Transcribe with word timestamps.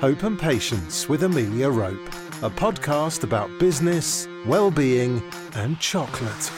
Hope 0.00 0.22
and 0.22 0.38
Patience 0.38 1.08
with 1.08 1.24
Amelia 1.24 1.68
Rope, 1.68 2.06
a 2.40 2.48
podcast 2.48 3.24
about 3.24 3.50
business, 3.58 4.28
well-being 4.46 5.20
and 5.56 5.80
chocolate. 5.80 6.52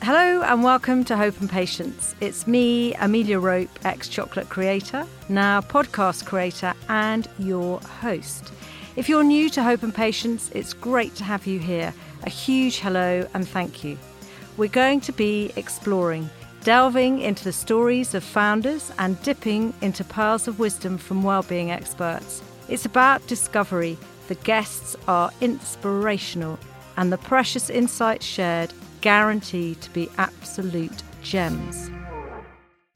Hello 0.00 0.40
and 0.40 0.64
welcome 0.64 1.04
to 1.04 1.14
Hope 1.14 1.38
and 1.42 1.50
Patience. 1.50 2.14
It's 2.22 2.46
me, 2.46 2.94
Amelia 2.94 3.38
Rope, 3.40 3.68
ex 3.84 4.08
chocolate 4.08 4.48
creator, 4.48 5.06
now 5.28 5.60
podcast 5.60 6.24
creator, 6.24 6.72
and 6.88 7.28
your 7.38 7.78
host. 7.80 8.50
If 8.96 9.06
you're 9.06 9.22
new 9.22 9.50
to 9.50 9.62
Hope 9.62 9.82
and 9.82 9.94
Patience, 9.94 10.50
it's 10.54 10.72
great 10.72 11.14
to 11.16 11.24
have 11.24 11.46
you 11.46 11.58
here. 11.58 11.92
A 12.22 12.30
huge 12.30 12.78
hello 12.78 13.28
and 13.34 13.46
thank 13.46 13.84
you. 13.84 13.98
We're 14.56 14.70
going 14.70 15.02
to 15.02 15.12
be 15.12 15.52
exploring 15.56 16.30
delving 16.64 17.18
into 17.20 17.44
the 17.44 17.52
stories 17.52 18.14
of 18.14 18.24
founders 18.24 18.92
and 18.98 19.20
dipping 19.22 19.74
into 19.82 20.04
pearls 20.04 20.48
of 20.48 20.58
wisdom 20.58 20.96
from 20.96 21.22
well-being 21.22 21.70
experts. 21.70 22.40
It's 22.72 22.86
about 22.86 23.26
discovery. 23.26 23.98
The 24.28 24.34
guests 24.34 24.96
are 25.06 25.30
inspirational 25.42 26.58
and 26.96 27.12
the 27.12 27.18
precious 27.18 27.68
insights 27.68 28.24
shared 28.24 28.72
guaranteed 29.02 29.82
to 29.82 29.90
be 29.90 30.08
absolute 30.16 31.02
gems. 31.22 31.90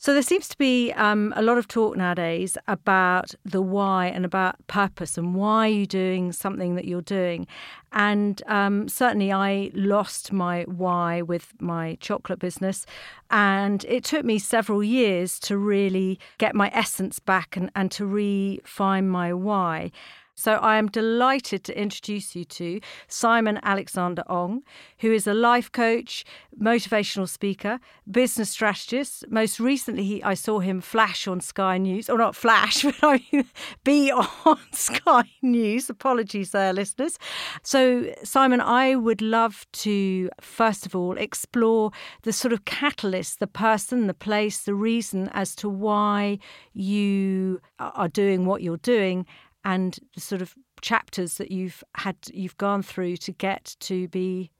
So 0.06 0.12
there 0.12 0.22
seems 0.22 0.46
to 0.50 0.56
be 0.56 0.92
um, 0.92 1.34
a 1.34 1.42
lot 1.42 1.58
of 1.58 1.66
talk 1.66 1.96
nowadays 1.96 2.56
about 2.68 3.34
the 3.44 3.60
why 3.60 4.06
and 4.06 4.24
about 4.24 4.64
purpose 4.68 5.18
and 5.18 5.34
why 5.34 5.66
you're 5.66 5.84
doing 5.84 6.30
something 6.30 6.76
that 6.76 6.84
you're 6.84 7.02
doing. 7.02 7.48
And 7.90 8.40
um, 8.46 8.88
certainly, 8.88 9.32
I 9.32 9.72
lost 9.74 10.32
my 10.32 10.62
why 10.68 11.22
with 11.22 11.54
my 11.60 11.96
chocolate 11.98 12.38
business, 12.38 12.86
and 13.32 13.84
it 13.86 14.04
took 14.04 14.24
me 14.24 14.38
several 14.38 14.84
years 14.84 15.40
to 15.40 15.58
really 15.58 16.20
get 16.38 16.54
my 16.54 16.70
essence 16.72 17.18
back 17.18 17.56
and, 17.56 17.72
and 17.74 17.90
to 17.90 18.06
refine 18.06 19.08
my 19.08 19.32
why. 19.32 19.90
So 20.38 20.56
I 20.56 20.76
am 20.76 20.88
delighted 20.88 21.64
to 21.64 21.80
introduce 21.80 22.36
you 22.36 22.44
to 22.44 22.78
Simon 23.08 23.58
Alexander 23.62 24.22
Ong, 24.28 24.62
who 24.98 25.10
is 25.10 25.26
a 25.26 25.32
life 25.32 25.72
coach, 25.72 26.26
motivational 26.60 27.26
speaker, 27.26 27.80
business 28.10 28.50
strategist. 28.50 29.24
Most 29.30 29.58
recently, 29.58 30.04
he, 30.04 30.22
I 30.22 30.34
saw 30.34 30.58
him 30.58 30.82
flash 30.82 31.26
on 31.26 31.40
Sky 31.40 31.78
News, 31.78 32.10
or 32.10 32.18
not 32.18 32.36
flash, 32.36 32.82
but 32.84 32.94
I 33.02 33.24
mean, 33.32 33.46
be 33.82 34.12
on 34.12 34.58
Sky 34.72 35.24
News. 35.40 35.88
Apologies 35.88 36.50
there, 36.50 36.74
listeners. 36.74 37.18
So, 37.62 38.12
Simon, 38.22 38.60
I 38.60 38.94
would 38.94 39.22
love 39.22 39.66
to, 39.72 40.28
first 40.38 40.84
of 40.84 40.94
all, 40.94 41.16
explore 41.16 41.92
the 42.22 42.32
sort 42.32 42.52
of 42.52 42.66
catalyst, 42.66 43.40
the 43.40 43.46
person, 43.46 44.06
the 44.06 44.14
place, 44.14 44.64
the 44.64 44.74
reason 44.74 45.30
as 45.32 45.54
to 45.56 45.68
why 45.70 46.38
you 46.74 47.62
are 47.78 48.08
doing 48.08 48.44
what 48.44 48.62
you're 48.62 48.76
doing 48.78 49.24
and 49.66 49.98
the 50.14 50.20
sort 50.20 50.40
of 50.40 50.54
chapters 50.80 51.38
that 51.38 51.50
you've 51.50 51.82
had 51.96 52.16
you've 52.32 52.56
gone 52.56 52.82
through 52.82 53.16
to 53.16 53.32
get 53.32 53.76
to 53.80 54.06
be 54.08 54.52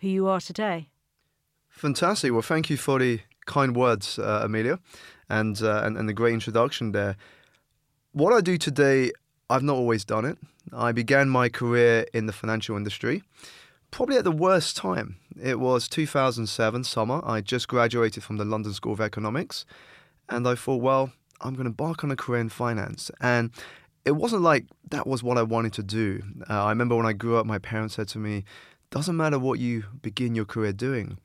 who 0.00 0.08
you 0.08 0.26
are 0.26 0.40
today. 0.40 0.90
Fantastic. 1.68 2.32
Well, 2.32 2.42
thank 2.42 2.68
you 2.68 2.76
for 2.76 2.98
the 2.98 3.20
kind 3.46 3.76
words, 3.76 4.18
uh, 4.18 4.40
Amelia, 4.42 4.80
and, 5.30 5.62
uh, 5.62 5.82
and 5.84 5.96
and 5.96 6.08
the 6.08 6.12
great 6.12 6.34
introduction 6.34 6.92
there. 6.92 7.16
What 8.12 8.32
I 8.32 8.40
do 8.40 8.58
today, 8.58 9.12
I've 9.48 9.62
not 9.62 9.76
always 9.76 10.04
done 10.04 10.24
it. 10.24 10.38
I 10.72 10.90
began 10.92 11.28
my 11.28 11.48
career 11.48 12.06
in 12.12 12.26
the 12.26 12.32
financial 12.32 12.76
industry, 12.76 13.22
probably 13.92 14.16
at 14.16 14.24
the 14.24 14.32
worst 14.32 14.76
time. 14.76 15.16
It 15.40 15.60
was 15.60 15.88
2007 15.88 16.82
summer. 16.82 17.20
I 17.24 17.40
just 17.42 17.68
graduated 17.68 18.24
from 18.24 18.38
the 18.38 18.44
London 18.44 18.72
School 18.72 18.92
of 18.92 19.00
Economics, 19.00 19.64
and 20.28 20.48
I 20.48 20.56
thought, 20.56 20.82
well, 20.82 21.12
I'm 21.40 21.54
going 21.54 21.64
to 21.64 21.70
embark 21.70 22.02
on 22.02 22.10
a 22.10 22.16
career 22.16 22.40
in 22.40 22.48
finance. 22.48 23.12
And 23.20 23.52
it 24.08 24.16
wasn't 24.16 24.42
like 24.42 24.64
that 24.90 25.06
was 25.06 25.22
what 25.22 25.36
I 25.38 25.42
wanted 25.42 25.74
to 25.74 25.82
do. 25.82 26.22
Uh, 26.48 26.64
I 26.64 26.70
remember 26.70 26.96
when 26.96 27.06
I 27.06 27.12
grew 27.12 27.36
up, 27.36 27.46
my 27.46 27.58
parents 27.58 27.94
said 27.94 28.08
to 28.08 28.18
me, 28.18 28.44
doesn't 28.90 29.16
matter 29.16 29.38
what 29.38 29.58
you 29.58 29.84
begin 30.00 30.34
your 30.34 30.46
career 30.46 30.72
doing, 30.72 31.18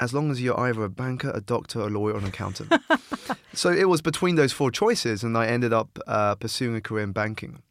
as 0.00 0.12
long 0.12 0.30
as 0.32 0.42
you're 0.42 0.58
either 0.58 0.82
a 0.82 0.90
banker, 0.90 1.30
a 1.32 1.40
doctor, 1.40 1.80
a 1.80 1.86
lawyer, 1.86 2.14
or 2.14 2.18
an 2.18 2.24
accountant. 2.24 2.72
so 3.52 3.70
it 3.70 3.88
was 3.88 4.02
between 4.02 4.34
those 4.34 4.52
four 4.52 4.72
choices, 4.72 5.22
and 5.22 5.38
I 5.38 5.46
ended 5.46 5.72
up 5.72 5.96
uh, 6.08 6.34
pursuing 6.34 6.74
a 6.74 6.80
career 6.80 7.04
in 7.04 7.12
banking. 7.12 7.62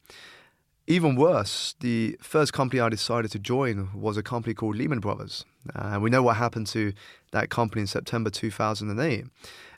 Even 0.87 1.15
worse, 1.15 1.75
the 1.81 2.17
first 2.21 2.53
company 2.53 2.79
I 2.79 2.87
decided 2.87 3.31
to 3.31 3.39
join 3.39 3.89
was 3.93 4.15
a 4.15 4.23
company 4.23 4.53
called 4.53 4.77
Lehman 4.77 4.99
Brothers. 4.99 5.45
Uh, 5.75 5.99
we 6.01 6.09
know 6.09 6.23
what 6.23 6.37
happened 6.37 6.67
to 6.67 6.93
that 7.31 7.49
company 7.49 7.81
in 7.81 7.87
September 7.87 8.29
2008. 8.29 9.25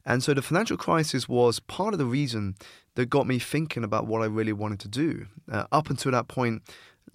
And 0.05 0.23
so 0.23 0.33
the 0.33 0.41
financial 0.41 0.77
crisis 0.77 1.27
was 1.29 1.59
part 1.59 1.93
of 1.93 1.97
the 1.97 2.05
reason 2.05 2.55
that 2.95 3.09
got 3.09 3.27
me 3.27 3.39
thinking 3.39 3.83
about 3.83 4.07
what 4.07 4.21
I 4.21 4.25
really 4.25 4.53
wanted 4.53 4.79
to 4.81 4.87
do. 4.87 5.25
Uh, 5.51 5.65
up 5.71 5.89
until 5.89 6.11
that 6.11 6.27
point, 6.27 6.61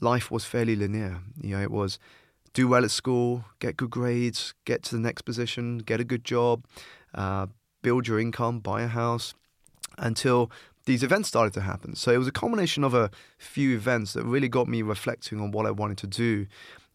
life 0.00 0.30
was 0.30 0.44
fairly 0.44 0.76
linear. 0.76 1.20
You 1.40 1.56
know, 1.56 1.62
it 1.62 1.70
was 1.70 1.98
do 2.52 2.66
well 2.66 2.84
at 2.84 2.90
school, 2.90 3.44
get 3.60 3.76
good 3.76 3.90
grades, 3.90 4.54
get 4.64 4.82
to 4.84 4.94
the 4.94 5.00
next 5.00 5.22
position, 5.22 5.78
get 5.78 6.00
a 6.00 6.04
good 6.04 6.24
job, 6.24 6.64
uh, 7.14 7.46
build 7.82 8.08
your 8.08 8.18
income, 8.18 8.60
buy 8.60 8.82
a 8.82 8.88
house, 8.88 9.34
until 9.98 10.50
these 10.86 11.02
events 11.02 11.28
started 11.28 11.52
to 11.52 11.60
happen. 11.60 11.94
So 11.94 12.10
it 12.12 12.18
was 12.18 12.26
a 12.26 12.32
combination 12.32 12.82
of 12.82 12.94
a 12.94 13.10
few 13.36 13.76
events 13.76 14.14
that 14.14 14.24
really 14.24 14.48
got 14.48 14.68
me 14.68 14.82
reflecting 14.82 15.40
on 15.40 15.50
what 15.52 15.66
I 15.66 15.70
wanted 15.70 15.98
to 15.98 16.06
do. 16.06 16.46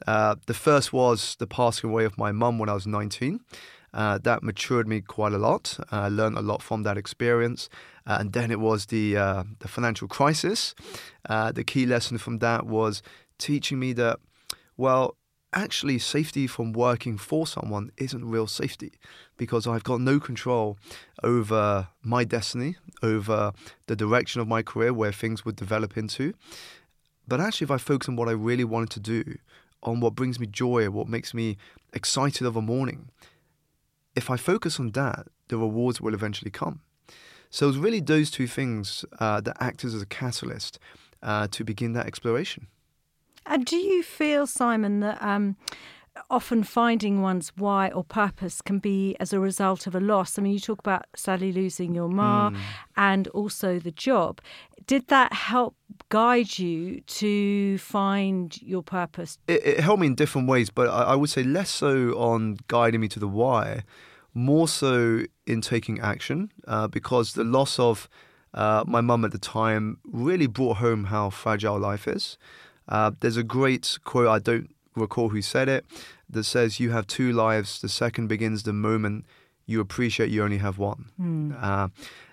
Uh, 0.08 0.36
the 0.48 0.54
first 0.54 0.92
was 0.92 1.36
the 1.38 1.48
passing 1.48 1.90
away 1.90 2.04
of 2.04 2.18
my 2.18 2.32
mum 2.32 2.58
when 2.58 2.70
I 2.70 2.74
was 2.74 2.88
19. 2.88 3.40
Uh, 3.94 4.18
that 4.18 4.42
matured 4.42 4.88
me 4.88 5.02
quite 5.02 5.34
a 5.34 5.38
lot. 5.38 5.80
I 5.92 6.08
uh, 6.08 6.10
learned 6.10 6.38
a 6.38 6.42
lot 6.42 6.64
from 6.64 6.84
that 6.84 6.98
experience. 6.98 7.70
Uh, 8.08 8.18
and 8.20 8.34
then 8.34 8.52
it 8.52 8.60
was 8.60 8.88
the 8.88 9.16
uh, 9.16 9.44
the 9.60 9.68
financial 9.68 10.08
crisis. 10.08 10.76
The 11.30 11.64
key 11.64 11.86
lesson 11.86 12.18
from 12.18 12.40
that 12.40 12.66
was 12.66 13.02
teaching 13.38 13.80
me 13.80 13.94
that, 13.94 14.20
well, 14.78 15.16
actually, 15.54 16.00
safety 16.00 16.48
from 16.48 16.74
working 16.74 17.18
for 17.18 17.46
someone 17.46 17.92
isn't 17.98 18.26
real 18.26 18.48
safety 18.48 18.94
because 19.38 19.68
I've 19.68 19.84
got 19.84 20.02
no 20.02 20.20
control 20.20 20.78
over 21.22 21.88
my 22.02 22.24
destiny, 22.24 22.76
over 23.02 23.54
the 23.88 23.96
direction 23.96 24.42
of 24.42 24.48
my 24.48 24.64
career, 24.64 24.94
where 24.94 25.12
things 25.12 25.46
would 25.46 25.56
develop 25.56 25.98
into. 25.98 26.34
But 27.28 27.40
actually, 27.40 27.66
if 27.66 27.72
I 27.72 27.78
focus 27.78 28.10
on 28.10 28.16
what 28.16 28.28
I 28.28 28.34
really 28.34 28.66
wanted 28.66 28.90
to 28.92 29.00
do, 29.00 29.38
on 29.82 30.00
what 30.00 30.16
brings 30.16 30.40
me 30.40 30.48
joy, 30.48 30.90
what 30.90 31.08
makes 31.08 31.34
me 31.34 31.58
excited 31.94 32.48
of 32.48 32.56
a 32.56 32.62
morning, 32.62 33.10
if 34.16 34.30
I 34.30 34.38
focus 34.38 34.80
on 34.80 34.92
that, 34.92 35.28
the 35.48 35.58
rewards 35.58 36.02
will 36.02 36.14
eventually 36.14 36.52
come. 36.52 36.82
So 37.50 37.70
it's 37.70 37.78
really 37.78 38.00
those 38.00 38.32
two 38.32 38.48
things 38.48 39.06
uh, 39.20 39.42
that 39.42 39.58
act 39.60 39.84
as 39.84 40.02
a 40.02 40.06
catalyst 40.06 40.80
uh, 41.22 41.48
to 41.52 41.64
begin 41.64 41.94
that 41.94 42.08
exploration. 42.08 42.68
And 43.46 43.66
do 43.66 43.76
you 43.76 44.04
feel, 44.04 44.48
Simon, 44.48 45.02
that 45.02 45.22
um, 45.22 45.58
often 46.30 46.64
finding 46.64 47.22
one's 47.22 47.52
why 47.56 47.90
or 47.90 48.04
purpose 48.04 48.62
can 48.62 48.80
be 48.80 49.16
as 49.20 49.34
a 49.34 49.40
result 49.40 49.88
of 49.88 49.96
a 49.96 50.00
loss? 50.00 50.38
I 50.38 50.42
mean, 50.42 50.54
you 50.54 50.60
talk 50.60 50.80
about 50.80 51.06
sadly 51.16 51.52
losing 51.52 51.94
your 51.94 52.10
ma 52.10 52.50
mm. 52.50 52.58
and 52.98 53.28
also 53.30 53.80
the 53.80 53.92
job. 53.92 54.42
Did 54.86 55.08
that 55.08 55.34
help 55.34 55.76
guide 56.10 56.60
you 56.60 57.02
to 57.02 57.78
find 57.78 58.62
your 58.62 58.84
purpose? 58.84 59.38
It, 59.48 59.66
it 59.66 59.80
helped 59.80 60.02
me 60.02 60.08
in 60.08 60.16
different 60.16 60.48
ways, 60.48 60.70
but 60.70 60.90
I, 60.90 61.04
I 61.04 61.16
would 61.16 61.30
say 61.30 61.44
less 61.44 61.70
so 61.70 62.12
on 62.12 62.58
guiding 62.68 63.02
me 63.02 63.08
to 63.10 63.20
the 63.20 63.28
why 63.28 63.84
more 64.34 64.68
so 64.68 65.24
in 65.46 65.62
taking 65.62 66.00
action 66.00 66.52
uh, 66.68 66.88
because 66.88 67.34
the 67.34 67.44
loss 67.44 67.78
of 67.80 68.10
uh, 68.54 68.84
my 68.88 69.02
mum 69.02 69.26
at 69.26 69.32
the 69.32 69.38
time 69.38 69.98
really 70.06 70.48
brought 70.48 70.78
home 70.78 71.06
how 71.06 71.30
fragile 71.30 71.80
life 71.80 72.08
is. 72.08 72.38
Uh, 72.88 73.12
there's 73.20 73.38
a 73.38 73.44
great 73.44 73.98
quote, 74.04 74.28
I 74.28 74.40
don't 74.40 74.73
recall 74.96 75.30
who 75.30 75.42
said 75.42 75.70
it, 75.70 75.86
that 76.30 76.44
says, 76.44 76.80
You 76.80 76.92
have 76.92 77.08
two 77.08 77.32
lives. 77.32 77.82
The 77.82 77.90
second 77.90 78.28
begins 78.28 78.64
the 78.64 78.74
moment 78.74 79.26
you 79.66 79.80
appreciate 79.80 80.30
you 80.30 80.44
only 80.44 80.58
have 80.58 80.78
one. 80.78 81.10
Mm. 81.20 81.92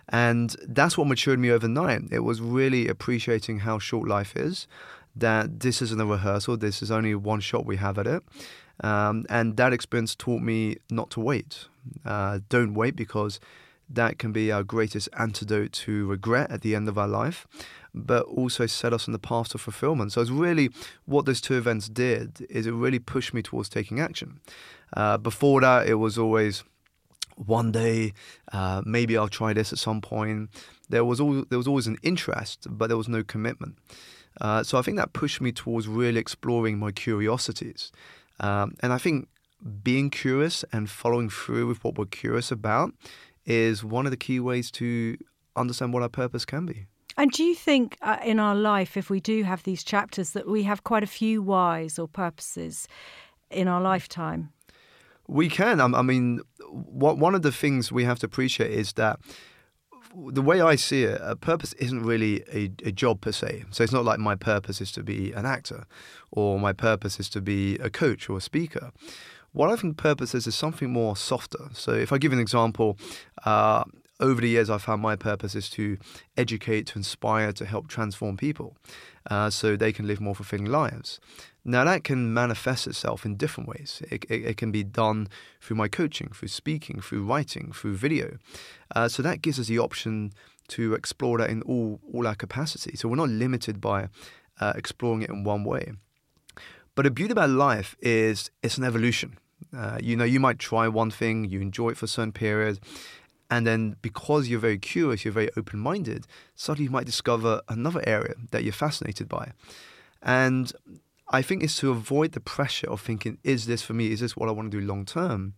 and 0.09 0.57
that's 0.67 0.99
what 0.99 1.07
matured 1.07 1.39
me 1.39 1.51
overnight. 1.51 2.03
It 2.11 2.21
was 2.21 2.41
really 2.41 2.89
appreciating 2.89 3.61
how 3.61 3.79
short 3.79 4.09
life 4.09 4.37
is, 4.37 4.67
that 5.15 5.61
this 5.61 5.81
isn't 5.83 6.01
a 6.01 6.07
rehearsal, 6.07 6.57
this 6.57 6.83
is 6.83 6.91
only 6.91 7.15
one 7.15 7.41
shot 7.41 7.65
we 7.65 7.77
have 7.77 7.99
at 7.99 8.07
it. 8.07 8.23
Um, 8.83 9.27
and 9.29 9.57
that 9.57 9.73
experience 9.73 10.15
taught 10.15 10.41
me 10.41 10.79
not 10.91 11.11
to 11.11 11.21
wait. 11.21 11.67
Uh, 12.05 12.41
don't 12.49 12.75
wait 12.75 12.97
because 12.97 13.39
that 13.93 14.19
can 14.19 14.33
be 14.33 14.53
our 14.53 14.63
greatest 14.63 15.09
antidote 15.19 15.73
to 15.73 16.07
regret 16.07 16.51
at 16.51 16.63
the 16.63 16.75
end 16.75 16.89
of 16.89 16.97
our 16.97 17.09
life, 17.09 17.47
but 17.93 18.23
also 18.27 18.67
set 18.67 18.93
us 18.93 19.09
on 19.09 19.13
the 19.13 19.19
path 19.19 19.49
to 19.51 19.59
fulfillment. 19.59 20.13
So 20.13 20.21
it's 20.21 20.31
really 20.31 20.71
what 21.07 21.27
those 21.27 21.41
two 21.41 21.57
events 21.57 21.89
did 21.89 22.47
is 22.49 22.67
it 22.67 22.73
really 22.73 23.01
pushed 23.01 23.35
me 23.35 23.43
towards 23.43 23.69
taking 23.69 23.99
action. 24.01 24.41
Uh, 24.97 25.19
before 25.19 25.61
that, 25.61 25.89
it 25.89 25.95
was 25.95 26.17
always 26.17 26.63
one 27.37 27.73
day, 27.73 28.13
uh, 28.53 28.83
maybe 28.85 29.17
I'll 29.17 29.29
try 29.29 29.53
this 29.53 29.73
at 29.73 29.79
some 29.79 30.01
point. 30.01 30.51
There 30.89 31.05
was 31.05 31.21
all, 31.21 31.45
there 31.49 31.59
was 31.59 31.67
always 31.67 31.87
an 31.87 31.97
interest, 32.03 32.67
but 32.71 32.89
there 32.89 32.97
was 32.97 33.09
no 33.09 33.23
commitment. 33.25 33.77
Uh, 34.41 34.63
so 34.63 34.79
I 34.79 34.83
think 34.83 34.97
that 34.99 35.13
pushed 35.13 35.41
me 35.41 35.51
towards 35.51 35.89
really 35.89 36.21
exploring 36.21 36.79
my 36.79 36.93
curiosities. 36.93 37.91
Um, 38.39 38.75
and 38.81 38.93
I 38.93 38.99
think 38.99 39.29
being 39.83 40.11
curious 40.11 40.65
and 40.73 40.89
following 40.89 41.29
through 41.29 41.67
with 41.67 41.83
what 41.85 41.99
we're 41.99 42.07
curious 42.07 42.51
about 42.51 42.95
is 43.51 43.83
one 43.83 44.07
of 44.07 44.13
the 44.13 44.17
key 44.17 44.39
ways 44.39 44.71
to 44.71 45.17
understand 45.57 45.93
what 45.93 46.03
our 46.03 46.09
purpose 46.09 46.45
can 46.45 46.67
be. 46.67 46.87
And 47.17 47.33
do 47.33 47.43
you 47.43 47.57
think 47.57 47.99
uh, 48.01 48.19
in 48.25 48.39
our 48.39 48.55
life, 48.55 48.97
if 48.97 49.11
we 49.11 49.19
do 49.21 49.43
have 49.43 49.65
these 49.65 49.83
chapters, 49.83 50.31
that 50.31 50.47
we 50.47 50.63
have 50.63 50.85
quite 50.85 51.03
a 51.03 51.09
few 51.09 51.43
whys 51.43 51.99
or 51.99 52.07
purposes 52.07 52.87
in 53.51 53.67
our 53.67 53.81
lifetime? 53.81 54.53
We 55.27 55.49
can. 55.49 55.81
I 55.81 56.03
mean, 56.03 56.41
what, 56.71 57.19
one 57.19 57.35
of 57.35 57.43
the 57.43 57.53
things 57.53 57.91
we 57.91 58.05
have 58.05 58.21
to 58.21 58.27
appreciate 58.27 58.71
is 58.71 58.93
that 58.95 59.19
the 60.15 60.43
way 60.43 60.61
I 60.61 60.77
see 60.77 61.05
it, 61.05 61.21
a 61.23 61.37
purpose 61.37 61.73
isn't 61.75 62.03
really 62.03 62.43
a, 62.53 62.71
a, 62.85 62.93
job 62.93 63.21
per 63.21 63.33
se. 63.33 63.65
So 63.71 63.85
it's 63.85 63.93
not 63.93 64.05
like 64.05 64.19
my 64.19 64.35
purpose 64.35 64.81
is 64.81 64.91
to 64.93 65.03
be 65.03 65.33
an 65.33 65.47
actor 65.47 65.87
or 66.31 66.59
my 66.59 66.73
purpose 66.73 67.21
is 67.21 67.29
to 67.31 67.41
be 67.41 67.77
a 67.77 67.91
coach 67.91 68.29
or 68.29 68.39
a 68.39 68.41
speaker. 68.41 68.91
What 69.53 69.71
I 69.71 69.77
think 69.77 69.97
purpose 69.97 70.35
is 70.35 70.47
is 70.47 70.55
something 70.55 70.91
more 70.93 71.17
softer. 71.17 71.71
So 71.73 71.93
if 71.93 72.13
I 72.13 72.19
give 72.19 72.33
an 72.33 72.39
example, 72.39 72.97
uh, 73.45 73.85
over 74.21 74.41
the 74.41 74.49
years, 74.49 74.69
I've 74.71 74.83
found 74.83 75.03
my 75.03 75.17
purpose 75.17 75.55
is 75.55 75.71
to 75.71 75.97
educate, 76.37 76.87
to 76.89 76.99
inspire, 76.99 77.53
to 77.53 77.65
help 77.65 77.89
transform 77.89 78.37
people 78.37 78.77
uh, 79.31 79.51
so 79.51 79.77
they 79.77 79.93
can 79.93 80.07
live 80.07 80.21
more 80.21 80.35
fulfilling 80.35 80.67
lives. 80.67 81.21
Now, 81.65 81.85
that 81.85 82.05
can 82.05 82.33
manifest 82.33 82.87
itself 82.87 83.25
in 83.25 83.37
different 83.37 83.69
ways. 83.69 84.03
It, 84.11 84.25
it, 84.29 84.45
it 84.45 84.57
can 84.57 84.71
be 84.71 84.85
done 84.85 85.29
through 85.61 85.77
my 85.77 85.89
coaching, 85.89 86.29
through 86.35 86.49
speaking, 86.49 87.01
through 87.01 87.25
writing, 87.25 87.73
through 87.73 87.97
video. 87.97 88.37
Uh, 88.95 89.09
so 89.09 89.23
that 89.23 89.43
gives 89.43 89.59
us 89.59 89.67
the 89.67 89.79
option 89.79 90.33
to 90.69 90.95
explore 90.95 91.39
that 91.39 91.51
in 91.51 91.63
all, 91.63 92.01
all 92.13 92.27
our 92.27 92.35
capacity. 92.35 92.97
So 92.97 93.09
we're 93.09 93.17
not 93.17 93.29
limited 93.31 93.81
by 93.81 94.09
uh, 94.61 94.75
exploring 94.77 95.23
it 95.23 95.31
in 95.31 95.45
one 95.45 95.65
way. 95.65 95.93
But 97.01 97.05
the 97.05 97.13
beauty 97.13 97.33
about 97.33 97.49
life 97.49 97.97
is 98.03 98.51
it's 98.63 98.77
an 98.77 98.85
evolution. 98.85 99.39
Uh, 99.75 99.97
you 100.03 100.17
know, 100.17 100.25
you 100.25 100.39
might 100.39 100.59
try 100.59 100.87
one 100.87 101.11
thing, 101.11 101.47
you 101.47 101.59
enjoy 101.59 101.89
it 101.89 101.97
for 101.97 102.05
a 102.05 102.09
certain 102.09 102.31
period, 102.31 102.79
and 103.51 103.67
then 103.67 103.97
because 104.03 104.49
you're 104.49 104.61
very 104.61 104.77
curious, 104.77 105.25
you're 105.25 105.33
very 105.33 105.49
open 105.57 105.79
minded, 105.79 106.27
suddenly 106.57 106.85
you 106.85 106.91
might 106.91 107.07
discover 107.07 107.63
another 107.71 108.03
area 108.07 108.35
that 108.51 108.65
you're 108.65 108.75
fascinated 108.75 109.31
by. 109.31 109.53
And 110.21 110.71
I 111.31 111.41
think 111.41 111.63
it's 111.63 111.79
to 111.79 111.91
avoid 111.91 112.33
the 112.33 112.41
pressure 112.41 112.91
of 112.91 113.01
thinking, 113.01 113.39
is 113.45 113.65
this 113.65 113.81
for 113.81 113.95
me? 113.95 114.13
Is 114.13 114.21
this 114.21 114.37
what 114.37 114.51
I 114.51 114.53
want 114.53 114.71
to 114.71 114.79
do 114.79 114.87
long 114.87 115.07
term? 115.07 115.55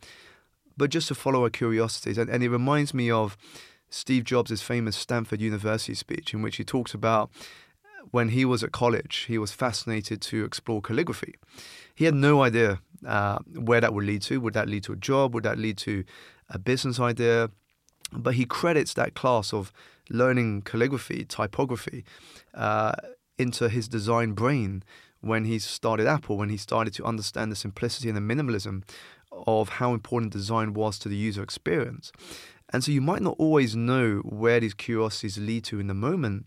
But 0.77 0.91
just 0.91 1.09
to 1.09 1.17
follow 1.17 1.43
our 1.43 1.51
curiosities. 1.51 2.19
And, 2.19 2.31
and 2.31 2.45
it 2.45 2.51
reminds 2.51 2.95
me 2.95 3.11
of 3.11 3.37
Steve 3.91 4.23
Jobs' 4.23 4.63
famous 4.63 4.95
Stanford 4.95 5.41
University 5.41 5.95
speech, 5.95 6.35
in 6.35 6.41
which 6.41 6.59
he 6.59 6.63
talks 6.63 6.95
about 6.95 7.33
when 8.13 8.29
he 8.29 8.45
was 8.45 8.63
at 8.63 8.71
college, 8.73 9.25
he 9.27 9.39
was 9.39 9.53
fascinated 9.53 10.21
to 10.21 10.45
explore 10.45 10.81
calligraphy. 10.81 11.35
He 11.95 12.05
had 12.05 12.15
no 12.15 12.43
idea 12.43 12.81
uh, 13.07 13.39
where 13.55 13.81
that 13.81 13.93
would 13.93 14.05
lead 14.05 14.23
to. 14.23 14.41
Would 14.41 14.55
that 14.55 14.69
lead 14.69 14.85
to 14.85 14.93
a 14.93 14.97
job? 14.97 15.35
Would 15.35 15.45
that 15.45 15.59
lead 15.59 15.79
to 15.79 16.05
a 16.51 16.59
business 16.59 17.01
idea? 17.01 17.51
But 18.13 18.35
he 18.35 18.45
credits 18.45 18.95
that 18.95 19.15
class 19.15 19.53
of 19.53 19.73
learning 20.11 20.63
calligraphy, 20.63 21.25
typography, 21.25 22.05
uh, 22.55 22.93
into 23.39 23.69
his 23.69 23.89
design 23.89 24.33
brain 24.33 24.85
when 25.23 25.47
he 25.47 25.59
started 25.59 26.07
Apple, 26.07 26.37
when 26.37 26.51
he 26.51 26.59
started 26.59 26.93
to 26.95 27.05
understand 27.05 27.51
the 27.51 27.57
simplicity 27.57 28.11
and 28.11 28.17
the 28.17 28.35
minimalism 28.35 28.83
of 29.47 29.71
how 29.81 29.95
important 29.95 30.33
design 30.33 30.75
was 30.75 30.99
to 30.99 31.09
the 31.09 31.17
user 31.17 31.43
experience. 31.43 32.13
And 32.73 32.85
so 32.85 32.93
you 32.93 33.01
might 33.01 33.23
not 33.23 33.37
always 33.39 33.75
know 33.75 34.19
where 34.19 34.61
these 34.61 34.75
curiosities 34.75 35.39
lead 35.39 35.65
to 35.65 35.81
in 35.81 35.87
the 35.87 35.95
moment, 35.95 36.47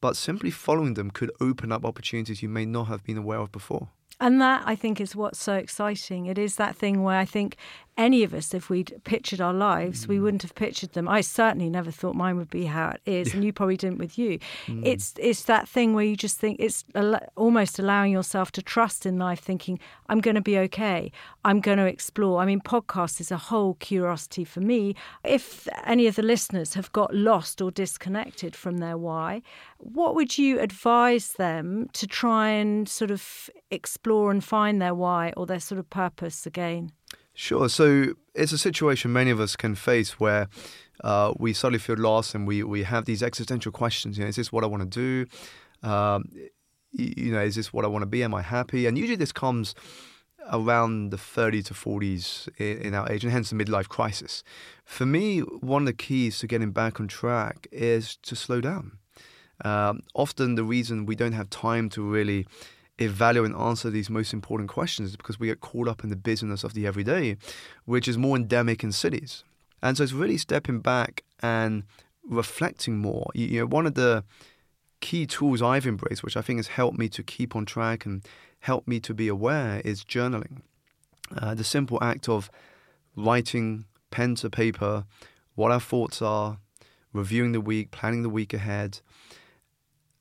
but 0.00 0.16
simply 0.16 0.50
following 0.50 0.94
them 0.94 1.10
could 1.10 1.30
open 1.40 1.72
up 1.72 1.84
opportunities 1.84 2.42
you 2.42 2.48
may 2.48 2.64
not 2.64 2.84
have 2.84 3.04
been 3.04 3.18
aware 3.18 3.38
of 3.38 3.52
before. 3.52 3.88
And 4.18 4.40
that 4.40 4.62
I 4.64 4.74
think 4.76 5.00
is 5.00 5.14
what's 5.14 5.38
so 5.38 5.54
exciting. 5.54 6.26
It 6.26 6.38
is 6.38 6.56
that 6.56 6.74
thing 6.74 7.02
where 7.02 7.18
I 7.18 7.26
think 7.26 7.56
any 7.96 8.22
of 8.22 8.34
us, 8.34 8.52
if 8.52 8.68
we'd 8.68 9.00
pictured 9.04 9.40
our 9.40 9.54
lives, 9.54 10.04
mm. 10.04 10.08
we 10.08 10.20
wouldn't 10.20 10.42
have 10.42 10.54
pictured 10.54 10.92
them. 10.92 11.08
I 11.08 11.22
certainly 11.22 11.70
never 11.70 11.90
thought 11.90 12.14
mine 12.14 12.36
would 12.36 12.50
be 12.50 12.66
how 12.66 12.90
it 12.90 13.00
is, 13.06 13.28
yeah. 13.28 13.36
and 13.36 13.44
you 13.44 13.52
probably 13.52 13.76
didn't 13.76 13.98
with 13.98 14.18
you. 14.18 14.38
Mm. 14.66 14.84
It's 14.84 15.14
it's 15.18 15.42
that 15.44 15.68
thing 15.68 15.94
where 15.94 16.04
you 16.04 16.16
just 16.16 16.38
think 16.38 16.58
it's 16.60 16.84
al- 16.94 17.26
almost 17.36 17.78
allowing 17.78 18.12
yourself 18.12 18.52
to 18.52 18.62
trust 18.62 19.06
in 19.06 19.18
life, 19.18 19.40
thinking 19.40 19.78
I'm 20.08 20.20
going 20.20 20.34
to 20.34 20.42
be 20.42 20.58
okay. 20.58 21.10
I'm 21.44 21.60
going 21.60 21.78
to 21.78 21.86
explore. 21.86 22.40
I 22.40 22.44
mean, 22.44 22.60
podcast 22.60 23.20
is 23.20 23.30
a 23.30 23.36
whole 23.36 23.74
curiosity 23.74 24.44
for 24.44 24.60
me. 24.60 24.94
If 25.24 25.66
any 25.84 26.06
of 26.06 26.16
the 26.16 26.22
listeners 26.22 26.74
have 26.74 26.92
got 26.92 27.14
lost 27.14 27.62
or 27.62 27.70
disconnected 27.70 28.54
from 28.54 28.78
their 28.78 28.98
why, 28.98 29.42
what 29.78 30.14
would 30.14 30.36
you 30.36 30.60
advise 30.60 31.32
them 31.34 31.88
to 31.94 32.06
try 32.06 32.48
and 32.48 32.88
sort 32.88 33.10
of 33.10 33.48
explore 33.70 34.30
and 34.30 34.44
find 34.44 34.82
their 34.82 34.94
why 34.94 35.32
or 35.36 35.46
their 35.46 35.60
sort 35.60 35.78
of 35.78 35.88
purpose 35.88 36.46
again? 36.46 36.90
Sure. 37.38 37.68
So 37.68 38.14
it's 38.34 38.52
a 38.52 38.58
situation 38.58 39.12
many 39.12 39.30
of 39.30 39.40
us 39.40 39.56
can 39.56 39.74
face 39.74 40.18
where 40.18 40.48
uh, 41.04 41.34
we 41.38 41.52
suddenly 41.52 41.78
feel 41.78 41.96
lost 41.98 42.34
and 42.34 42.46
we, 42.46 42.62
we 42.62 42.82
have 42.84 43.04
these 43.04 43.22
existential 43.22 43.70
questions. 43.70 44.16
You 44.16 44.24
know, 44.24 44.28
is 44.28 44.36
this 44.36 44.50
what 44.50 44.64
I 44.64 44.66
want 44.66 44.90
to 44.90 45.26
do? 45.84 45.86
Um, 45.86 46.32
you 46.92 47.30
know, 47.32 47.42
is 47.42 47.54
this 47.54 47.74
what 47.74 47.84
I 47.84 47.88
want 47.88 48.02
to 48.02 48.06
be? 48.06 48.24
Am 48.24 48.34
I 48.34 48.40
happy? 48.40 48.86
And 48.86 48.96
usually 48.96 49.16
this 49.16 49.32
comes 49.32 49.74
around 50.50 51.10
the 51.10 51.18
30 51.18 51.62
to 51.64 51.74
40s 51.74 52.48
in, 52.56 52.78
in 52.78 52.94
our 52.94 53.10
age, 53.12 53.22
and 53.22 53.32
hence 53.32 53.50
the 53.50 53.56
midlife 53.56 53.88
crisis. 53.88 54.42
For 54.86 55.04
me, 55.04 55.40
one 55.40 55.82
of 55.82 55.86
the 55.86 55.92
keys 55.92 56.38
to 56.38 56.46
getting 56.46 56.70
back 56.70 57.00
on 57.00 57.06
track 57.06 57.66
is 57.70 58.16
to 58.22 58.34
slow 58.34 58.62
down. 58.62 58.98
Um, 59.62 60.00
often 60.14 60.54
the 60.54 60.64
reason 60.64 61.04
we 61.04 61.16
don't 61.16 61.32
have 61.32 61.50
time 61.50 61.90
to 61.90 62.02
really 62.02 62.46
evaluate 62.98 63.50
and 63.50 63.60
answer 63.60 63.90
these 63.90 64.08
most 64.08 64.32
important 64.32 64.70
questions 64.70 65.16
because 65.16 65.38
we 65.38 65.48
get 65.48 65.60
caught 65.60 65.88
up 65.88 66.02
in 66.02 66.10
the 66.10 66.16
business 66.16 66.64
of 66.64 66.74
the 66.74 66.86
everyday, 66.86 67.36
which 67.84 68.08
is 68.08 68.16
more 68.16 68.36
endemic 68.36 68.82
in 68.82 68.92
cities. 68.92 69.44
And 69.82 69.96
so 69.96 70.02
it's 70.02 70.12
really 70.12 70.38
stepping 70.38 70.80
back 70.80 71.24
and 71.40 71.84
reflecting 72.28 72.98
more. 72.98 73.30
You, 73.34 73.60
know, 73.60 73.66
one 73.66 73.86
of 73.86 73.94
the 73.94 74.24
key 75.00 75.26
tools 75.26 75.60
I've 75.60 75.86
embraced, 75.86 76.22
which 76.22 76.36
I 76.36 76.42
think 76.42 76.58
has 76.58 76.68
helped 76.68 76.98
me 76.98 77.08
to 77.10 77.22
keep 77.22 77.54
on 77.54 77.66
track 77.66 78.06
and 78.06 78.26
help 78.60 78.88
me 78.88 78.98
to 79.00 79.14
be 79.14 79.28
aware, 79.28 79.82
is 79.84 80.02
journaling. 80.02 80.62
Uh, 81.36 81.54
the 81.54 81.64
simple 81.64 81.98
act 82.02 82.28
of 82.28 82.50
writing 83.16 83.84
pen 84.10 84.34
to 84.36 84.48
paper 84.48 85.04
what 85.54 85.72
our 85.72 85.80
thoughts 85.80 86.22
are, 86.22 86.58
reviewing 87.12 87.52
the 87.52 87.60
week, 87.60 87.90
planning 87.90 88.22
the 88.22 88.28
week 88.28 88.54
ahead. 88.54 89.00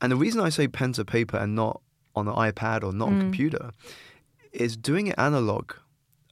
And 0.01 0.11
the 0.11 0.15
reason 0.15 0.41
I 0.41 0.49
say 0.49 0.67
pen 0.67 0.93
to 0.93 1.05
paper 1.05 1.37
and 1.37 1.55
not 1.55 1.81
on 2.15 2.27
an 2.27 2.35
iPad 2.35 2.83
or 2.83 2.93
not 2.93 3.09
mm. 3.09 3.13
on 3.13 3.19
computer 3.19 3.71
is 4.51 4.77
doing 4.77 5.07
it 5.07 5.15
analog 5.17 5.73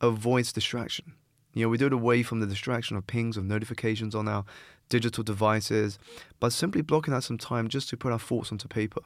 avoids 0.01 0.53
distraction. 0.53 1.13
You 1.53 1.63
know, 1.63 1.69
we 1.69 1.77
do 1.77 1.87
it 1.87 1.93
away 1.93 2.23
from 2.23 2.39
the 2.39 2.47
distraction 2.47 2.97
of 2.97 3.05
pings 3.05 3.37
of 3.37 3.45
notifications 3.45 4.15
on 4.15 4.27
our 4.27 4.43
digital 4.89 5.23
devices, 5.23 5.99
but 6.39 6.51
simply 6.51 6.81
blocking 6.81 7.13
out 7.13 7.23
some 7.23 7.37
time 7.37 7.67
just 7.67 7.89
to 7.89 7.97
put 7.97 8.11
our 8.11 8.19
thoughts 8.19 8.51
onto 8.51 8.67
paper. 8.67 9.01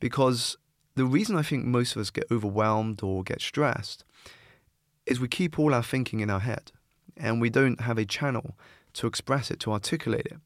Because 0.00 0.56
the 0.94 1.04
reason 1.04 1.36
I 1.36 1.42
think 1.42 1.64
most 1.64 1.94
of 1.94 2.00
us 2.00 2.10
get 2.10 2.30
overwhelmed 2.30 3.02
or 3.02 3.22
get 3.22 3.40
stressed 3.40 4.04
is 5.04 5.20
we 5.20 5.28
keep 5.28 5.58
all 5.58 5.74
our 5.74 5.82
thinking 5.82 6.20
in 6.20 6.30
our 6.30 6.40
head 6.40 6.72
and 7.16 7.40
we 7.40 7.50
don't 7.50 7.82
have 7.82 7.98
a 7.98 8.04
channel 8.04 8.56
to 8.94 9.06
express 9.06 9.50
it, 9.50 9.60
to 9.60 9.72
articulate 9.72 10.26
it. 10.26 10.38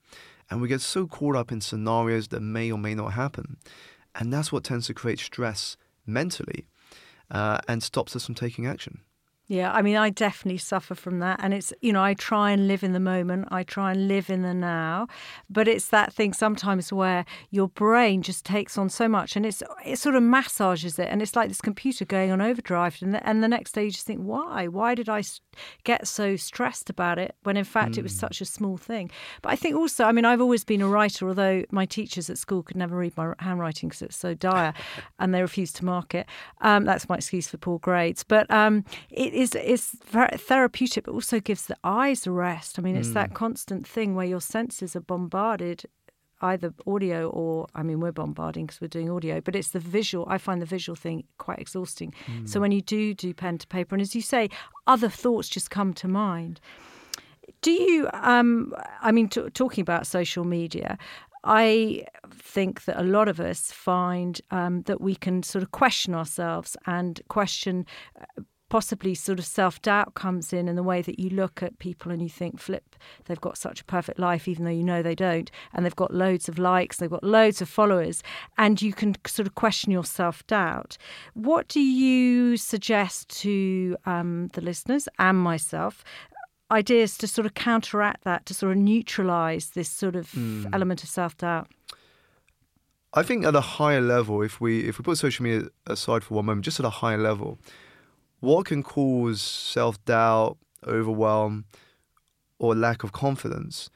And 0.50 0.60
we 0.60 0.68
get 0.68 0.80
so 0.80 1.06
caught 1.06 1.36
up 1.36 1.52
in 1.52 1.60
scenarios 1.60 2.28
that 2.28 2.40
may 2.40 2.72
or 2.72 2.78
may 2.78 2.94
not 2.94 3.12
happen 3.12 3.56
and 4.14 4.32
that's 4.32 4.52
what 4.52 4.64
tends 4.64 4.86
to 4.86 4.94
create 4.94 5.18
stress 5.18 5.76
mentally 6.06 6.66
uh, 7.30 7.58
and 7.68 7.82
stops 7.82 8.16
us 8.16 8.26
from 8.26 8.34
taking 8.34 8.66
action. 8.66 9.00
Yeah, 9.50 9.72
I 9.72 9.82
mean, 9.82 9.96
I 9.96 10.10
definitely 10.10 10.58
suffer 10.58 10.94
from 10.94 11.18
that. 11.18 11.40
And 11.42 11.52
it's, 11.52 11.72
you 11.80 11.92
know, 11.92 12.04
I 12.04 12.14
try 12.14 12.52
and 12.52 12.68
live 12.68 12.84
in 12.84 12.92
the 12.92 13.00
moment, 13.00 13.48
I 13.50 13.64
try 13.64 13.90
and 13.90 14.06
live 14.06 14.30
in 14.30 14.42
the 14.42 14.54
now. 14.54 15.08
But 15.50 15.66
it's 15.66 15.88
that 15.88 16.12
thing 16.12 16.32
sometimes 16.32 16.92
where 16.92 17.24
your 17.50 17.66
brain 17.66 18.22
just 18.22 18.44
takes 18.44 18.78
on 18.78 18.88
so 18.88 19.08
much 19.08 19.34
and 19.34 19.44
it's 19.44 19.60
it 19.84 19.98
sort 19.98 20.14
of 20.14 20.22
massages 20.22 21.00
it. 21.00 21.08
And 21.10 21.20
it's 21.20 21.34
like 21.34 21.48
this 21.48 21.60
computer 21.60 22.04
going 22.04 22.30
on 22.30 22.40
overdrive. 22.40 22.98
And 23.02 23.12
the, 23.12 23.28
and 23.28 23.42
the 23.42 23.48
next 23.48 23.72
day 23.72 23.86
you 23.86 23.90
just 23.90 24.06
think, 24.06 24.20
why? 24.20 24.68
Why 24.68 24.94
did 24.94 25.08
I 25.08 25.24
get 25.82 26.06
so 26.06 26.36
stressed 26.36 26.88
about 26.88 27.18
it 27.18 27.34
when 27.42 27.56
in 27.56 27.64
fact 27.64 27.94
mm. 27.94 27.98
it 27.98 28.02
was 28.04 28.12
hmm. 28.12 28.20
such 28.20 28.40
a 28.40 28.44
small 28.44 28.76
thing? 28.76 29.10
But 29.42 29.50
I 29.50 29.56
think 29.56 29.74
also, 29.74 30.04
I 30.04 30.12
mean, 30.12 30.26
I've 30.26 30.40
always 30.40 30.62
been 30.62 30.80
a 30.80 30.86
writer, 30.86 31.26
although 31.26 31.64
my 31.72 31.86
teachers 31.86 32.30
at 32.30 32.38
school 32.38 32.62
could 32.62 32.76
never 32.76 32.96
read 32.96 33.16
my 33.16 33.34
handwriting 33.40 33.88
because 33.88 34.02
it's 34.02 34.16
so 34.16 34.32
dire 34.32 34.74
and 35.18 35.34
they 35.34 35.42
refused 35.42 35.74
to 35.76 35.84
mark 35.84 36.14
it. 36.14 36.26
Um, 36.60 36.84
that's 36.84 37.08
my 37.08 37.16
excuse 37.16 37.48
for 37.48 37.56
poor 37.56 37.80
grades. 37.80 38.22
But 38.22 38.48
um, 38.48 38.84
it, 39.10 39.39
is 39.40 39.54
is 39.54 39.96
therapeutic, 40.04 41.04
but 41.04 41.12
also 41.12 41.40
gives 41.40 41.66
the 41.66 41.76
eyes 41.82 42.26
rest. 42.26 42.78
I 42.78 42.82
mean, 42.82 42.96
it's 42.96 43.08
mm. 43.08 43.14
that 43.14 43.34
constant 43.34 43.86
thing 43.86 44.14
where 44.14 44.26
your 44.26 44.40
senses 44.40 44.94
are 44.94 45.00
bombarded, 45.00 45.84
either 46.42 46.74
audio 46.86 47.28
or 47.30 47.66
I 47.74 47.82
mean, 47.82 48.00
we're 48.00 48.12
bombarding 48.12 48.66
because 48.66 48.80
we're 48.80 48.88
doing 48.88 49.10
audio, 49.10 49.40
but 49.40 49.56
it's 49.56 49.68
the 49.68 49.80
visual. 49.80 50.26
I 50.28 50.38
find 50.38 50.60
the 50.60 50.66
visual 50.66 50.96
thing 50.96 51.24
quite 51.38 51.58
exhausting. 51.58 52.12
Mm. 52.26 52.48
So 52.48 52.60
when 52.60 52.72
you 52.72 52.82
do 52.82 53.14
do 53.14 53.32
pen 53.32 53.58
to 53.58 53.66
paper, 53.66 53.94
and 53.94 54.02
as 54.02 54.14
you 54.14 54.22
say, 54.22 54.50
other 54.86 55.08
thoughts 55.08 55.48
just 55.48 55.70
come 55.70 55.94
to 55.94 56.08
mind. 56.08 56.60
Do 57.62 57.72
you? 57.72 58.08
Um, 58.12 58.74
I 59.02 59.12
mean, 59.12 59.28
t- 59.28 59.50
talking 59.50 59.82
about 59.82 60.06
social 60.06 60.44
media, 60.44 60.98
I 61.44 62.04
think 62.30 62.84
that 62.84 63.00
a 63.00 63.04
lot 63.04 63.28
of 63.28 63.40
us 63.40 63.72
find 63.72 64.40
um, 64.50 64.82
that 64.82 65.00
we 65.00 65.14
can 65.14 65.42
sort 65.42 65.62
of 65.62 65.70
question 65.70 66.14
ourselves 66.14 66.76
and 66.86 67.20
question 67.28 67.86
possibly 68.70 69.14
sort 69.14 69.38
of 69.38 69.44
self 69.44 69.82
doubt 69.82 70.14
comes 70.14 70.54
in 70.54 70.66
in 70.68 70.76
the 70.76 70.82
way 70.82 71.02
that 71.02 71.20
you 71.20 71.28
look 71.28 71.62
at 71.62 71.78
people 71.78 72.10
and 72.10 72.22
you 72.22 72.30
think, 72.30 72.58
flip, 72.58 72.96
they've 73.26 73.40
got 73.40 73.58
such 73.58 73.82
a 73.82 73.84
perfect 73.84 74.18
life, 74.18 74.48
even 74.48 74.64
though 74.64 74.70
you 74.70 74.82
know 74.82 75.02
they 75.02 75.14
don't. 75.14 75.50
And 75.74 75.84
they've 75.84 75.94
got 75.94 76.14
loads 76.14 76.48
of 76.48 76.58
likes, 76.58 76.96
they've 76.96 77.10
got 77.10 77.22
loads 77.22 77.60
of 77.60 77.68
followers, 77.68 78.22
and 78.56 78.80
you 78.80 78.94
can 78.94 79.14
sort 79.26 79.46
of 79.46 79.54
question 79.56 79.92
your 79.92 80.04
self 80.04 80.46
doubt. 80.46 80.96
What 81.34 81.68
do 81.68 81.80
you 81.80 82.56
suggest 82.56 83.28
to 83.40 83.96
um, 84.06 84.48
the 84.54 84.62
listeners 84.62 85.06
and 85.18 85.36
myself? 85.36 86.02
Ideas 86.72 87.18
to 87.18 87.26
sort 87.26 87.46
of 87.46 87.54
counteract 87.54 88.22
that, 88.22 88.46
to 88.46 88.54
sort 88.54 88.70
of 88.72 88.78
neutralize 88.78 89.70
this 89.70 89.88
sort 89.90 90.14
of 90.16 90.30
Hmm. 90.30 90.66
element 90.72 91.02
of 91.02 91.08
self 91.10 91.36
doubt. 91.36 91.66
I 93.12 93.24
think 93.24 93.44
at 93.44 93.56
a 93.56 93.60
higher 93.60 94.00
level, 94.00 94.40
if 94.42 94.60
we 94.60 94.86
if 94.88 94.96
we 94.98 95.02
put 95.02 95.18
social 95.18 95.42
media 95.42 95.68
aside 95.88 96.22
for 96.22 96.34
one 96.34 96.46
moment, 96.46 96.64
just 96.64 96.78
at 96.78 96.86
a 96.86 96.90
higher 96.90 97.18
level, 97.18 97.58
what 98.40 98.66
can 98.66 98.82
cause 98.82 99.40
self 99.40 100.02
doubt, 100.04 100.58
overwhelm, 100.86 101.64
or 102.58 102.74
lack 102.74 103.04
of 103.04 103.12
confidence 103.12 103.90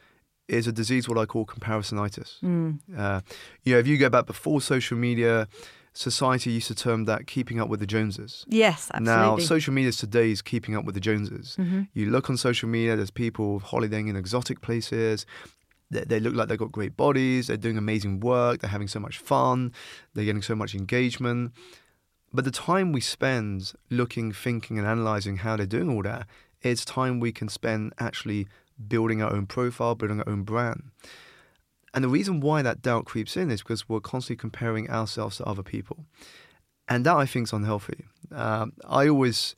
is 0.48 0.66
a 0.66 0.72
disease 0.72 1.08
what 1.08 1.18
I 1.18 1.24
call 1.26 1.46
comparisonitis. 1.46 2.40
Mm. 2.42 2.78
Uh, 2.96 3.20
you 3.62 3.72
know, 3.72 3.78
if 3.78 3.86
you 3.86 3.96
go 3.96 4.10
back 4.10 4.26
before 4.26 4.60
social 4.60 4.96
media, 4.96 5.48
society 5.94 6.50
used 6.50 6.66
to 6.68 6.74
term 6.74 7.04
that 7.04 7.26
keeping 7.26 7.60
up 7.60 7.68
with 7.68 7.80
the 7.80 7.86
Joneses. 7.86 8.44
Yes, 8.48 8.90
absolutely. 8.92 9.14
Now, 9.14 9.38
social 9.38 9.72
media 9.72 9.92
today 9.92 10.30
is 10.30 10.42
keeping 10.42 10.76
up 10.76 10.84
with 10.84 10.94
the 10.94 11.00
Joneses. 11.00 11.56
Mhm. 11.58 11.88
You 11.94 12.10
look 12.10 12.28
on 12.28 12.36
social 12.36 12.68
media, 12.68 12.96
there's 12.96 13.10
people 13.10 13.60
holidaying 13.60 14.08
in 14.08 14.16
exotic 14.16 14.60
places. 14.60 15.24
They, 15.90 16.00
they 16.00 16.20
look 16.20 16.34
like 16.34 16.48
they've 16.48 16.58
got 16.58 16.72
great 16.72 16.96
bodies, 16.96 17.46
they're 17.46 17.56
doing 17.56 17.78
amazing 17.78 18.20
work, 18.20 18.60
they're 18.60 18.70
having 18.70 18.88
so 18.88 18.98
much 19.00 19.18
fun, 19.18 19.72
they're 20.14 20.24
getting 20.24 20.42
so 20.42 20.56
much 20.56 20.74
engagement. 20.74 21.52
But 22.34 22.44
the 22.44 22.50
time 22.50 22.92
we 22.92 23.00
spend 23.00 23.72
looking, 23.90 24.32
thinking, 24.32 24.76
and 24.76 24.86
analyzing 24.86 25.38
how 25.38 25.56
they're 25.56 25.66
doing 25.66 25.88
all 25.88 26.02
that, 26.02 26.26
it's 26.62 26.84
time 26.84 27.20
we 27.20 27.30
can 27.30 27.48
spend 27.48 27.92
actually 28.00 28.48
building 28.88 29.22
our 29.22 29.32
own 29.32 29.46
profile, 29.46 29.94
building 29.94 30.18
our 30.18 30.28
own 30.28 30.42
brand. 30.42 30.90
And 31.94 32.02
the 32.02 32.08
reason 32.08 32.40
why 32.40 32.62
that 32.62 32.82
doubt 32.82 33.04
creeps 33.04 33.36
in 33.36 33.52
is 33.52 33.62
because 33.62 33.88
we're 33.88 34.00
constantly 34.00 34.40
comparing 34.40 34.90
ourselves 34.90 35.36
to 35.36 35.44
other 35.44 35.62
people. 35.62 36.06
And 36.88 37.06
that 37.06 37.16
I 37.16 37.24
think 37.24 37.46
is 37.46 37.52
unhealthy. 37.52 38.04
Um, 38.32 38.72
I 38.84 39.06
always 39.06 39.54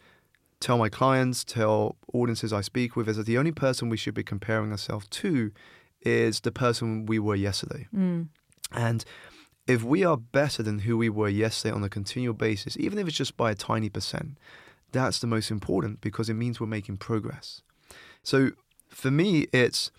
tell 0.61 0.77
my 0.77 0.91
clients, 0.91 1.45
tell 1.45 1.97
audiences 2.13 2.53
I 2.53 2.61
speak 2.61 2.95
with, 2.95 3.09
is 3.09 3.17
that 3.17 3.25
the 3.25 3.39
only 3.39 3.53
person 3.53 3.89
we 3.89 3.97
should 3.97 4.15
be 4.15 4.23
comparing 4.23 4.71
ourselves 4.71 5.07
to 5.09 5.51
is 6.03 6.41
the 6.41 6.53
person 6.53 7.07
we 7.07 7.19
were 7.19 7.35
yesterday. 7.35 7.89
Mm. 7.95 8.29
And 8.73 9.03
if 9.67 9.83
we 9.83 10.05
are 10.05 10.17
better 10.17 10.63
than 10.63 10.81
who 10.81 10.97
we 10.97 11.09
were 11.09 11.29
yesterday 11.29 11.75
on 11.75 11.83
a 11.83 11.89
continual 11.89 12.35
basis, 12.35 12.77
even 12.79 12.99
if 12.99 13.09
it's 13.09 13.17
just 13.17 13.37
by 13.37 13.51
a 13.51 13.55
tiny 13.55 13.89
percent, 13.89 14.39
that's 14.93 15.19
the 15.19 15.27
most 15.27 15.51
important 15.51 16.01
because 16.01 16.29
it 16.29 16.35
means 16.35 16.61
we're 16.61 16.67
making 16.67 16.97
progress. 16.99 17.63
So 18.23 18.51
for 18.89 19.11
me, 19.11 19.47
it's 19.53 19.91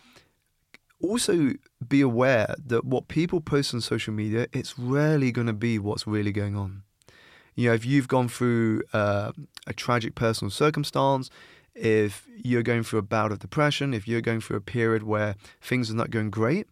also 1.02 1.52
be 1.88 2.02
aware 2.02 2.56
that 2.66 2.86
what 2.86 3.08
people 3.08 3.42
post 3.42 3.74
on 3.74 3.82
social 3.82 4.14
media, 4.14 4.48
it's 4.52 4.80
rarely 4.80 5.32
going 5.32 5.48
to 5.48 5.54
be 5.54 5.78
what's 5.78 6.08
really 6.08 6.32
going 6.32 6.56
on. 6.56 6.84
You 7.56 7.70
know, 7.70 7.76
if 7.76 7.86
you've 7.86 8.08
gone 8.08 8.28
through 8.28 8.84
uh, 8.94 9.32
a 9.66 9.74
tragic 9.74 10.16
personal 10.16 10.52
circumstance, 10.52 11.30
if 11.76 12.28
you're 12.36 12.64
going 12.64 12.84
through 12.84 13.00
a 13.00 13.04
bout 13.04 13.32
of 13.32 13.40
depression, 13.40 13.94
if 13.94 14.08
you're 14.08 14.22
going 14.22 14.42
through 14.42 14.58
a 14.58 14.62
period 14.62 15.04
where 15.04 15.36
things 15.62 15.92
are 15.92 15.96
not 15.96 16.10
going 16.10 16.30
great, 16.30 16.68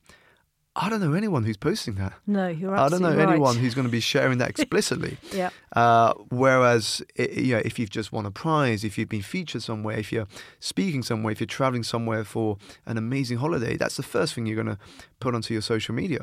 I 0.77 0.89
don't 0.89 0.99
know 0.99 1.13
anyone 1.13 1.45
who's 1.45 1.55
posting 1.55 1.95
that. 1.95 2.13
No, 2.27 2.47
you're 2.47 2.75
I 2.75 2.89
don't 2.89 3.01
know 3.01 3.15
right. 3.15 3.29
anyone 3.29 3.55
who's 3.55 3.73
going 3.73 3.87
to 3.87 3.91
be 3.91 4.01
sharing 4.01 4.39
that 4.39 4.49
explicitly. 4.55 5.17
Yeah. 5.31 5.51
Uh, 5.73 6.13
whereas, 6.29 7.01
you 7.17 7.55
know, 7.55 7.61
if 7.63 7.79
you've 7.79 7.89
just 7.89 8.11
won 8.11 8.25
a 8.25 8.31
prize, 8.31 8.83
if 8.83 8.97
you've 8.97 9.07
been 9.07 9.21
featured 9.21 9.63
somewhere, 9.63 9.97
if 9.97 10.11
you're 10.11 10.27
speaking 10.59 11.01
somewhere, 11.01 11.31
if 11.31 11.39
you're 11.39 11.47
traveling 11.47 11.83
somewhere 11.83 12.25
for 12.25 12.57
an 12.85 12.97
amazing 12.97 13.37
holiday, 13.37 13.77
that's 13.77 13.95
the 13.95 14.03
first 14.03 14.33
thing 14.33 14.45
you're 14.45 14.61
going 14.61 14.75
to 14.75 14.79
put 15.21 15.33
onto 15.33 15.53
your 15.53 15.61
social 15.61 15.95
media. 15.95 16.19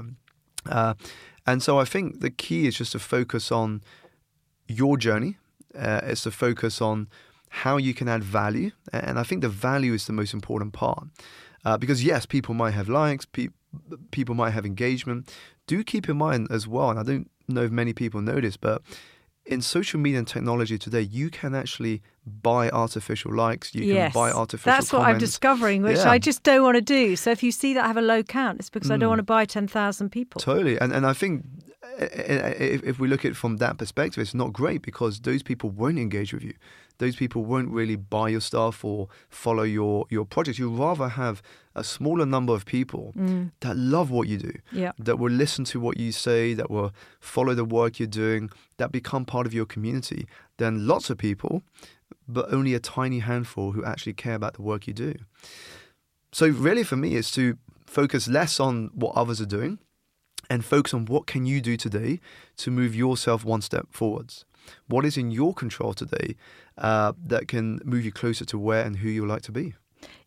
Uh, 0.69 0.95
and 1.47 1.63
so 1.63 1.79
I 1.79 1.85
think 1.85 2.21
the 2.21 2.31
key 2.31 2.67
is 2.67 2.77
just 2.77 2.93
to 2.93 2.99
focus 2.99 3.51
on 3.51 3.83
your 4.69 4.99
journey. 4.99 5.39
Uh, 5.75 6.01
it's 6.05 6.25
to 6.25 6.31
focus 6.31 6.83
on 6.83 7.09
how 7.49 7.79
you 7.79 7.95
can 7.95 8.09
add 8.09 8.23
value, 8.23 8.71
and 8.93 9.19
I 9.19 9.23
think 9.23 9.41
the 9.41 9.49
value 9.49 9.95
is 9.95 10.07
the 10.07 10.13
most 10.13 10.35
important 10.35 10.73
part. 10.73 11.05
Uh, 11.65 11.79
because 11.79 12.05
yes, 12.05 12.27
people 12.27 12.55
might 12.55 12.73
have 12.73 12.89
likes, 12.89 13.25
pe- 13.25 13.49
people 14.11 14.35
might 14.35 14.51
have 14.51 14.67
engagement. 14.67 15.33
Do 15.67 15.83
keep 15.85 16.09
in 16.09 16.17
mind 16.17 16.49
as 16.51 16.67
well, 16.67 16.91
and 16.91 16.99
I 16.99 17.03
don't 17.03 17.31
know 17.49 17.63
if 17.63 17.71
many 17.71 17.93
people 17.93 18.21
know 18.21 18.41
this, 18.41 18.57
but 18.57 18.83
in 19.45 19.61
social 19.61 19.99
media 19.99 20.19
and 20.19 20.29
technology 20.29 20.79
today, 20.79 21.01
you 21.01 21.29
can 21.29 21.55
actually 21.55 22.01
buy 22.25 22.71
artificial 22.71 23.35
likes. 23.35 23.75
You 23.75 23.83
yes. 23.85 24.13
can 24.13 24.21
buy 24.21 24.31
artificial 24.31 24.73
That's 24.73 24.93
what 24.93 25.03
I'm 25.03 25.19
discovering, 25.19 25.83
which 25.83 25.99
Yeah. 25.99 26.11
I 26.11 26.19
just 26.19 26.45
don't 26.45 26.63
want 26.63 26.77
to 26.77 26.81
do. 26.81 27.17
So 27.17 27.31
if 27.33 27.43
you 27.43 27.51
see 27.51 27.75
that 27.75 27.83
I 27.85 27.89
have 27.89 27.97
a 27.97 28.03
low 28.03 28.23
count, 28.23 28.61
it's 28.61 28.71
because 28.71 28.91
I 28.91 28.97
don't 28.97 29.09
Mm. 29.09 29.11
want 29.11 29.19
to 29.19 29.25
buy 29.25 29.45
10,000 29.45 30.11
people. 30.11 30.41
Totally, 30.41 30.79
and 30.79 30.93
and 30.93 31.05
I 31.05 31.13
think 31.13 31.45
uh, 32.01 32.05
uh, 32.05 32.55
if, 32.59 32.83
if 32.85 32.99
we 33.01 33.09
look 33.09 33.25
at 33.25 33.33
it 33.33 33.37
from 33.37 33.57
that 33.57 33.79
perspective, 33.79 34.23
it's 34.23 34.35
not 34.35 34.53
great 34.53 34.81
because 34.83 35.21
those 35.21 35.43
people 35.43 35.71
won't 35.71 35.99
engage 35.99 36.33
with 36.33 36.45
you. 36.45 36.55
Those 37.03 37.17
people 37.17 37.45
won't 37.53 37.71
really 37.79 37.97
buy 37.97 38.29
your 38.35 38.41
stuff 38.51 38.77
or 38.85 39.09
follow 39.29 39.65
your 39.65 40.07
your 40.17 40.25
project. 40.35 40.59
You'd 40.61 40.79
rather 40.87 41.09
have 41.23 41.37
a 41.75 41.83
smaller 41.83 42.27
number 42.35 42.55
of 42.59 42.63
people 42.65 43.05
Mm. 43.17 43.51
that 43.61 43.77
love 43.77 44.09
what 44.17 44.29
you 44.29 44.39
do, 44.39 44.53
Yeah. 44.83 44.93
that 45.07 45.17
will 45.19 45.33
listen 45.45 45.65
to 45.73 45.81
what 45.81 45.95
you 46.03 46.13
say, 46.13 46.55
that 46.55 46.69
will 46.75 46.91
follow 47.35 47.55
the 47.55 47.65
work 47.79 47.99
you're 47.99 48.17
doing, 48.25 48.51
that 48.77 48.91
become 48.93 49.25
part 49.25 49.47
of 49.49 49.53
your 49.59 49.67
community. 49.75 50.27
Than 50.59 50.87
lots 50.87 51.11
of 51.11 51.17
people, 51.19 51.63
but 52.29 52.45
only 52.53 52.73
a 52.75 52.79
tiny 52.81 53.21
handful 53.31 53.73
who 53.73 53.83
actually 53.85 54.15
care 54.25 54.37
about 54.41 54.55
the 54.55 54.63
work 54.63 54.87
you 54.87 54.95
do. 54.95 55.13
So 56.33 56.47
really, 56.47 56.85
for 56.85 56.97
me, 56.97 57.15
is 57.15 57.31
to 57.33 57.45
focus 57.87 58.29
less 58.29 58.61
on 58.61 58.91
what 58.95 59.13
others 59.17 59.41
are 59.41 59.47
doing 59.59 59.79
and 60.49 60.65
focus 60.65 60.95
on 60.95 61.07
what 61.07 61.27
can 61.27 61.47
you 61.47 61.61
do 61.61 61.77
today 61.77 62.21
to 62.63 62.71
move 62.71 62.95
yourself 62.95 63.45
one 63.45 63.63
step 63.63 63.87
forwards. 63.91 64.45
What 64.87 65.05
is 65.05 65.17
in 65.17 65.31
your 65.31 65.53
control 65.55 65.93
today 65.95 66.37
uh, 66.79 67.13
that 67.27 67.49
can 67.49 67.81
move 67.85 68.05
you 68.05 68.13
closer 68.13 68.45
to 68.47 68.59
where 68.59 68.85
and 68.85 68.97
who 68.97 69.09
you 69.09 69.27
like 69.27 69.43
to 69.43 69.53
be? 69.53 69.75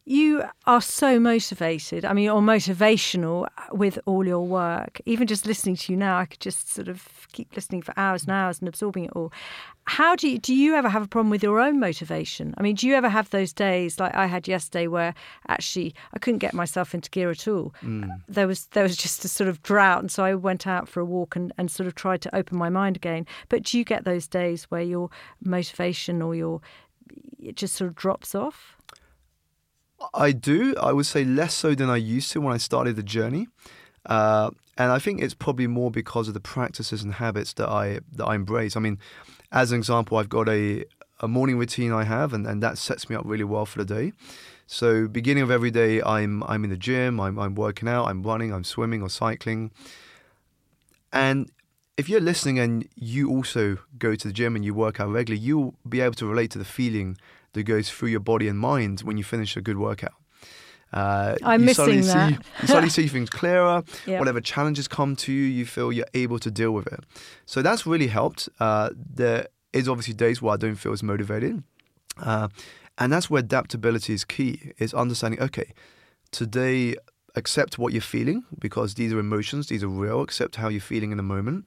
You 0.08 0.44
are 0.68 0.82
so 0.82 1.20
motivated. 1.20 2.06
I 2.06 2.14
mean, 2.14 2.30
or 2.30 2.40
motivational 2.40 3.48
with 3.72 3.98
all 4.06 4.26
your 4.26 4.46
work. 4.46 5.02
Even 5.08 5.26
just 5.26 5.48
listening 5.48 5.76
to 5.78 5.92
you 5.92 5.98
now, 5.98 6.20
I 6.20 6.26
could 6.26 6.40
just 6.40 6.72
sort 6.72 6.90
of 6.90 7.28
keep 7.32 7.56
listening 7.56 7.82
for 7.82 7.92
hours 7.98 8.22
and 8.24 8.32
hours 8.32 8.60
and 8.60 8.68
absorbing 8.68 9.06
it 9.06 9.12
all. 9.16 9.34
How 9.86 10.16
do 10.16 10.28
you 10.30 10.38
do? 10.38 10.54
You 10.54 10.76
ever 10.76 10.90
have 10.90 11.02
a 11.02 11.08
problem 11.08 11.32
with 11.32 11.42
your 11.42 11.60
own 11.60 11.80
motivation? 11.80 12.54
I 12.58 12.62
mean, 12.62 12.76
do 12.76 12.88
you 12.88 12.94
ever 12.94 13.10
have 13.10 13.32
those 13.32 13.52
days 13.52 14.00
like 14.00 14.14
I 14.14 14.28
had 14.28 14.48
yesterday 14.48 14.86
where 14.86 15.16
actually 15.48 15.96
I 16.14 16.20
couldn't 16.20 16.40
get 16.40 16.54
myself 16.54 16.94
into 16.94 17.10
gear 17.10 17.32
at 17.32 17.48
all? 17.48 17.74
Mm. 17.82 18.22
There 18.28 18.48
was 18.48 18.68
there 18.68 18.84
was 18.84 18.98
just 18.98 19.26
a 19.26 19.28
sort 19.28 19.48
of 19.48 19.64
drought, 19.64 20.02
and 20.02 20.12
so 20.12 20.24
I 20.24 20.36
went 20.36 20.68
out 20.68 20.88
for 20.88 21.00
a 21.00 21.06
walk 21.06 21.36
and, 21.36 21.52
and 21.58 21.72
sort 21.72 21.88
of 21.88 21.96
tried 21.96 22.22
to 22.22 22.36
open 22.36 22.60
my 22.60 22.70
mind 22.70 22.96
again. 22.96 23.26
But 23.50 23.64
do 23.64 23.78
you 23.80 23.84
get 23.84 24.06
those 24.06 24.28
days 24.28 24.66
where 24.66 24.84
your 24.84 25.10
motivation 25.44 26.22
or 26.22 26.36
your 26.36 26.62
it 27.40 27.56
just 27.56 27.76
sort 27.76 27.90
of 27.90 27.96
drops 27.96 28.36
off? 28.36 28.76
I 30.14 30.32
do. 30.32 30.76
I 30.78 30.92
would 30.92 31.06
say 31.06 31.24
less 31.24 31.54
so 31.54 31.76
than 31.76 31.90
I 31.90 31.98
used 31.98 32.32
to 32.32 32.42
when 32.42 32.54
I 32.54 32.58
started 32.58 32.96
the 32.96 33.04
journey, 33.04 33.48
uh, 34.06 34.52
and 34.78 34.92
I 34.92 35.00
think 35.00 35.22
it's 35.22 35.34
probably 35.34 35.68
more 35.68 35.90
because 35.90 36.28
of 36.28 36.34
the 36.34 36.40
practices 36.40 37.04
and 37.04 37.14
habits 37.14 37.54
that 37.54 37.70
I 37.70 38.00
that 38.14 38.26
I 38.26 38.36
embrace. 38.36 38.76
I 38.76 38.80
mean, 38.80 39.00
as 39.52 39.72
an 39.72 39.78
example, 39.78 40.18
I've 40.18 40.30
got 40.30 40.50
a 40.50 40.86
a 41.22 41.28
morning 41.28 41.58
routine 41.58 41.92
I 41.94 42.04
have, 42.04 42.34
and, 42.34 42.46
and 42.46 42.62
that 42.62 42.78
sets 42.78 43.10
me 43.10 43.16
up 43.16 43.24
really 43.26 43.46
well 43.46 43.66
for 43.66 43.78
the 43.78 43.86
day. 43.86 44.12
So, 44.68 45.08
beginning 45.08 45.44
of 45.44 45.52
every 45.52 45.72
day, 45.72 46.02
I'm 46.02 46.44
I'm 46.44 46.64
in 46.64 46.70
the 46.70 46.78
gym, 46.78 47.20
I'm 47.20 47.40
I'm 47.40 47.56
working 47.56 47.88
out, 47.88 48.06
I'm 48.08 48.22
running, 48.24 48.54
I'm 48.54 48.64
swimming 48.64 49.02
or 49.02 49.10
cycling, 49.10 49.72
and 51.14 51.50
if 51.98 52.10
you're 52.10 52.20
listening 52.20 52.60
and 52.60 52.88
you 52.96 53.30
also 53.30 53.78
go 53.98 54.16
to 54.16 54.28
the 54.28 54.34
gym 54.34 54.56
and 54.56 54.66
you 54.66 54.74
work 54.74 55.00
out 55.00 55.10
regularly, 55.10 55.46
you'll 55.46 55.76
be 55.88 56.02
able 56.02 56.16
to 56.16 56.26
relate 56.26 56.52
to 56.52 56.58
the 56.58 56.66
feeling 56.66 57.18
that 57.56 57.64
goes 57.64 57.90
through 57.90 58.10
your 58.10 58.20
body 58.20 58.48
and 58.48 58.60
mind 58.60 59.02
when 59.02 59.18
you 59.18 59.24
finish 59.24 59.58
a 59.58 59.62
good 59.62 59.78
workout. 59.78 60.14
Uh, 60.94 61.36
I'm 61.44 61.62
you 61.62 61.66
missing 61.68 62.04
suddenly 62.04 62.08
that. 62.08 62.44
See, 62.46 62.62
you 62.62 62.68
suddenly 62.68 62.90
see 62.98 63.08
things 63.08 63.30
clearer. 63.30 63.84
Whatever 64.20 64.40
challenges 64.40 64.88
come 64.88 65.16
to 65.18 65.32
you, 65.34 65.44
you 65.44 65.66
feel 65.66 65.92
you're 65.92 66.06
able 66.14 66.40
to 66.40 66.52
deal 66.52 66.72
with 66.72 66.88
it. 66.88 67.02
So 67.46 67.62
that's 67.62 67.86
really 67.86 68.08
helped. 68.08 68.48
Uh, 68.60 68.92
there 68.96 69.48
is 69.74 69.90
obviously 69.90 70.14
days 70.14 70.42
where 70.42 70.54
I 70.54 70.58
don't 70.58 70.76
feel 70.76 70.94
as 70.94 71.04
motivated, 71.04 71.64
uh, 72.22 72.48
and 72.98 73.12
that's 73.12 73.30
where 73.30 73.40
adaptability 73.40 74.14
is 74.14 74.24
key. 74.24 74.72
Is 74.78 74.94
understanding. 74.94 75.42
Okay, 75.42 75.74
today 76.32 76.96
accept 77.36 77.78
what 77.78 77.92
you're 77.92 78.02
feeling 78.02 78.46
because 78.58 78.94
these 78.94 79.12
are 79.12 79.20
emotions, 79.20 79.68
these 79.68 79.84
are 79.84 79.90
real. 79.90 80.22
Accept 80.22 80.56
how 80.56 80.70
you're 80.70 80.80
feeling 80.80 81.12
in 81.12 81.18
the 81.18 81.24
moment, 81.24 81.66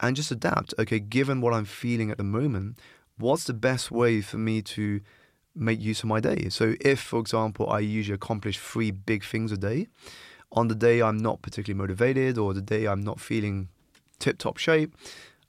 and 0.00 0.16
just 0.16 0.32
adapt. 0.32 0.74
Okay, 0.78 0.98
given 0.98 1.40
what 1.40 1.54
I'm 1.54 1.66
feeling 1.66 2.10
at 2.10 2.18
the 2.18 2.24
moment, 2.24 2.78
what's 3.18 3.44
the 3.44 3.54
best 3.54 3.92
way 3.92 4.20
for 4.20 4.38
me 4.38 4.62
to 4.62 5.00
make 5.54 5.80
use 5.80 6.02
of 6.02 6.08
my 6.08 6.20
day? 6.20 6.48
So, 6.48 6.74
if, 6.80 7.00
for 7.00 7.20
example, 7.20 7.68
I 7.70 7.80
usually 7.80 8.14
accomplish 8.14 8.58
three 8.58 8.90
big 8.90 9.24
things 9.24 9.52
a 9.52 9.56
day, 9.56 9.88
on 10.52 10.68
the 10.68 10.74
day 10.74 11.02
I'm 11.02 11.18
not 11.18 11.42
particularly 11.42 11.78
motivated 11.78 12.38
or 12.38 12.54
the 12.54 12.62
day 12.62 12.86
I'm 12.86 13.00
not 13.00 13.20
feeling 13.20 13.68
tip 14.18 14.38
top 14.38 14.56
shape, 14.56 14.94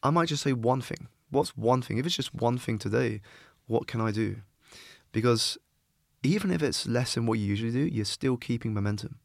I 0.04 0.10
might 0.10 0.30
just 0.30 0.44
say 0.44 0.54
one 0.54 0.82
thing. 0.82 1.08
What's 1.30 1.56
one 1.58 1.82
thing? 1.82 1.98
If 1.98 2.06
it's 2.06 2.16
just 2.16 2.34
one 2.34 2.58
thing 2.58 2.78
today, 2.78 3.22
what 3.68 3.88
can 3.88 4.02
I 4.02 4.12
do? 4.12 4.38
Because 5.12 5.58
even 6.24 6.52
if 6.52 6.62
it's 6.62 6.88
less 6.88 7.16
than 7.16 7.26
what 7.26 7.40
you 7.40 7.46
usually 7.46 7.72
do, 7.72 7.86
you're 7.86 8.06
still 8.06 8.38
keeping 8.38 8.74
momentum. 8.74 9.20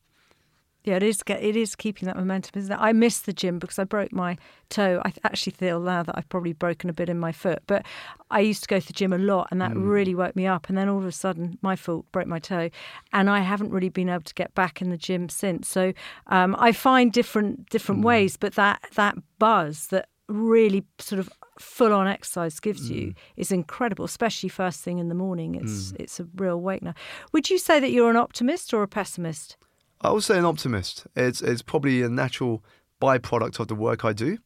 Yeah, 0.84 0.96
it 0.96 1.02
is. 1.02 1.22
It 1.26 1.56
is 1.56 1.76
keeping 1.76 2.06
that 2.06 2.16
momentum, 2.16 2.58
isn't 2.58 2.72
it? 2.72 2.78
I 2.80 2.92
miss 2.92 3.20
the 3.20 3.34
gym 3.34 3.58
because 3.58 3.78
I 3.78 3.84
broke 3.84 4.12
my 4.12 4.38
toe. 4.70 5.02
I 5.04 5.12
actually 5.24 5.52
feel 5.52 5.78
now 5.78 6.02
that 6.02 6.16
I've 6.16 6.28
probably 6.30 6.54
broken 6.54 6.88
a 6.88 6.94
bit 6.94 7.10
in 7.10 7.18
my 7.18 7.32
foot. 7.32 7.62
But 7.66 7.84
I 8.30 8.40
used 8.40 8.62
to 8.62 8.68
go 8.68 8.80
to 8.80 8.86
the 8.86 8.94
gym 8.94 9.12
a 9.12 9.18
lot, 9.18 9.48
and 9.50 9.60
that 9.60 9.72
mm. 9.72 9.86
really 9.86 10.14
woke 10.14 10.36
me 10.36 10.46
up. 10.46 10.68
And 10.68 10.78
then 10.78 10.88
all 10.88 10.98
of 10.98 11.04
a 11.04 11.12
sudden, 11.12 11.58
my 11.60 11.76
fault 11.76 12.10
broke 12.12 12.26
my 12.26 12.38
toe, 12.38 12.70
and 13.12 13.28
I 13.28 13.40
haven't 13.40 13.70
really 13.70 13.90
been 13.90 14.08
able 14.08 14.22
to 14.22 14.34
get 14.34 14.54
back 14.54 14.80
in 14.80 14.88
the 14.88 14.96
gym 14.96 15.28
since. 15.28 15.68
So 15.68 15.92
um, 16.28 16.56
I 16.58 16.72
find 16.72 17.12
different 17.12 17.68
different 17.68 18.00
mm. 18.00 18.04
ways, 18.04 18.36
but 18.38 18.54
that 18.54 18.82
that 18.94 19.16
buzz 19.38 19.88
that 19.88 20.08
really 20.28 20.84
sort 20.98 21.18
of 21.18 21.28
full 21.58 21.92
on 21.92 22.06
exercise 22.06 22.58
gives 22.58 22.90
mm. 22.90 22.94
you 22.94 23.14
is 23.36 23.52
incredible, 23.52 24.06
especially 24.06 24.48
first 24.48 24.80
thing 24.80 24.98
in 24.98 25.08
the 25.08 25.14
morning. 25.14 25.56
It's 25.56 25.92
mm. 25.92 26.00
it's 26.00 26.18
a 26.20 26.26
real 26.36 26.54
awakener. 26.54 26.94
Would 27.32 27.50
you 27.50 27.58
say 27.58 27.80
that 27.80 27.90
you're 27.90 28.10
an 28.10 28.16
optimist 28.16 28.72
or 28.72 28.82
a 28.82 28.88
pessimist? 28.88 29.58
I 30.00 30.10
would 30.10 30.22
say 30.22 30.38
an 30.38 30.44
optimist. 30.44 31.06
It's 31.14 31.42
it's 31.42 31.62
probably 31.62 32.02
a 32.02 32.08
natural 32.08 32.64
byproduct 33.00 33.60
of 33.60 33.68
the 33.68 33.74
work 33.74 34.04
I 34.04 34.12
do. 34.12 34.38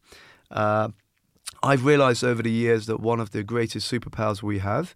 Uh, 0.50 0.88
I've 1.62 1.84
realized 1.84 2.24
over 2.24 2.42
the 2.42 2.50
years 2.50 2.86
that 2.86 3.00
one 3.00 3.20
of 3.20 3.30
the 3.30 3.42
greatest 3.42 3.90
superpowers 3.90 4.42
we 4.42 4.58
have 4.58 4.94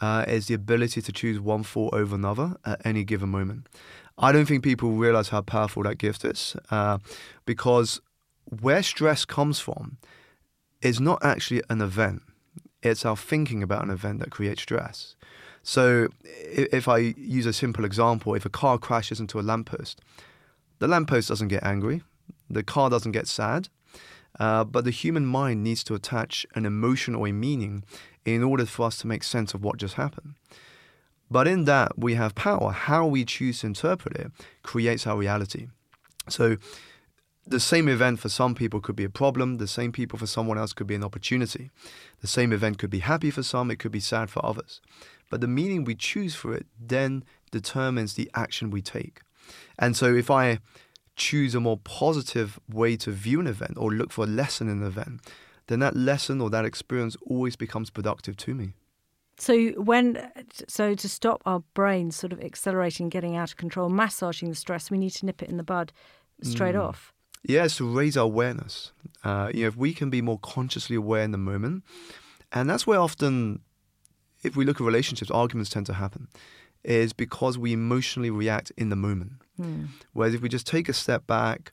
uh, 0.00 0.24
is 0.26 0.46
the 0.46 0.54
ability 0.54 1.02
to 1.02 1.12
choose 1.12 1.40
one 1.40 1.62
thought 1.62 1.94
over 1.94 2.14
another 2.14 2.56
at 2.64 2.84
any 2.84 3.04
given 3.04 3.28
moment. 3.28 3.68
I 4.16 4.32
don't 4.32 4.46
think 4.46 4.64
people 4.64 4.90
realize 4.92 5.28
how 5.28 5.42
powerful 5.42 5.84
that 5.84 5.98
gift 5.98 6.24
is 6.24 6.56
uh, 6.70 6.98
because 7.46 8.00
where 8.44 8.82
stress 8.82 9.24
comes 9.24 9.60
from 9.60 9.98
is 10.82 11.00
not 11.00 11.24
actually 11.24 11.62
an 11.68 11.80
event, 11.80 12.22
it's 12.82 13.04
our 13.04 13.16
thinking 13.16 13.62
about 13.62 13.84
an 13.84 13.90
event 13.90 14.20
that 14.20 14.30
creates 14.30 14.62
stress. 14.62 15.16
So 15.68 16.08
if 16.24 16.88
I 16.88 16.96
use 16.96 17.44
a 17.44 17.52
simple 17.52 17.84
example, 17.84 18.34
if 18.34 18.46
a 18.46 18.48
car 18.48 18.78
crashes 18.78 19.20
into 19.20 19.38
a 19.38 19.42
lamppost, 19.42 20.00
the 20.78 20.88
lamppost 20.88 21.28
doesn't 21.28 21.48
get 21.48 21.62
angry, 21.62 22.00
the 22.48 22.62
car 22.62 22.88
doesn't 22.88 23.12
get 23.12 23.26
sad, 23.26 23.68
uh, 24.40 24.64
but 24.64 24.86
the 24.86 24.90
human 24.90 25.26
mind 25.26 25.62
needs 25.62 25.84
to 25.84 25.94
attach 25.94 26.46
an 26.54 26.64
emotion 26.64 27.14
or 27.14 27.28
a 27.28 27.32
meaning 27.32 27.84
in 28.24 28.42
order 28.42 28.64
for 28.64 28.86
us 28.86 28.96
to 29.00 29.06
make 29.06 29.22
sense 29.22 29.52
of 29.52 29.62
what 29.62 29.76
just 29.76 29.96
happened. 29.96 30.36
But 31.30 31.46
in 31.46 31.66
that, 31.66 31.98
we 31.98 32.14
have 32.14 32.34
power. 32.34 32.72
How 32.72 33.06
we 33.06 33.26
choose 33.26 33.60
to 33.60 33.66
interpret 33.66 34.16
it 34.16 34.32
creates 34.62 35.06
our 35.06 35.18
reality. 35.18 35.66
So 36.30 36.56
the 37.50 37.60
same 37.60 37.88
event 37.88 38.18
for 38.20 38.28
some 38.28 38.54
people 38.54 38.80
could 38.80 38.96
be 38.96 39.04
a 39.04 39.10
problem, 39.10 39.56
the 39.56 39.66
same 39.66 39.92
people 39.92 40.18
for 40.18 40.26
someone 40.26 40.58
else 40.58 40.72
could 40.72 40.86
be 40.86 40.94
an 40.94 41.04
opportunity. 41.04 41.70
The 42.20 42.26
same 42.26 42.52
event 42.52 42.78
could 42.78 42.90
be 42.90 43.00
happy 43.00 43.30
for 43.30 43.42
some, 43.42 43.70
it 43.70 43.78
could 43.78 43.92
be 43.92 44.00
sad 44.00 44.30
for 44.30 44.44
others. 44.44 44.80
But 45.30 45.40
the 45.40 45.48
meaning 45.48 45.84
we 45.84 45.94
choose 45.94 46.34
for 46.34 46.54
it 46.54 46.66
then 46.78 47.24
determines 47.50 48.14
the 48.14 48.30
action 48.34 48.70
we 48.70 48.82
take. 48.82 49.20
And 49.78 49.96
so 49.96 50.14
if 50.14 50.30
I 50.30 50.58
choose 51.16 51.54
a 51.54 51.60
more 51.60 51.78
positive 51.78 52.60
way 52.68 52.96
to 52.96 53.10
view 53.10 53.40
an 53.40 53.46
event 53.46 53.74
or 53.76 53.90
look 53.90 54.12
for 54.12 54.24
a 54.24 54.28
lesson 54.28 54.68
in 54.68 54.82
an 54.82 54.86
event, 54.86 55.20
then 55.66 55.80
that 55.80 55.96
lesson 55.96 56.40
or 56.40 56.50
that 56.50 56.64
experience 56.64 57.16
always 57.26 57.56
becomes 57.56 57.90
productive 57.90 58.36
to 58.38 58.54
me. 58.54 58.72
So 59.38 59.70
when 59.72 60.30
so 60.66 60.94
to 60.94 61.08
stop 61.08 61.42
our 61.46 61.60
brains 61.74 62.16
sort 62.16 62.32
of 62.32 62.40
accelerating, 62.40 63.08
getting 63.08 63.36
out 63.36 63.50
of 63.50 63.56
control, 63.56 63.88
massaging 63.88 64.48
the 64.48 64.56
stress, 64.56 64.90
we 64.90 64.98
need 64.98 65.10
to 65.10 65.26
nip 65.26 65.42
it 65.42 65.48
in 65.48 65.56
the 65.56 65.62
bud 65.62 65.92
straight 66.42 66.74
mm. 66.74 66.82
off. 66.82 67.12
Yes, 67.42 67.76
to 67.76 67.88
raise 67.88 68.16
our 68.16 68.24
awareness. 68.24 68.92
Uh, 69.24 69.50
you 69.54 69.62
know, 69.62 69.68
if 69.68 69.76
we 69.76 69.94
can 69.94 70.10
be 70.10 70.22
more 70.22 70.38
consciously 70.38 70.96
aware 70.96 71.22
in 71.22 71.32
the 71.32 71.38
moment, 71.38 71.84
and 72.52 72.68
that's 72.68 72.86
where 72.86 73.00
often 73.00 73.60
if 74.42 74.56
we 74.56 74.64
look 74.64 74.80
at 74.80 74.86
relationships, 74.86 75.30
arguments 75.30 75.70
tend 75.70 75.86
to 75.86 75.94
happen, 75.94 76.28
is 76.84 77.12
because 77.12 77.58
we 77.58 77.72
emotionally 77.72 78.30
react 78.30 78.72
in 78.76 78.88
the 78.88 78.96
moment. 78.96 79.32
Mm. 79.60 79.88
Whereas 80.12 80.34
if 80.34 80.42
we 80.42 80.48
just 80.48 80.66
take 80.66 80.88
a 80.88 80.92
step 80.92 81.26
back, 81.26 81.72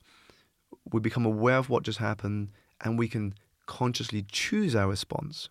we 0.92 1.00
become 1.00 1.26
aware 1.26 1.58
of 1.58 1.70
what 1.70 1.84
just 1.84 2.00
happened, 2.00 2.50
and 2.82 2.98
we 2.98 3.08
can 3.08 3.36
consciously 3.66 4.26
choose 4.32 4.76
our 4.76 4.88
response, 4.88 5.50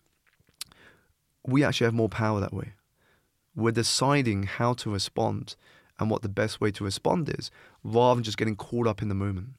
we 1.45 1.63
actually 1.63 1.85
have 1.85 1.93
more 1.93 2.09
power 2.09 2.39
that 2.39 2.53
way. 2.53 2.73
We're 3.55 3.71
deciding 3.71 4.43
how 4.43 4.73
to 4.73 4.91
respond 4.91 5.55
and 5.99 6.09
what 6.09 6.21
the 6.21 6.29
best 6.29 6.59
way 6.59 6.71
to 6.71 6.83
respond 6.83 7.29
is, 7.29 7.51
rather 7.83 8.15
than 8.15 8.23
just 8.23 8.37
getting 8.37 8.55
caught 8.55 8.87
up 8.87 9.01
in 9.01 9.07
the 9.07 9.15
moment. 9.15 9.49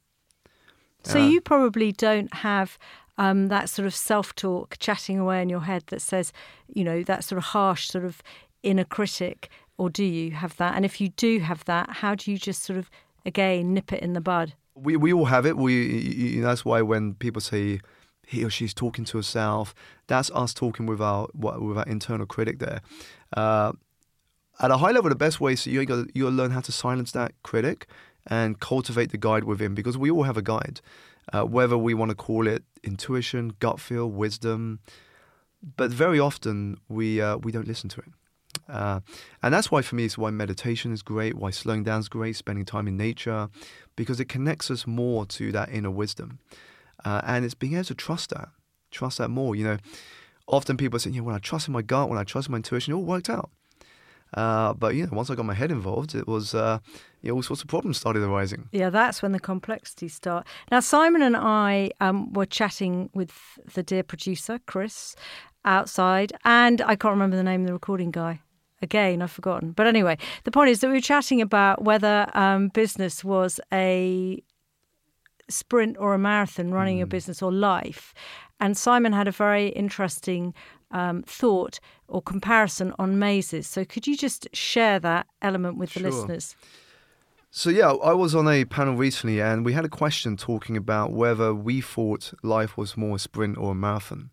So 1.12 1.18
you 1.18 1.40
probably 1.40 1.92
don't 1.92 2.32
have 2.34 2.78
um, 3.18 3.48
that 3.48 3.68
sort 3.68 3.86
of 3.86 3.94
self 3.94 4.34
talk 4.34 4.76
chatting 4.78 5.18
away 5.18 5.42
in 5.42 5.48
your 5.48 5.60
head 5.60 5.84
that 5.88 6.02
says, 6.02 6.32
you 6.68 6.84
know, 6.84 7.02
that 7.04 7.24
sort 7.24 7.38
of 7.38 7.44
harsh 7.44 7.88
sort 7.88 8.04
of 8.04 8.22
inner 8.62 8.84
critic, 8.84 9.48
or 9.78 9.90
do 9.90 10.04
you 10.04 10.32
have 10.32 10.56
that? 10.56 10.74
And 10.74 10.84
if 10.84 11.00
you 11.00 11.08
do 11.10 11.40
have 11.40 11.64
that, 11.64 11.90
how 11.90 12.14
do 12.14 12.30
you 12.30 12.38
just 12.38 12.62
sort 12.62 12.78
of 12.78 12.90
again 13.24 13.74
nip 13.74 13.92
it 13.92 14.02
in 14.02 14.12
the 14.12 14.20
bud? 14.20 14.54
We 14.74 14.96
we 14.96 15.12
all 15.12 15.26
have 15.26 15.46
it. 15.46 15.56
We 15.56 15.74
you 15.74 16.40
know, 16.42 16.48
that's 16.48 16.64
why 16.64 16.82
when 16.82 17.14
people 17.14 17.40
say 17.40 17.80
he 18.26 18.44
or 18.44 18.50
she's 18.50 18.74
talking 18.74 19.04
to 19.06 19.16
herself, 19.16 19.74
that's 20.08 20.30
us 20.34 20.52
talking 20.52 20.86
with 20.86 21.00
our 21.00 21.28
with 21.34 21.78
our 21.78 21.86
internal 21.86 22.26
critic 22.26 22.58
there. 22.58 22.80
Uh, 23.36 23.72
at 24.58 24.70
a 24.70 24.78
high 24.78 24.90
level, 24.90 25.10
the 25.10 25.16
best 25.16 25.40
way 25.40 25.52
is 25.52 25.66
you 25.66 25.84
got 25.84 26.14
you 26.14 26.28
learn 26.30 26.50
how 26.50 26.60
to 26.60 26.72
silence 26.72 27.12
that 27.12 27.32
critic 27.42 27.86
and 28.26 28.58
cultivate 28.60 29.10
the 29.10 29.18
guide 29.18 29.44
within 29.44 29.74
because 29.74 29.96
we 29.96 30.10
all 30.10 30.24
have 30.24 30.36
a 30.36 30.42
guide 30.42 30.80
uh, 31.32 31.44
whether 31.44 31.76
we 31.76 31.94
want 31.94 32.10
to 32.10 32.14
call 32.14 32.46
it 32.46 32.62
intuition, 32.82 33.52
gut 33.58 33.80
feel, 33.80 34.10
wisdom. 34.10 34.80
But 35.76 35.90
very 35.90 36.20
often 36.20 36.78
we 36.88 37.20
uh, 37.20 37.38
we 37.38 37.52
don't 37.52 37.66
listen 37.66 37.88
to 37.90 38.00
it. 38.00 38.12
Uh, 38.68 39.00
and 39.42 39.52
that's 39.52 39.70
why, 39.70 39.82
for 39.82 39.96
me, 39.96 40.04
it's 40.04 40.16
why 40.16 40.30
meditation 40.30 40.92
is 40.92 41.02
great, 41.02 41.34
why 41.34 41.50
slowing 41.50 41.84
down 41.84 42.00
is 42.00 42.08
great, 42.08 42.36
spending 42.36 42.64
time 42.64 42.88
in 42.88 42.96
nature, 42.96 43.48
because 43.96 44.18
it 44.18 44.28
connects 44.28 44.70
us 44.70 44.86
more 44.86 45.26
to 45.26 45.52
that 45.52 45.68
inner 45.70 45.90
wisdom. 45.90 46.38
Uh, 47.04 47.20
and 47.24 47.44
it's 47.44 47.54
being 47.54 47.74
able 47.74 47.84
to 47.84 47.94
trust 47.94 48.30
that, 48.30 48.48
trust 48.90 49.18
that 49.18 49.28
more. 49.28 49.54
You 49.54 49.64
know, 49.64 49.76
often 50.48 50.76
people 50.76 50.98
say, 50.98 51.10
you 51.10 51.22
when 51.22 51.34
I 51.34 51.38
trust 51.38 51.68
in 51.68 51.74
my 51.74 51.82
gut, 51.82 52.08
when 52.08 52.18
I 52.18 52.24
trust 52.24 52.48
in 52.48 52.52
my 52.52 52.56
intuition, 52.56 52.92
it 52.92 52.96
all 52.96 53.04
worked 53.04 53.28
out. 53.28 53.50
Uh, 54.34 54.74
but 54.74 54.94
know, 54.94 55.08
once 55.12 55.30
I 55.30 55.34
got 55.34 55.46
my 55.46 55.54
head 55.54 55.70
involved, 55.70 56.14
it 56.14 56.26
was 56.26 56.54
uh, 56.54 56.78
know, 57.28 57.34
all 57.34 57.42
sorts 57.42 57.62
of 57.62 57.68
problems 57.68 57.96
started 57.98 58.22
arising. 58.22 58.68
Yeah, 58.72 58.90
that's 58.90 59.22
when 59.22 59.32
the 59.32 59.40
complexities 59.40 60.14
start. 60.14 60.46
Now, 60.70 60.80
Simon 60.80 61.22
and 61.22 61.36
I 61.36 61.90
um, 62.00 62.32
were 62.32 62.46
chatting 62.46 63.10
with 63.14 63.32
the 63.74 63.82
dear 63.82 64.02
producer 64.02 64.58
Chris 64.66 65.16
outside, 65.64 66.32
and 66.44 66.80
I 66.82 66.96
can't 66.96 67.12
remember 67.12 67.36
the 67.36 67.42
name 67.42 67.62
of 67.62 67.66
the 67.66 67.72
recording 67.72 68.10
guy. 68.10 68.40
Again, 68.82 69.22
I've 69.22 69.32
forgotten. 69.32 69.72
But 69.72 69.86
anyway, 69.86 70.18
the 70.44 70.50
point 70.50 70.70
is 70.70 70.80
that 70.80 70.88
we 70.88 70.94
were 70.94 71.00
chatting 71.00 71.40
about 71.40 71.82
whether 71.82 72.26
um, 72.34 72.68
business 72.68 73.24
was 73.24 73.58
a 73.72 74.42
sprint 75.48 75.96
or 75.98 76.12
a 76.12 76.18
marathon, 76.18 76.72
running 76.72 76.98
mm. 76.98 77.02
a 77.02 77.06
business 77.06 77.40
or 77.40 77.50
life. 77.50 78.12
And 78.60 78.76
Simon 78.76 79.12
had 79.12 79.28
a 79.28 79.32
very 79.32 79.68
interesting 79.68 80.54
um, 80.90 81.22
thought 81.22 81.80
or 82.08 82.22
comparison 82.22 82.92
on 82.98 83.18
mazes. 83.18 83.66
So 83.66 83.84
could 83.84 84.06
you 84.06 84.16
just 84.16 84.48
share 84.54 84.98
that 85.00 85.26
element 85.42 85.76
with 85.76 85.94
the 85.94 86.00
sure. 86.00 86.10
listeners? 86.10 86.56
So 87.50 87.70
yeah, 87.70 87.90
I 87.90 88.12
was 88.12 88.34
on 88.34 88.48
a 88.48 88.64
panel 88.66 88.96
recently, 88.96 89.40
and 89.40 89.64
we 89.64 89.72
had 89.72 89.84
a 89.84 89.88
question 89.88 90.36
talking 90.36 90.76
about 90.76 91.12
whether 91.12 91.54
we 91.54 91.80
thought 91.80 92.34
life 92.42 92.76
was 92.76 92.96
more 92.96 93.16
a 93.16 93.18
sprint 93.18 93.56
or 93.56 93.72
a 93.72 93.74
marathon. 93.74 94.30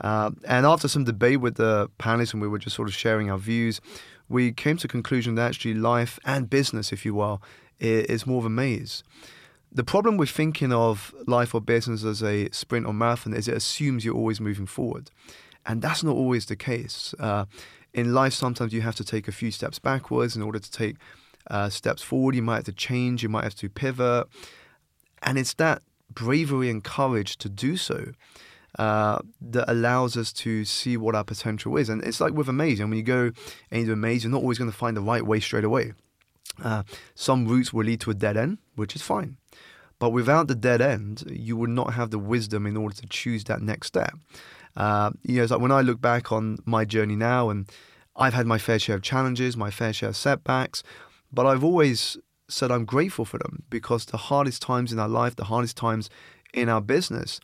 Uh, 0.00 0.30
and 0.46 0.66
after 0.66 0.88
some 0.88 1.04
debate 1.04 1.40
with 1.40 1.56
the 1.56 1.88
panelists, 1.98 2.32
and 2.32 2.42
we 2.42 2.48
were 2.48 2.58
just 2.58 2.76
sort 2.76 2.88
of 2.88 2.94
sharing 2.94 3.30
our 3.30 3.38
views, 3.38 3.80
we 4.28 4.52
came 4.52 4.76
to 4.76 4.82
the 4.82 4.88
conclusion 4.88 5.34
that 5.34 5.46
actually 5.48 5.74
life 5.74 6.18
and 6.24 6.48
business, 6.48 6.92
if 6.92 7.04
you 7.04 7.14
will, 7.14 7.42
is 7.78 8.26
more 8.26 8.38
of 8.38 8.44
a 8.44 8.50
maze. 8.50 9.02
The 9.72 9.84
problem 9.84 10.16
with 10.16 10.30
thinking 10.30 10.72
of 10.72 11.12
life 11.26 11.54
or 11.54 11.60
business 11.60 12.04
as 12.04 12.22
a 12.22 12.48
sprint 12.52 12.86
or 12.86 12.94
marathon 12.94 13.34
is 13.34 13.48
it 13.48 13.56
assumes 13.56 14.04
you're 14.04 14.14
always 14.14 14.40
moving 14.40 14.66
forward. 14.66 15.10
And 15.66 15.80
that's 15.80 16.02
not 16.02 16.14
always 16.14 16.46
the 16.46 16.56
case. 16.56 17.14
Uh, 17.18 17.46
in 17.92 18.12
life, 18.12 18.32
sometimes 18.32 18.72
you 18.72 18.82
have 18.82 18.96
to 18.96 19.04
take 19.04 19.28
a 19.28 19.32
few 19.32 19.50
steps 19.50 19.78
backwards 19.78 20.36
in 20.36 20.42
order 20.42 20.58
to 20.58 20.70
take 20.70 20.96
uh, 21.50 21.68
steps 21.68 22.02
forward. 22.02 22.34
You 22.34 22.42
might 22.42 22.56
have 22.56 22.64
to 22.64 22.72
change, 22.72 23.22
you 23.22 23.28
might 23.28 23.44
have 23.44 23.54
to 23.56 23.68
pivot. 23.68 24.26
And 25.22 25.38
it's 25.38 25.54
that 25.54 25.82
bravery 26.12 26.68
and 26.70 26.82
courage 26.82 27.36
to 27.38 27.48
do 27.48 27.76
so 27.76 28.12
uh, 28.78 29.18
that 29.40 29.70
allows 29.70 30.16
us 30.16 30.32
to 30.32 30.64
see 30.64 30.96
what 30.96 31.14
our 31.14 31.24
potential 31.24 31.76
is. 31.76 31.88
And 31.88 32.02
it's 32.02 32.20
like 32.20 32.32
with 32.32 32.48
a 32.48 32.52
maze. 32.52 32.80
And 32.80 32.90
when 32.90 32.98
you 32.98 33.04
go 33.04 33.30
and 33.70 33.86
you 33.86 33.92
a 33.92 33.96
maze, 33.96 34.24
you're 34.24 34.32
not 34.32 34.42
always 34.42 34.58
going 34.58 34.70
to 34.70 34.76
find 34.76 34.96
the 34.96 35.00
right 35.00 35.24
way 35.24 35.40
straight 35.40 35.64
away. 35.64 35.92
Uh, 36.62 36.82
some 37.14 37.46
routes 37.46 37.72
will 37.72 37.84
lead 37.84 38.00
to 38.00 38.10
a 38.10 38.14
dead 38.14 38.36
end, 38.36 38.58
which 38.74 38.94
is 38.94 39.02
fine. 39.02 39.36
But 39.98 40.10
without 40.10 40.48
the 40.48 40.54
dead 40.54 40.80
end, 40.80 41.24
you 41.30 41.56
would 41.56 41.70
not 41.70 41.94
have 41.94 42.10
the 42.10 42.18
wisdom 42.18 42.66
in 42.66 42.76
order 42.76 42.94
to 42.96 43.06
choose 43.06 43.44
that 43.44 43.62
next 43.62 43.88
step. 43.88 44.14
Uh, 44.76 45.10
you 45.22 45.36
know, 45.36 45.42
it's 45.42 45.52
like 45.52 45.60
when 45.60 45.72
I 45.72 45.80
look 45.80 46.00
back 46.00 46.32
on 46.32 46.58
my 46.64 46.84
journey 46.84 47.16
now, 47.16 47.50
and 47.50 47.70
I've 48.16 48.34
had 48.34 48.46
my 48.46 48.58
fair 48.58 48.78
share 48.78 48.96
of 48.96 49.02
challenges, 49.02 49.56
my 49.56 49.70
fair 49.70 49.92
share 49.92 50.10
of 50.10 50.16
setbacks, 50.16 50.82
but 51.32 51.46
I've 51.46 51.64
always 51.64 52.16
said 52.48 52.70
I'm 52.70 52.84
grateful 52.84 53.24
for 53.24 53.38
them 53.38 53.64
because 53.70 54.04
the 54.06 54.16
hardest 54.16 54.62
times 54.62 54.92
in 54.92 54.98
our 54.98 55.08
life, 55.08 55.36
the 55.36 55.44
hardest 55.44 55.76
times 55.76 56.10
in 56.52 56.68
our 56.68 56.80
business, 56.80 57.40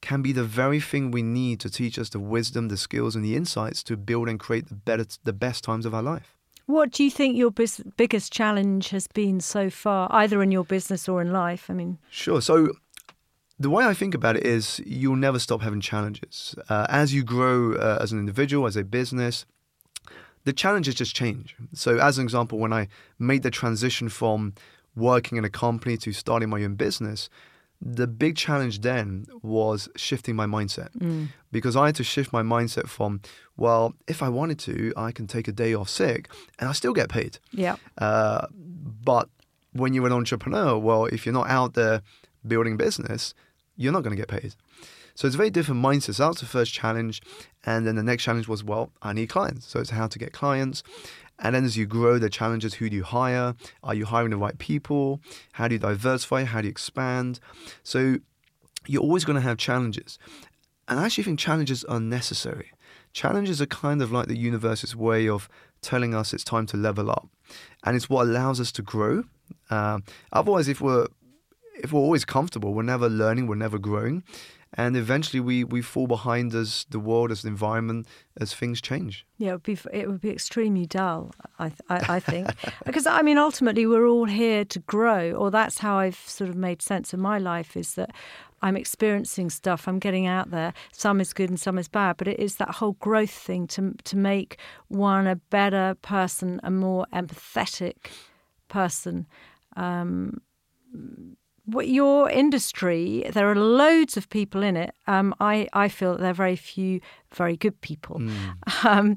can 0.00 0.22
be 0.22 0.32
the 0.32 0.44
very 0.44 0.80
thing 0.80 1.10
we 1.10 1.22
need 1.22 1.60
to 1.60 1.70
teach 1.70 1.98
us 1.98 2.10
the 2.10 2.20
wisdom, 2.20 2.68
the 2.68 2.76
skills, 2.76 3.16
and 3.16 3.24
the 3.24 3.36
insights 3.36 3.82
to 3.82 3.96
build 3.96 4.28
and 4.28 4.38
create 4.38 4.68
the 4.68 4.74
better, 4.74 5.06
the 5.24 5.32
best 5.32 5.64
times 5.64 5.86
of 5.86 5.94
our 5.94 6.02
life. 6.02 6.36
What 6.66 6.92
do 6.92 7.04
you 7.04 7.10
think 7.10 7.36
your 7.36 7.50
bis- 7.50 7.82
biggest 7.96 8.32
challenge 8.32 8.88
has 8.90 9.06
been 9.06 9.40
so 9.40 9.68
far, 9.68 10.08
either 10.10 10.42
in 10.42 10.50
your 10.50 10.64
business 10.64 11.08
or 11.08 11.20
in 11.20 11.32
life? 11.32 11.68
I 11.68 11.74
mean, 11.74 11.98
Sure. 12.10 12.40
So 12.40 12.72
the 13.58 13.70
way 13.70 13.84
I 13.84 13.94
think 13.94 14.14
about 14.14 14.36
it 14.36 14.44
is 14.44 14.80
you'll 14.84 15.16
never 15.16 15.38
stop 15.38 15.62
having 15.62 15.80
challenges. 15.80 16.54
Uh, 16.68 16.86
as 16.88 17.14
you 17.14 17.22
grow 17.22 17.74
uh, 17.74 17.98
as 18.00 18.12
an 18.12 18.18
individual, 18.18 18.66
as 18.66 18.76
a 18.76 18.84
business, 18.84 19.46
the 20.44 20.52
challenges 20.52 20.94
just 20.94 21.14
change. 21.14 21.56
So, 21.72 21.98
as 21.98 22.18
an 22.18 22.24
example, 22.24 22.58
when 22.58 22.72
I 22.72 22.88
made 23.18 23.42
the 23.42 23.50
transition 23.50 24.08
from 24.08 24.54
working 24.96 25.38
in 25.38 25.44
a 25.44 25.50
company 25.50 25.96
to 25.98 26.12
starting 26.12 26.48
my 26.48 26.62
own 26.64 26.74
business, 26.74 27.28
the 27.80 28.06
big 28.06 28.36
challenge 28.36 28.80
then 28.80 29.26
was 29.42 29.88
shifting 29.96 30.34
my 30.36 30.46
mindset 30.46 30.88
because 31.50 31.76
I 31.76 31.86
had 31.86 31.94
to 31.96 32.04
shift 32.04 32.32
my 32.32 32.42
mindset 32.42 32.88
from, 32.88 33.20
well, 33.56 33.94
if 34.06 34.22
I 34.22 34.28
wanted 34.28 34.58
to, 34.60 34.92
I 34.96 35.12
can 35.12 35.26
take 35.26 35.48
a 35.48 35.52
day 35.52 35.74
off 35.74 35.88
sick 35.88 36.28
and 36.58 36.68
I 36.68 36.72
still 36.72 36.92
get 36.92 37.08
paid. 37.08 37.38
yeah, 37.52 37.76
Uh, 37.98 38.46
but 38.52 39.28
when 39.72 39.92
you're 39.92 40.06
an 40.06 40.12
entrepreneur, 40.12 40.78
well, 40.78 41.06
if 41.06 41.26
you're 41.26 41.32
not 41.34 41.48
out 41.50 41.74
there 41.74 42.00
building 42.46 42.76
business, 42.76 43.34
you're 43.76 43.92
not 43.92 44.02
going 44.02 44.16
to 44.16 44.20
get 44.20 44.28
paid. 44.28 44.54
So 45.14 45.26
it's 45.26 45.34
a 45.34 45.38
very 45.38 45.50
different 45.50 45.82
mindset. 45.82 46.14
So 46.14 46.24
that 46.24 46.28
was 46.30 46.40
the 46.40 46.46
first 46.46 46.72
challenge. 46.72 47.22
And 47.64 47.86
then 47.86 47.94
the 47.94 48.02
next 48.02 48.24
challenge 48.24 48.48
was, 48.48 48.64
well, 48.64 48.90
I 49.02 49.12
need 49.12 49.28
clients. 49.28 49.66
So 49.66 49.80
it's 49.80 49.90
how 49.90 50.08
to 50.08 50.18
get 50.18 50.32
clients. 50.32 50.82
And 51.38 51.54
then 51.54 51.64
as 51.64 51.76
you 51.76 51.86
grow, 51.86 52.18
the 52.18 52.30
challenges 52.30 52.74
who 52.74 52.88
do 52.88 52.96
you 52.96 53.02
hire? 53.04 53.54
Are 53.82 53.94
you 53.94 54.06
hiring 54.06 54.30
the 54.30 54.36
right 54.36 54.58
people? 54.58 55.20
How 55.52 55.68
do 55.68 55.74
you 55.74 55.78
diversify? 55.78 56.44
How 56.44 56.60
do 56.60 56.66
you 56.66 56.70
expand? 56.70 57.40
So 57.82 58.16
you're 58.86 59.02
always 59.02 59.24
going 59.24 59.36
to 59.36 59.42
have 59.42 59.56
challenges. 59.56 60.18
And 60.86 61.00
I 61.00 61.06
actually 61.06 61.24
think 61.24 61.38
challenges 61.38 61.84
are 61.84 62.00
necessary. 62.00 62.72
Challenges 63.12 63.62
are 63.62 63.66
kind 63.66 64.02
of 64.02 64.12
like 64.12 64.26
the 64.26 64.36
universe's 64.36 64.94
way 64.94 65.28
of 65.28 65.48
telling 65.80 66.14
us 66.14 66.32
it's 66.32 66.44
time 66.44 66.66
to 66.66 66.76
level 66.76 67.10
up. 67.10 67.28
And 67.84 67.96
it's 67.96 68.10
what 68.10 68.26
allows 68.26 68.60
us 68.60 68.72
to 68.72 68.82
grow. 68.82 69.24
Um, 69.70 70.04
otherwise, 70.32 70.68
if 70.68 70.80
we're 70.80 71.06
if 71.74 71.92
we're 71.92 72.00
always 72.00 72.24
comfortable, 72.24 72.72
we're 72.74 72.82
never 72.82 73.08
learning, 73.08 73.46
we're 73.46 73.54
never 73.56 73.78
growing. 73.78 74.22
And 74.76 74.96
eventually 74.96 75.38
we, 75.38 75.62
we 75.62 75.82
fall 75.82 76.08
behind 76.08 76.52
as 76.52 76.84
the 76.90 76.98
world, 76.98 77.30
as 77.30 77.42
the 77.42 77.48
environment, 77.48 78.08
as 78.40 78.52
things 78.52 78.80
change. 78.80 79.24
yeah, 79.38 79.50
it 79.50 79.52
would 79.52 79.62
be 79.62 79.78
it 79.92 80.08
would 80.08 80.20
be 80.20 80.30
extremely 80.30 80.84
dull. 80.84 81.32
I 81.60 81.66
I, 81.88 82.16
I 82.16 82.20
think 82.20 82.48
because 82.84 83.06
I 83.06 83.22
mean 83.22 83.38
ultimately 83.38 83.86
we're 83.86 84.06
all 84.06 84.24
here 84.24 84.64
to 84.64 84.78
grow, 84.80 85.32
or 85.32 85.52
that's 85.52 85.78
how 85.78 85.98
I've 85.98 86.16
sort 86.16 86.50
of 86.50 86.56
made 86.56 86.82
sense 86.82 87.12
of 87.12 87.20
my 87.20 87.38
life 87.38 87.76
is 87.76 87.94
that. 87.94 88.10
I'm 88.62 88.78
experiencing 88.78 89.50
stuff. 89.50 89.86
I'm 89.86 89.98
getting 89.98 90.26
out 90.26 90.50
there. 90.50 90.72
Some 90.90 91.20
is 91.20 91.34
good 91.34 91.50
and 91.50 91.60
some 91.60 91.76
is 91.76 91.86
bad, 91.86 92.16
but 92.16 92.26
it 92.26 92.40
is 92.40 92.56
that 92.56 92.70
whole 92.70 92.92
growth 92.92 93.30
thing 93.30 93.66
to 93.66 93.92
to 94.04 94.16
make 94.16 94.56
one 94.88 95.26
a 95.26 95.36
better 95.36 95.96
person, 96.00 96.60
a 96.62 96.70
more 96.70 97.06
empathetic 97.12 97.96
person. 98.68 99.26
Um, 99.76 100.40
your 101.66 102.28
industry, 102.30 103.24
there 103.32 103.50
are 103.50 103.54
loads 103.54 104.16
of 104.16 104.28
people 104.28 104.62
in 104.62 104.76
it. 104.76 104.94
Um, 105.06 105.34
I, 105.40 105.66
I 105.72 105.88
feel 105.88 106.12
that 106.12 106.20
there 106.20 106.30
are 106.30 106.34
very 106.34 106.56
few 106.56 107.00
very 107.34 107.56
good 107.56 107.80
people. 107.80 108.20
Um, 108.84 109.16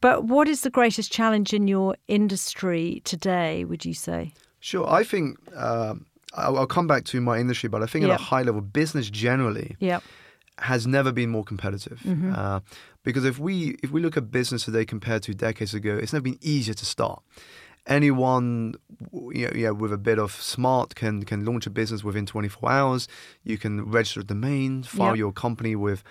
but 0.00 0.24
what 0.24 0.46
is 0.48 0.60
the 0.60 0.70
greatest 0.70 1.10
challenge 1.10 1.54
in 1.54 1.68
your 1.68 1.96
industry 2.06 3.00
today, 3.04 3.64
would 3.64 3.84
you 3.84 3.94
say? 3.94 4.32
Sure, 4.60 4.86
I 4.88 5.04
think 5.04 5.38
um, 5.56 6.04
I'll, 6.34 6.58
I'll 6.58 6.66
come 6.66 6.86
back 6.86 7.04
to 7.06 7.20
my 7.20 7.38
industry, 7.38 7.68
but 7.70 7.82
I 7.82 7.86
think 7.86 8.04
Yeah. 8.04 8.14
at 8.14 8.20
a 8.20 8.24
high 8.24 8.42
level, 8.42 8.60
business 8.60 9.08
generally 9.10 9.76
Yeah. 9.80 10.00
has 10.58 10.86
never 10.86 11.12
been 11.12 11.30
more 11.30 11.44
competitive. 11.44 12.00
Uh, 12.06 12.60
because 13.04 13.24
if 13.24 13.38
we 13.38 13.76
if 13.82 13.90
we 13.90 14.00
look 14.00 14.16
at 14.16 14.30
business 14.30 14.64
today 14.64 14.84
compared 14.84 15.22
to 15.22 15.34
decades 15.34 15.72
ago, 15.74 15.96
it's 16.02 16.12
never 16.12 16.22
been 16.24 16.38
easier 16.42 16.74
to 16.74 16.84
start. 16.84 17.22
Anyone 17.86 18.74
you 19.32 19.46
know, 19.46 19.52
you 19.54 19.64
know, 19.66 19.74
with 19.74 19.92
a 19.92 19.98
bit 19.98 20.18
of 20.18 20.32
smart 20.32 20.94
can 20.94 21.24
can 21.24 21.44
launch 21.44 21.66
a 21.66 21.70
business 21.70 22.02
within 22.02 22.26
24 22.26 22.70
hours. 22.70 23.08
You 23.44 23.58
can 23.58 23.84
register 23.90 24.20
a 24.20 24.24
domain, 24.24 24.82
file 24.82 25.08
Yep. 25.14 25.16
your 25.18 25.32
company 25.32 25.76
with 25.76 26.02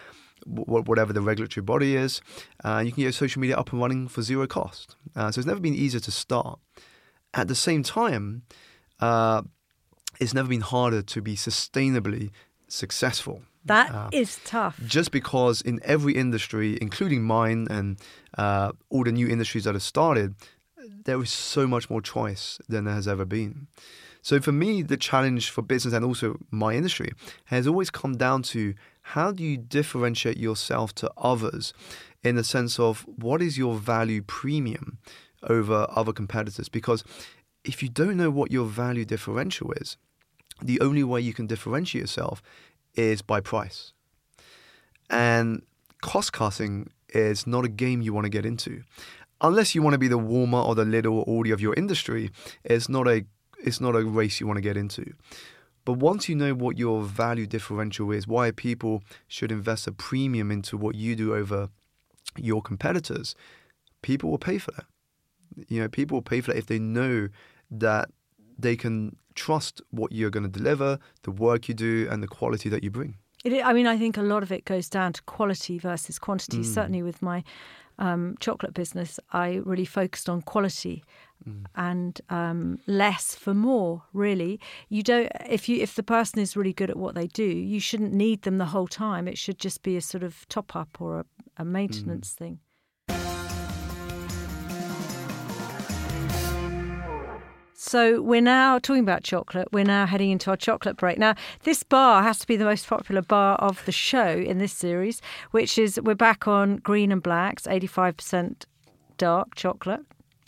wh- 0.46 0.88
whatever 0.88 1.12
the 1.14 1.22
regulatory 1.22 1.64
body 1.64 1.96
is. 1.96 2.22
Uh, 2.64 2.82
you 2.86 2.92
can 2.92 3.04
get 3.04 3.14
social 3.14 3.42
media 3.42 3.58
up 3.58 3.72
and 3.72 3.82
running 3.82 4.08
for 4.08 4.22
zero 4.22 4.48
cost. 4.48 4.96
Uh, 5.16 5.32
so 5.32 5.40
it's 5.40 5.48
never 5.48 5.60
been 5.60 5.76
easier 5.76 6.00
to 6.02 6.12
start. 6.12 6.60
At 7.34 7.48
the 7.50 7.56
same 7.56 7.84
time, 7.84 8.44
uh, 9.02 9.42
it's 10.22 10.34
never 10.34 10.48
been 10.48 10.62
harder 10.62 11.02
to 11.02 11.22
be 11.22 11.36
sustainably 11.36 12.32
successful. 12.70 13.42
That 13.66 14.14
is 14.14 14.38
Uh, 14.38 14.40
tough. 14.46 14.80
Just 14.86 15.12
because 15.12 15.62
in 15.62 15.80
every 15.84 16.14
industry, 16.14 16.78
including 16.80 17.24
mine 17.24 17.68
and 17.70 17.98
uh, 18.38 18.72
all 18.90 19.04
the 19.04 19.12
new 19.12 19.28
industries 19.28 19.64
that 19.66 19.74
have 19.74 19.82
started, 19.84 20.36
there 21.06 21.21
is 21.21 21.32
so 21.32 21.67
much 21.67 21.89
more 21.89 22.02
choice 22.02 22.60
than 22.67 22.86
there 22.86 22.95
has 22.95 23.08
ever 23.08 23.26
been. 23.26 23.67
So 24.21 24.39
for 24.41 24.52
me, 24.52 24.82
the 24.82 24.98
challenge 24.98 25.52
for 25.52 25.62
business 25.62 25.93
and 25.93 26.04
also 26.04 26.39
my 26.50 26.74
industry 26.74 27.12
has 27.45 27.67
always 27.67 27.91
come 27.91 28.17
down 28.17 28.41
to 28.43 28.74
how 29.02 29.32
do 29.32 29.43
you 29.43 29.56
differentiate 29.56 30.38
yourself 30.38 30.95
to 30.95 31.12
others 31.15 31.74
in 32.24 32.36
the 32.36 32.43
sense 32.43 32.80
of 32.80 33.06
what 33.08 33.41
is 33.41 33.58
your 33.58 33.76
value 33.76 34.24
premium 34.24 34.98
over 35.43 35.86
other 35.91 36.12
competitors? 36.12 36.69
Because 36.69 37.04
if 37.63 37.84
you 37.84 37.89
don't 37.89 38.17
know 38.17 38.32
what 38.32 38.52
your 38.52 38.65
value 38.65 39.06
differential 39.06 39.71
is, 39.74 39.98
the 40.62 40.82
only 40.82 41.04
way 41.04 41.21
you 41.21 41.34
can 41.34 41.45
differentiate 41.45 42.02
yourself 42.02 42.41
is 42.95 43.21
by 43.21 43.41
price. 43.41 43.93
And 45.10 45.62
cost 46.02 46.34
cutting 46.34 46.89
is 47.10 47.45
not 47.45 47.63
a 47.63 47.69
game 47.69 48.02
you 48.02 48.13
want 48.13 48.26
to 48.26 48.30
get 48.30 48.45
into. 48.45 48.84
Unless 49.46 49.76
you 49.76 49.84
want 49.84 49.94
to 49.94 50.00
be 50.00 50.08
the 50.08 50.18
Walmart 50.18 50.68
or 50.68 50.74
the 50.74 50.86
Lidl 50.86 51.14
or 51.14 51.26
Aldi 51.28 51.54
of 51.54 51.62
your 51.62 51.76
industry, 51.76 52.32
it's 52.64 52.90
not 52.90 53.08
a 53.08 53.26
it's 53.60 53.80
not 53.80 53.96
a 53.96 54.04
race 54.04 54.40
you 54.40 54.48
want 54.48 54.58
to 54.58 54.62
get 54.62 54.76
into. 54.76 55.14
But 55.86 55.94
once 55.94 56.28
you 56.28 56.36
know 56.36 56.56
what 56.56 56.80
your 56.80 57.04
value 57.04 57.46
differential 57.46 58.12
is, 58.12 58.28
why 58.28 58.50
people 58.50 59.04
should 59.28 59.52
invest 59.52 59.86
a 59.86 59.92
premium 59.92 60.50
into 60.50 60.78
what 60.78 60.96
you 60.96 61.16
do 61.16 61.36
over 61.36 61.70
your 62.36 62.62
competitors, 62.64 63.36
people 64.02 64.32
will 64.32 64.40
pay 64.40 64.58
for 64.58 64.72
that. 64.72 64.86
You 65.70 65.82
know, 65.82 65.88
people 65.88 66.16
will 66.16 66.24
pay 66.24 66.42
for 66.42 66.52
that 66.52 66.58
if 66.58 66.66
they 66.66 66.80
know 66.80 67.30
that 67.70 68.10
they 68.58 68.76
can 68.76 69.16
trust 69.36 69.80
what 69.92 70.12
you're 70.12 70.32
going 70.32 70.50
to 70.50 70.50
deliver, 70.50 70.98
the 71.22 71.32
work 71.32 71.68
you 71.68 71.76
do, 71.76 72.08
and 72.10 72.24
the 72.24 72.28
quality 72.28 72.68
that 72.70 72.84
you 72.84 72.90
bring. 72.90 73.18
It, 73.44 73.64
I 73.64 73.74
mean, 73.74 73.86
I 73.86 73.96
think 73.96 74.18
a 74.18 74.24
lot 74.24 74.42
of 74.42 74.52
it 74.52 74.66
goes 74.66 74.90
down 74.90 75.14
to 75.14 75.22
quality 75.24 75.78
versus 75.78 76.18
quantity. 76.18 76.60
Mm. 76.60 76.66
Certainly, 76.66 77.04
with 77.04 77.22
my 77.22 77.44
um, 78.00 78.36
chocolate 78.40 78.74
business, 78.74 79.20
I 79.32 79.62
really 79.66 79.86
focused 79.86 80.30
on 80.30 80.42
quality 80.42 81.04
Mm. 81.48 81.66
and 81.76 82.22
um, 82.30 82.80
less 82.88 83.36
for 83.36 83.54
more. 83.54 84.04
Really, 84.14 84.60
you 84.90 85.04
don't. 85.04 85.30
If 85.50 85.68
you 85.70 85.82
if 85.84 85.94
the 85.96 86.02
person 86.02 86.40
is 86.40 86.56
really 86.56 86.72
good 86.74 86.90
at 86.90 86.96
what 86.98 87.14
they 87.14 87.28
do, 87.28 87.44
you 87.44 87.80
shouldn't 87.80 88.14
need 88.14 88.44
them 88.44 88.58
the 88.58 88.66
whole 88.68 88.88
time. 88.88 89.28
It 89.28 89.38
should 89.38 89.60
just 89.60 89.84
be 89.84 89.98
a 89.98 90.02
sort 90.02 90.24
of 90.24 90.48
top 90.48 90.76
up 90.76 91.00
or 91.02 91.20
a, 91.20 91.26
a 91.58 91.66
maintenance 91.66 92.34
Mm. 92.34 92.38
thing. 92.38 92.60
So 97.78 98.22
we're 98.22 98.40
now 98.40 98.80
talking 98.80 99.04
about 99.04 99.24
chocolate. 99.24 99.68
We're 99.74 99.84
now 99.84 100.06
heading 100.06 100.32
into 100.32 100.50
our 100.50 100.56
chocolate 100.56 100.96
break. 100.96 101.18
Now, 101.18 101.36
this 101.64 101.84
bar 101.84 102.24
has 102.24 102.40
to 102.40 102.48
be 102.48 102.56
the 102.56 102.64
most 102.64 102.88
popular 102.88 103.22
bar 103.22 103.58
of 103.58 103.84
the 103.86 103.92
show 103.92 104.30
in 104.30 104.60
this 104.60 104.72
series, 104.72 105.22
which 105.52 105.78
is 105.78 106.00
we're 106.02 106.16
back 106.16 106.48
on 106.48 106.78
green 106.78 107.12
and 107.12 107.22
blacks, 107.22 107.68
85% 107.68 108.64
dark 109.18 109.56
chocolate. 109.56 110.00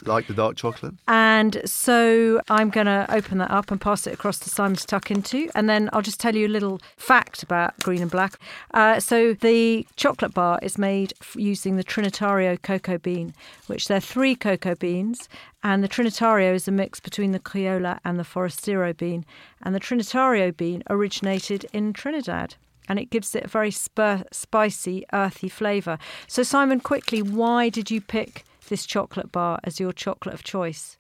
Like 0.06 0.28
the 0.28 0.34
dark 0.34 0.56
chocolate. 0.56 0.94
And 1.08 1.60
so 1.66 2.40
I'm 2.50 2.70
going 2.70 2.86
to 2.86 3.08
open 3.10 3.40
that 3.40 3.50
up 3.50 3.72
and 3.72 3.82
pass 3.82 4.06
it 4.06 4.14
across 4.14 4.38
to 4.40 4.50
Simon 4.50 4.78
to 4.78 4.86
tuck 4.86 5.10
into. 5.10 5.50
And 5.56 5.68
then 5.68 5.90
I'll 5.92 6.04
just 6.04 6.20
tell 6.20 6.36
you 6.36 6.46
a 6.46 6.50
little 6.50 6.80
fact 6.98 7.42
about 7.42 7.78
green 7.80 8.04
and 8.04 8.12
black. 8.12 8.40
Uh, 8.74 9.00
so 9.00 9.34
the 9.34 9.88
chocolate 9.96 10.36
bar 10.36 10.60
is 10.62 10.78
made 10.78 11.14
using 11.36 11.78
the 11.78 11.84
Trinitario 11.84 12.62
cocoa 12.62 13.00
bean, 13.00 13.34
which 13.66 13.88
there 13.88 13.98
are 13.98 14.02
three 14.02 14.36
cocoa 14.36 14.76
beans. 14.76 15.28
And 15.64 15.84
the 15.84 15.90
Trinitario 15.90 16.54
is 16.54 16.68
a 16.68 16.72
mix 16.72 17.00
between 17.00 17.32
the 17.32 17.40
Criollo 17.40 17.98
and 18.06 18.20
the 18.20 18.24
Forastero 18.24 18.96
bean. 18.96 19.26
And 19.64 19.74
the 19.74 19.80
Trinitario 19.80 20.56
bean 20.56 20.84
originated 20.92 21.66
in 21.74 21.94
Trinidad 21.94 22.56
and 22.88 23.00
it 23.00 23.10
gives 23.10 23.36
it 23.36 23.44
a 23.44 23.50
very 23.50 23.72
spur- 23.72 24.24
spicy, 24.32 25.04
earthy 25.12 25.50
flavour. 25.50 25.98
So, 26.28 26.42
Simon, 26.42 26.80
quickly, 26.80 27.22
why 27.22 27.68
did 27.68 27.92
you 27.92 28.00
pick 28.00 28.46
this 28.68 28.86
chocolate 28.86 29.32
bar 29.32 29.60
as 29.64 29.80
your 29.80 29.92
chocolate 29.92 30.34
of 30.34 30.44
choice? 30.44 30.98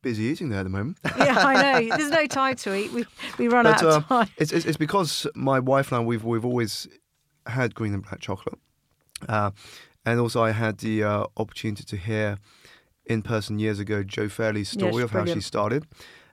Busy 0.00 0.24
eating 0.24 0.48
there 0.50 0.60
at 0.60 0.62
the 0.64 0.70
moment. 0.70 0.98
Yeah, 1.18 1.34
I 1.38 1.80
know. 1.80 1.96
There's 1.96 2.10
no 2.10 2.26
time 2.26 2.54
to 2.56 2.74
eat. 2.74 2.92
We 2.92 3.04
we 3.36 3.48
run 3.48 3.64
But 3.64 3.82
out 3.82 3.84
of 3.84 4.04
uh, 4.04 4.24
time. 4.24 4.28
it's, 4.36 4.52
it's, 4.52 4.64
it's 4.64 4.76
because 4.76 5.26
my 5.34 5.58
wife 5.58 5.90
and 5.90 6.02
I, 6.02 6.04
we've, 6.04 6.22
we've 6.24 6.44
always 6.44 6.86
had 7.46 7.74
green 7.74 7.94
and 7.94 8.02
black 8.02 8.20
chocolate. 8.20 8.58
Uh, 9.28 9.50
and 10.06 10.20
also, 10.20 10.42
I 10.42 10.52
had 10.52 10.78
the 10.78 11.02
uh, 11.02 11.24
opportunity 11.36 11.82
to 11.84 11.96
hear 11.96 12.38
in 13.06 13.22
person 13.22 13.58
years 13.58 13.80
ago 13.80 14.02
Jo 14.04 14.28
Fairley's 14.28 14.68
story 14.68 14.92
she's 14.92 15.02
of 15.02 15.10
how 15.10 15.24
she 15.24 15.40
started. 15.40 15.84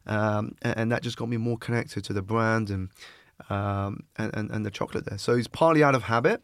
Um, 0.06 0.56
and, 0.62 0.78
and 0.78 0.91
that 0.91 1.01
just 1.01 1.17
got 1.17 1.28
me 1.30 1.38
more 1.38 1.58
connected 1.58 2.04
to 2.04 2.13
the 2.13 2.21
brand 2.21 2.69
and 2.69 2.89
um, 3.50 4.04
and, 4.18 4.36
and, 4.36 4.52
and 4.52 4.66
the 4.66 4.72
chocolate 4.72 5.06
there. 5.06 5.18
So 5.18 5.34
it's 5.34 5.48
partly 5.48 5.84
out 5.84 5.96
of 5.96 6.04
habit 6.04 6.42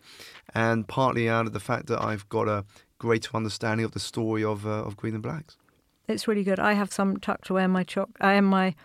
and 0.54 0.88
partly 0.88 1.30
out 1.30 1.48
of 1.48 1.54
the 1.54 1.60
fact 1.60 1.88
that 1.88 2.02
I've 2.02 2.28
got 2.30 2.48
a 2.48 2.66
greater 3.00 3.36
understanding 3.36 3.86
of 3.86 3.92
the 3.92 4.00
story 4.00 4.44
of, 4.44 4.66
uh, 4.66 4.70
of 4.70 4.98
Green 4.98 5.14
and 5.14 5.24
Blacks. 5.24 5.58
It's 6.08 6.28
really 6.28 6.44
good. 6.44 6.60
I 6.60 6.74
have 6.74 6.92
some 6.92 7.18
tucked 7.18 7.50
away 7.50 7.64
in 7.64 7.72
my 7.72 7.84
choc, 7.84 8.10
uh, 8.24 8.28
in 8.28 8.46
my 8.46 8.76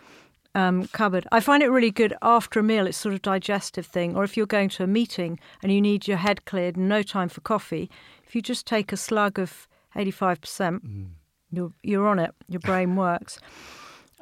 um, 0.55 0.87
cupboard. 0.87 1.27
I 1.31 1.39
find 1.39 1.61
it 1.61 1.69
really 1.69 1.91
good 1.91 2.15
after 2.21 2.59
a 2.59 2.63
meal. 2.63 2.87
It's 2.87 2.97
sort 2.97 3.13
of 3.13 3.21
digestive 3.21 3.85
thing, 3.85 4.15
or 4.15 4.23
if 4.23 4.35
you're 4.35 4.45
going 4.45 4.69
to 4.69 4.83
a 4.83 4.87
meeting 4.87 5.39
and 5.61 5.71
you 5.71 5.81
need 5.81 6.07
your 6.07 6.17
head 6.17 6.45
cleared 6.45 6.75
and 6.77 6.89
no 6.89 7.03
time 7.03 7.29
for 7.29 7.41
coffee, 7.41 7.89
if 8.25 8.35
you 8.35 8.41
just 8.41 8.65
take 8.65 8.91
a 8.91 8.97
slug 8.97 9.37
of 9.37 9.67
85%, 9.95 10.39
mm. 10.79 11.07
you're 11.51 11.71
you're 11.83 12.07
on 12.07 12.19
it. 12.19 12.33
Your 12.47 12.59
brain 12.59 12.95
works. 12.95 13.39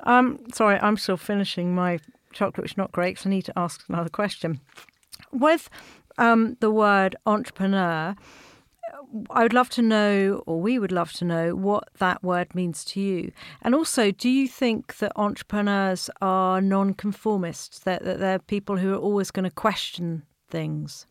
Um, 0.03 0.39
sorry, 0.53 0.77
I'm 0.81 0.97
still 0.97 1.17
finishing 1.17 1.73
my 1.73 1.99
chocolate, 2.35 2.63
which 2.63 2.73
is 2.73 2.77
not 2.77 2.91
great. 2.91 3.17
So 3.17 3.29
I 3.29 3.31
need 3.31 3.45
to 3.45 3.57
ask 3.57 3.83
another 3.89 4.09
question. 4.09 4.59
With 5.31 5.69
um, 6.17 6.57
the 6.59 6.69
word 6.69 7.15
entrepreneur, 7.25 8.15
I 9.29 9.43
would 9.43 9.53
love 9.53 9.69
to 9.71 9.81
know, 9.81 10.43
or 10.45 10.61
we 10.61 10.77
would 10.77 10.91
love 10.91 11.11
to 11.13 11.25
know, 11.25 11.55
what 11.55 11.89
that 11.99 12.23
word 12.23 12.53
means 12.53 12.83
to 12.85 12.99
you. 12.99 13.31
And 13.61 13.73
also, 13.73 14.11
do 14.11 14.29
you 14.29 14.47
think 14.47 14.97
that 14.97 15.11
entrepreneurs 15.15 16.09
are 16.21 16.61
non-conformists? 16.61 17.79
That, 17.79 18.03
that 18.03 18.19
they're 18.19 18.39
people 18.39 18.77
who 18.77 18.93
are 18.93 18.97
always 18.97 19.31
going 19.31 19.45
to 19.45 19.51
question 19.51 20.23
things? 20.49 21.05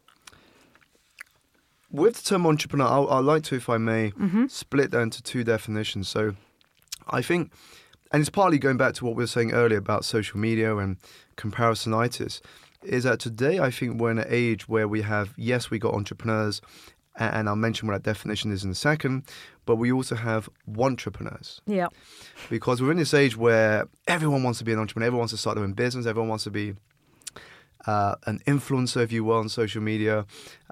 With 1.91 2.17
the 2.17 2.23
term 2.23 2.47
entrepreneur, 2.47 3.09
I'd 3.11 3.21
like 3.21 3.45
to, 3.45 3.57
if 3.57 3.69
I 3.69 3.79
may, 3.79 4.11
mm-hmm. 4.11 4.47
split 4.49 4.91
that 4.91 5.01
into 5.01 5.23
two 5.23 5.45
definitions. 5.45 6.09
So, 6.09 6.35
I 7.09 7.23
think, 7.23 7.53
and 8.15 8.21
it's 8.21 8.31
partly 8.31 8.59
going 8.59 8.77
back 8.77 8.95
to 8.95 9.05
what 9.05 9.17
we 9.17 9.25
were 9.25 9.27
saying 9.27 9.51
earlier 9.51 9.79
about 9.79 10.05
social 10.05 10.39
media 10.39 10.77
and 10.77 10.99
comparisonitis 11.37 12.41
is 12.85 13.03
that 13.03 13.19
today 13.19 13.59
I 13.59 13.73
think 13.73 14.01
we're 14.01 14.13
in 14.13 14.21
an 14.21 14.27
age 14.29 14.69
where 14.69 14.87
we 14.87 15.03
have, 15.03 15.35
yes, 15.37 15.69
we 15.69 15.81
got 15.81 15.95
entrepreneurs, 15.95 16.61
and 17.17 17.49
I'll 17.49 17.57
mention 17.57 17.89
what 17.89 17.95
that 17.95 18.09
definition 18.09 18.53
is 18.53 18.63
in 18.63 18.71
a 18.71 18.75
second. 18.77 19.25
But 19.67 19.77
we 19.77 19.91
also 19.91 20.15
have 20.15 20.49
wantrepreneurs. 20.71 21.59
Yeah. 21.67 21.89
Because 22.49 22.81
we're 22.81 22.93
in 22.93 22.99
this 22.99 23.15
age 23.15 23.37
where 23.37 23.89
everyone 24.07 24.45
wants 24.45 24.61
to 24.61 24.65
be 24.65 24.73
an 24.73 24.79
entrepreneur, 24.79 25.07
everyone 25.07 25.23
wants 25.23 25.33
to 25.33 25.39
start 25.39 25.57
their 25.57 25.65
own 25.65 25.73
business, 25.73 26.07
everyone 26.07 26.29
wants 26.29 26.45
to 26.45 26.53
be 26.53 26.75
uh, 27.87 28.15
an 28.27 28.39
influencer, 28.47 29.03
if 29.03 29.11
you 29.11 29.25
will, 29.25 29.39
on 29.39 29.49
social 29.49 29.83
media. 29.83 30.25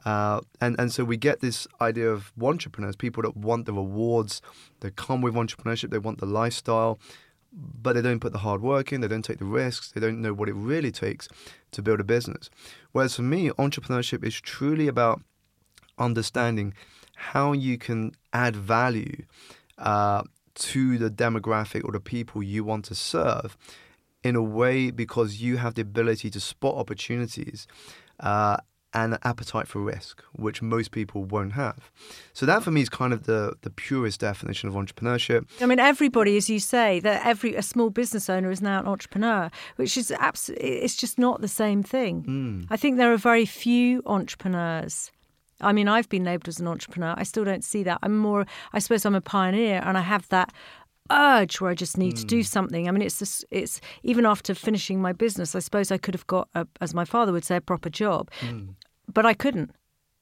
Uh, 0.04 0.42
and, 0.60 0.78
and 0.78 0.92
so 0.92 1.02
we 1.02 1.16
get 1.16 1.40
this 1.40 1.66
idea 1.80 2.08
of 2.08 2.32
wantrepreneurs, 2.38 2.96
people 2.96 3.24
that 3.24 3.36
want 3.36 3.66
the 3.66 3.72
rewards 3.72 4.42
that 4.78 4.94
come 4.94 5.22
with 5.22 5.34
entrepreneurship, 5.34 5.90
they 5.90 5.98
want 5.98 6.20
the 6.20 6.26
lifestyle, 6.26 7.00
but 7.52 7.92
they 7.94 8.02
don't 8.02 8.20
put 8.20 8.32
the 8.32 8.38
hard 8.38 8.62
work 8.62 8.92
in, 8.92 9.00
they 9.00 9.08
don't 9.08 9.24
take 9.24 9.38
the 9.38 9.44
risks, 9.44 9.92
they 9.92 10.00
don't 10.00 10.20
know 10.20 10.32
what 10.32 10.48
it 10.48 10.54
really 10.54 10.90
takes 10.90 11.28
to 11.72 11.82
build 11.82 12.00
a 12.00 12.04
business. 12.04 12.48
Whereas 12.92 13.16
for 13.16 13.22
me, 13.22 13.50
entrepreneurship 13.50 14.24
is 14.24 14.40
truly 14.40 14.88
about 14.88 15.22
understanding 15.98 16.74
how 17.14 17.52
you 17.52 17.78
can 17.78 18.12
add 18.32 18.56
value 18.56 19.24
uh, 19.78 20.22
to 20.54 20.98
the 20.98 21.10
demographic 21.10 21.84
or 21.84 21.92
the 21.92 22.00
people 22.00 22.42
you 22.42 22.64
want 22.64 22.84
to 22.86 22.94
serve 22.94 23.56
in 24.22 24.36
a 24.36 24.42
way 24.42 24.90
because 24.90 25.40
you 25.40 25.56
have 25.56 25.74
the 25.74 25.82
ability 25.82 26.30
to 26.30 26.40
spot 26.40 26.76
opportunities 26.76 27.66
uh, 28.20 28.56
and 28.94 29.18
appetite 29.24 29.68
for 29.68 29.80
risk, 29.80 30.22
which 30.32 30.62
most 30.62 30.90
people 30.90 31.24
won't 31.24 31.52
have. 31.52 31.90
So 32.32 32.46
that 32.46 32.62
for 32.62 32.70
me 32.70 32.82
is 32.82 32.88
kind 32.88 33.12
of 33.12 33.24
the 33.24 33.54
the 33.62 33.70
purest 33.70 34.20
definition 34.20 34.68
of 34.68 34.74
entrepreneurship. 34.74 35.48
I 35.60 35.66
mean, 35.66 35.78
everybody, 35.78 36.36
as 36.36 36.48
you 36.50 36.58
say, 36.58 37.00
that 37.00 37.24
every 37.26 37.54
a 37.54 37.62
small 37.62 37.90
business 37.90 38.28
owner 38.28 38.50
is 38.50 38.60
now 38.60 38.80
an 38.80 38.86
entrepreneur, 38.86 39.50
which 39.76 39.96
is 39.96 40.12
absolutely 40.18 40.68
it's 40.68 40.96
just 40.96 41.18
not 41.18 41.40
the 41.40 41.48
same 41.48 41.82
thing. 41.82 42.24
Mm. 42.24 42.66
I 42.70 42.76
think 42.76 42.96
there 42.96 43.12
are 43.12 43.18
very 43.18 43.46
few 43.46 44.02
entrepreneurs 44.06 45.10
I 45.62 45.72
mean, 45.72 45.88
I've 45.88 46.08
been 46.08 46.24
labelled 46.24 46.48
as 46.48 46.60
an 46.60 46.66
entrepreneur. 46.66 47.14
I 47.16 47.22
still 47.22 47.44
don't 47.44 47.64
see 47.64 47.82
that. 47.84 48.00
I'm 48.02 48.18
more, 48.18 48.46
I 48.72 48.80
suppose 48.80 49.04
I'm 49.04 49.14
a 49.14 49.20
pioneer 49.20 49.80
and 49.84 49.96
I 49.96 50.00
have 50.00 50.28
that 50.30 50.52
urge 51.10 51.60
where 51.60 51.70
I 51.70 51.74
just 51.74 51.96
need 51.96 52.14
mm. 52.14 52.20
to 52.20 52.24
do 52.24 52.38
hmm. 52.38 52.42
something. 52.42 52.88
I 52.88 52.90
mean, 52.90 53.02
it's 53.02 53.18
just, 53.18 53.44
it's 53.50 53.80
even 54.02 54.24
after 54.24 54.54
finishing 54.54 55.00
my 55.00 55.12
business, 55.12 55.54
I 55.54 55.58
suppose 55.58 55.90
I 55.90 55.98
could 55.98 56.14
have 56.14 56.26
got, 56.26 56.48
a, 56.54 56.66
as 56.80 56.94
my 56.94 57.04
father 57.04 57.32
would 57.32 57.44
say, 57.44 57.56
a 57.56 57.60
proper 57.60 57.90
job, 57.90 58.30
mm. 58.40 58.74
But 59.12 59.26
I 59.26 59.34
couldn't 59.34 59.74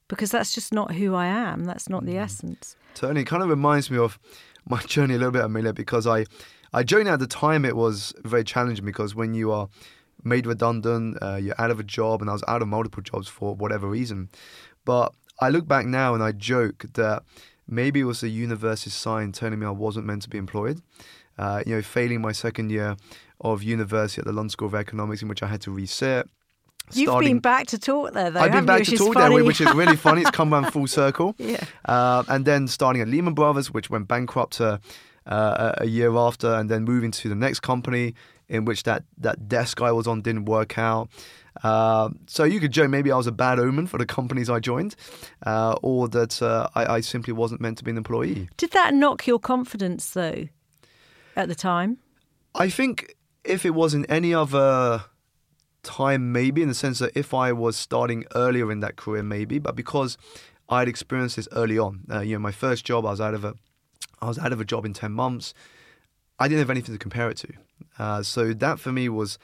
because 0.07 0.31
that's 0.31 0.53
just 0.53 0.73
not 0.73 0.93
who 0.95 1.15
I 1.15 1.27
am. 1.27 1.63
That's 1.63 1.89
not 1.89 2.03
mm. 2.03 2.07
the 2.07 2.13
hmm. 2.13 2.19
essence. 2.19 2.75
Totally, 2.95 3.21
it 3.21 3.25
kind 3.25 3.41
of 3.41 3.49
reminds 3.49 3.89
me 3.89 3.97
of 3.97 4.19
my 4.67 4.81
journey 4.87 5.15
a 5.15 5.17
little 5.17 5.31
bit, 5.31 5.43
Amelia, 5.43 5.73
because 5.73 6.05
I, 6.05 6.25
I 6.73 6.83
joined 6.83 7.07
at 7.07 7.19
the 7.19 7.27
time. 7.27 7.65
It 7.65 7.75
was 7.75 8.13
very 8.23 8.43
challenging 8.43 8.85
because 8.85 9.15
when 9.15 9.33
you 9.33 9.51
are 9.51 9.69
made 10.23 10.45
redundant, 10.45 11.17
uh, 11.21 11.35
you're 11.35 11.59
out 11.59 11.71
of 11.71 11.79
a 11.79 11.83
job, 11.83 12.21
and 12.21 12.29
I 12.29 12.33
was 12.33 12.43
out 12.47 12.61
of 12.61 12.67
multiple 12.67 13.01
jobs 13.01 13.27
for 13.27 13.55
whatever 13.55 13.87
reason. 13.87 14.29
But 14.83 15.13
I 15.39 15.49
look 15.49 15.67
back 15.67 15.85
now 15.85 16.13
and 16.13 16.21
I 16.21 16.33
joke 16.33 16.85
that 16.93 17.23
maybe 17.67 18.01
it 18.01 18.03
was 18.03 18.21
the 18.21 18.29
universe's 18.29 18.93
sign 18.93 19.31
telling 19.31 19.59
me 19.59 19.65
I 19.65 19.71
wasn't 19.71 20.05
meant 20.05 20.23
to 20.23 20.29
be 20.29 20.37
employed. 20.37 20.81
Uh, 21.37 21.63
you 21.65 21.73
know, 21.73 21.81
failing 21.81 22.21
my 22.21 22.33
second 22.33 22.69
year 22.69 22.97
of 23.39 23.63
university 23.63 24.19
at 24.19 24.25
the 24.25 24.33
London 24.33 24.49
School 24.49 24.67
of 24.67 24.75
Economics, 24.75 25.21
in 25.21 25.29
which 25.29 25.41
I 25.41 25.47
had 25.47 25.61
to 25.61 25.71
reset. 25.71 26.27
You've 26.95 27.09
starting, 27.09 27.29
been 27.29 27.39
back 27.39 27.67
to 27.67 27.79
talk 27.79 28.13
there, 28.13 28.31
though. 28.31 28.39
I've 28.39 28.51
been 28.51 28.65
back 28.65 28.79
you, 28.79 28.97
to 28.97 28.97
talk 28.97 29.13
funny. 29.13 29.35
there, 29.35 29.43
which 29.43 29.61
is 29.61 29.73
really 29.73 29.95
funny. 29.95 30.21
It's 30.21 30.31
come 30.41 30.53
around 30.53 30.71
full 30.71 30.87
circle. 30.87 31.35
yeah. 31.37 31.63
Uh, 31.85 32.23
and 32.27 32.45
then 32.45 32.67
starting 32.67 33.01
at 33.01 33.07
Lehman 33.07 33.33
Brothers, 33.33 33.71
which 33.71 33.89
went 33.89 34.07
bankrupt 34.07 34.61
uh, 34.61 34.77
a 35.25 35.85
year 35.85 36.15
after, 36.15 36.53
and 36.53 36.69
then 36.69 36.83
moving 36.83 37.11
to 37.11 37.29
the 37.29 37.35
next 37.35 37.61
company 37.61 38.15
in 38.51 38.65
which 38.65 38.83
that, 38.83 39.03
that 39.17 39.47
desk 39.47 39.81
I 39.81 39.91
was 39.91 40.07
on 40.07 40.21
didn't 40.21 40.45
work 40.45 40.77
out. 40.77 41.09
Uh, 41.63 42.09
so 42.27 42.43
you 42.43 42.59
could 42.59 42.71
joke 42.71 42.89
maybe 42.89 43.11
I 43.11 43.17
was 43.17 43.27
a 43.27 43.31
bad 43.31 43.59
omen 43.59 43.87
for 43.87 43.97
the 43.97 44.05
companies 44.05 44.49
I 44.49 44.59
joined, 44.59 44.95
uh, 45.45 45.75
or 45.81 46.07
that 46.09 46.41
uh, 46.41 46.67
I, 46.75 46.95
I, 46.95 47.01
simply 47.01 47.33
wasn't 47.33 47.61
meant 47.61 47.77
to 47.79 47.83
be 47.83 47.91
an 47.91 47.97
employee. 47.97 48.49
Did 48.57 48.71
that 48.71 48.93
knock 48.93 49.27
your 49.27 49.39
confidence 49.39 50.11
though, 50.11 50.47
at 51.35 51.49
the 51.49 51.55
time? 51.55 51.97
I 52.55 52.69
think 52.69 53.15
if 53.43 53.65
it 53.65 53.71
was 53.71 53.93
in 53.93 54.05
any 54.05 54.33
other 54.33 55.03
time, 55.83 56.31
maybe 56.31 56.61
in 56.61 56.67
the 56.67 56.73
sense 56.73 56.99
that 56.99 57.11
if 57.15 57.33
I 57.33 57.51
was 57.51 57.75
starting 57.75 58.25
earlier 58.35 58.71
in 58.71 58.79
that 58.81 58.95
career, 58.95 59.23
maybe, 59.23 59.59
but 59.59 59.75
because 59.75 60.17
I 60.69 60.79
had 60.79 60.87
experienced 60.87 61.35
this 61.35 61.47
early 61.51 61.77
on, 61.77 62.05
uh, 62.11 62.21
you 62.21 62.33
know, 62.35 62.39
my 62.39 62.51
first 62.51 62.85
job, 62.85 63.05
I 63.05 63.11
was 63.11 63.21
out 63.21 63.33
of 63.33 63.43
a, 63.43 63.55
I 64.21 64.27
was 64.27 64.39
out 64.39 64.53
of 64.53 64.61
a 64.61 64.65
job 64.65 64.85
in 64.85 64.93
ten 64.93 65.11
months. 65.11 65.53
I 66.39 66.47
didn't 66.47 66.59
have 66.59 66.69
anything 66.69 66.95
to 66.95 66.99
compare 66.99 67.29
it 67.29 67.37
to, 67.37 67.53
uh, 67.99 68.23
so 68.23 68.53
that 68.53 68.79
for 68.79 68.91
me 68.91 69.09
was 69.09 69.37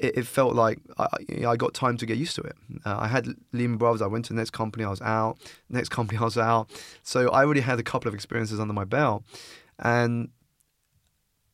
it, 0.00 0.18
it 0.18 0.26
felt 0.26 0.54
like 0.54 0.78
I, 0.98 1.08
I, 1.46 1.56
got 1.56 1.74
time 1.74 1.96
to 1.98 2.06
get 2.06 2.16
used 2.16 2.34
to 2.36 2.42
it. 2.42 2.56
Uh, 2.84 2.98
I 3.00 3.08
had 3.08 3.28
Lehman 3.52 3.76
Brothers. 3.76 4.02
I 4.02 4.06
went 4.06 4.24
to 4.26 4.32
the 4.32 4.38
next 4.38 4.50
company. 4.50 4.84
I 4.84 4.90
was 4.90 5.02
out. 5.02 5.38
Next 5.68 5.88
company, 5.98 6.18
I 6.18 6.24
was 6.24 6.38
out. 6.38 6.70
So 7.02 7.28
I 7.30 7.44
already 7.44 7.60
had 7.60 7.78
a 7.78 7.82
couple 7.82 8.08
of 8.08 8.14
experiences 8.14 8.58
under 8.58 8.74
my 8.74 8.84
belt, 8.84 9.22
and 9.78 10.30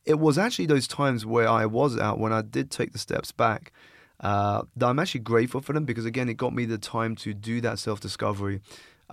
it 0.05 0.19
was 0.19 0.37
actually 0.37 0.65
those 0.65 0.87
times 0.87 1.25
where 1.25 1.49
I 1.49 1.65
was 1.65 1.97
out 1.97 2.17
when 2.17 2.31
I 2.31 2.41
did 2.41 2.71
take 2.71 2.93
the 2.93 2.99
steps 2.99 3.31
back. 3.31 3.73
Uh, 4.19 4.63
that 4.75 4.87
I'm 4.87 4.97
actually 4.99 5.21
grateful 5.21 5.61
for 5.61 5.73
them 5.73 5.85
because 5.85 6.05
again, 6.05 6.27
it 6.27 6.35
got 6.35 6.53
me 6.53 6.65
the 6.65 6.77
time 6.77 7.15
to 7.17 7.33
do 7.33 7.61
that 7.61 7.79
self 7.79 7.99
discovery, 7.99 8.61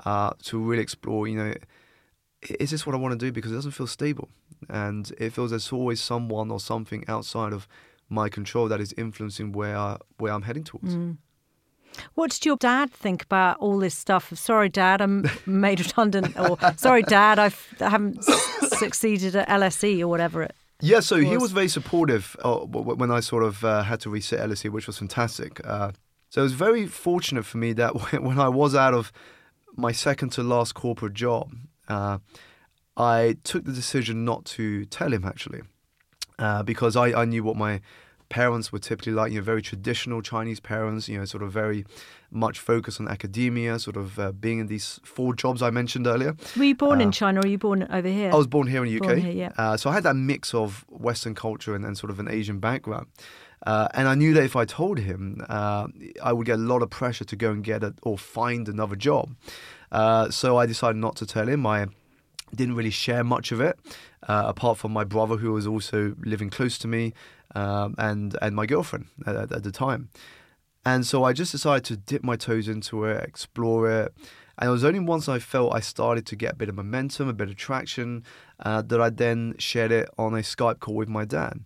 uh, 0.05 0.33
to 0.45 0.59
really 0.59 0.83
explore. 0.83 1.29
You 1.29 1.37
know, 1.37 1.55
is 2.43 2.71
this 2.71 2.87
what 2.87 2.95
I 2.95 2.99
want 2.99 3.19
to 3.19 3.27
do? 3.27 3.31
Because 3.31 3.53
it 3.53 3.57
doesn't 3.57 3.73
feel 3.73 3.87
stable, 3.87 4.31
and 4.69 5.13
it 5.19 5.33
feels 5.33 5.51
there's 5.51 5.73
always 5.73 6.01
someone 6.01 6.51
or 6.51 6.59
something 6.59 7.05
outside 7.07 7.53
of 7.53 7.69
my 8.09 8.29
control 8.29 8.69
that 8.69 8.81
is 8.81 8.95
influencing 8.97 9.53
where 9.53 9.77
I, 9.77 9.99
where 10.19 10.33
I'm 10.33 10.43
heading 10.43 10.65
towards. 10.65 10.95
Mm. 10.95 11.19
What 12.15 12.31
did 12.33 12.45
your 12.45 12.57
dad 12.57 12.91
think 12.91 13.23
about 13.23 13.59
all 13.59 13.79
this 13.79 13.97
stuff? 13.97 14.37
Sorry, 14.37 14.69
Dad, 14.69 15.01
I'm 15.01 15.31
made 15.47 15.81
redundant, 15.81 16.39
or 16.39 16.59
sorry, 16.77 17.03
Dad, 17.03 17.39
I've, 17.39 17.75
I 17.81 17.89
haven't 17.89 18.25
succeeded 18.25 19.37
at 19.37 19.49
LSE 19.49 20.01
or 20.01 20.09
whatever 20.09 20.43
it. 20.43 20.57
Yeah, 20.81 21.01
so 21.01 21.17
he 21.17 21.37
was 21.37 21.53
very 21.53 21.69
supportive 21.69 22.37
uh, 22.45 22.59
when 22.59 23.11
I 23.11 23.21
sort 23.21 23.45
of 23.45 23.65
uh, 23.65 23.83
had 23.83 24.01
to 24.01 24.11
reset 24.11 24.41
LSE, 24.49 24.71
which 24.71 24.87
was 24.87 24.99
fantastic. 24.99 25.61
Uh, 25.65 25.93
so 26.29 26.41
it 26.41 26.45
was 26.45 26.53
very 26.53 26.87
fortunate 26.87 27.47
for 27.47 27.59
me 27.59 27.73
that 27.75 28.13
when 28.21 28.39
I 28.39 28.49
was 28.49 28.75
out 28.75 28.93
of 28.93 29.13
my 29.77 29.93
second 29.93 30.31
to 30.31 30.43
last 30.43 30.75
corporate 30.75 31.15
job, 31.15 31.53
uh, 31.89 32.19
I 32.97 33.37
took 33.45 33.65
the 33.65 33.73
decision 33.73 34.25
not 34.25 34.45
to 34.47 34.85
tell 34.87 35.13
him 35.13 35.25
actually 35.25 35.63
uh, 36.39 36.63
because 36.63 36.97
I, 36.97 37.23
I 37.23 37.25
knew 37.25 37.43
what 37.43 37.57
my 37.57 37.81
parents 38.29 38.73
were 38.73 38.79
typically 38.79 39.13
like, 39.13 39.33
you 39.33 39.39
know, 39.39 39.45
very 39.45 39.63
traditional 39.63 40.23
Chinese 40.23 40.61
parents, 40.61 41.09
you 41.09 41.19
know, 41.19 41.25
sort 41.25 41.43
of 41.43 41.53
very 41.53 41.85
much 42.31 42.59
focused 42.59 43.01
on 43.01 43.09
academia, 43.09 43.79
sort 43.79 43.97
of 43.97 44.19
uh, 44.19 44.33
being 44.33 44.59
in 44.59 44.67
these 44.67 45.01
four 45.05 45.35
jobs 45.35 45.63
I 45.63 45.71
mentioned 45.71 46.07
earlier. 46.07 46.37
Were 46.57 46.65
you 46.65 46.75
born 46.75 47.01
uh, 47.01 47.05
in 47.05 47.13
China 47.13 47.41
or 47.41 47.43
were 47.43 47.49
you 47.49 47.59
born 47.59 47.87
over 47.91 48.09
here? 48.09 48.33
I 48.33 48.37
was 48.37 48.47
born 48.47 48.67
here 48.67 48.85
in 48.85 48.93
the 48.93 49.01
UK. 49.01 49.19
Here, 49.19 49.33
yeah. 49.33 49.53
Uh, 49.57 49.77
so 49.77 49.91
I 49.91 49.95
had 49.95 50.03
that 50.03 50.17
mix 50.17 50.53
of 50.55 50.85
Western 50.89 51.35
culture 51.35 51.75
and 51.75 51.85
then 51.85 51.95
sort 51.95 52.11
of 52.11 52.19
an 52.19 52.29
Asian 52.29 52.59
background. 52.59 53.07
Uh, 53.67 53.89
and 53.95 54.09
I 54.09 54.15
knew 54.15 54.35
that 54.35 54.45
if 54.45 54.57
I 54.57 54.65
told 54.65 54.99
him, 54.99 55.41
uh, 55.49 55.87
I 56.23 56.33
would 56.33 56.47
get 56.47 56.59
a 56.59 56.63
lot 56.63 56.83
of 56.83 56.91
pressure 56.91 57.25
to 57.25 57.37
go 57.37 57.51
and 57.51 57.65
get 57.65 57.83
it 57.83 57.95
or 58.03 58.19
find 58.19 58.69
another 58.69 58.97
job. 58.97 59.35
Uh, 59.91 60.29
so 60.31 60.59
I 60.59 60.67
decided 60.67 60.97
not 60.97 61.17
to 61.17 61.27
tell 61.27 61.49
him. 61.49 61.67
I 61.67 61.87
didn't 62.55 62.75
really 62.75 62.91
share 62.91 63.25
much 63.25 63.53
of 63.53 63.61
it, 63.61 63.79
uh, 64.29 64.45
apart 64.47 64.79
from 64.79 64.93
my 64.93 65.05
brother 65.05 65.37
who 65.37 65.53
was 65.53 65.67
also 65.67 66.15
living 66.21 66.51
close 66.51 66.79
to 66.79 66.89
me, 66.89 67.15
um, 67.55 67.95
and 67.99 68.37
and 68.43 68.55
my 68.55 68.67
girlfriend 68.67 69.07
at, 69.27 69.53
at, 69.53 69.63
the 69.63 69.73
time. 69.73 70.11
And 70.85 71.07
so 71.07 71.25
I 71.25 71.33
just 71.33 71.53
decided 71.53 71.85
to 71.85 71.97
dip 71.97 72.23
my 72.23 72.37
toes 72.37 72.69
into 72.69 73.05
it, 73.05 73.25
explore 73.25 73.91
it. 73.91 74.13
And 74.59 74.69
it 74.69 74.73
was 74.73 74.85
only 74.85 75.01
once 75.01 75.29
I 75.29 75.39
felt 75.39 75.75
I 75.75 75.81
started 75.81 76.27
to 76.27 76.37
get 76.37 76.53
a 76.53 76.57
bit 76.57 76.69
of 76.69 76.77
momentum, 76.77 77.29
a 77.29 77.33
bit 77.33 77.49
of 77.49 77.57
traction, 77.57 78.23
uh, 78.61 78.83
that 78.83 79.01
I 79.01 79.11
then 79.11 79.55
shared 79.59 79.91
it 79.91 80.09
on 80.17 80.35
a 80.35 80.39
Skype 80.39 80.79
call 80.79 80.95
with 80.95 81.09
my 81.09 81.25
dad. 81.25 81.61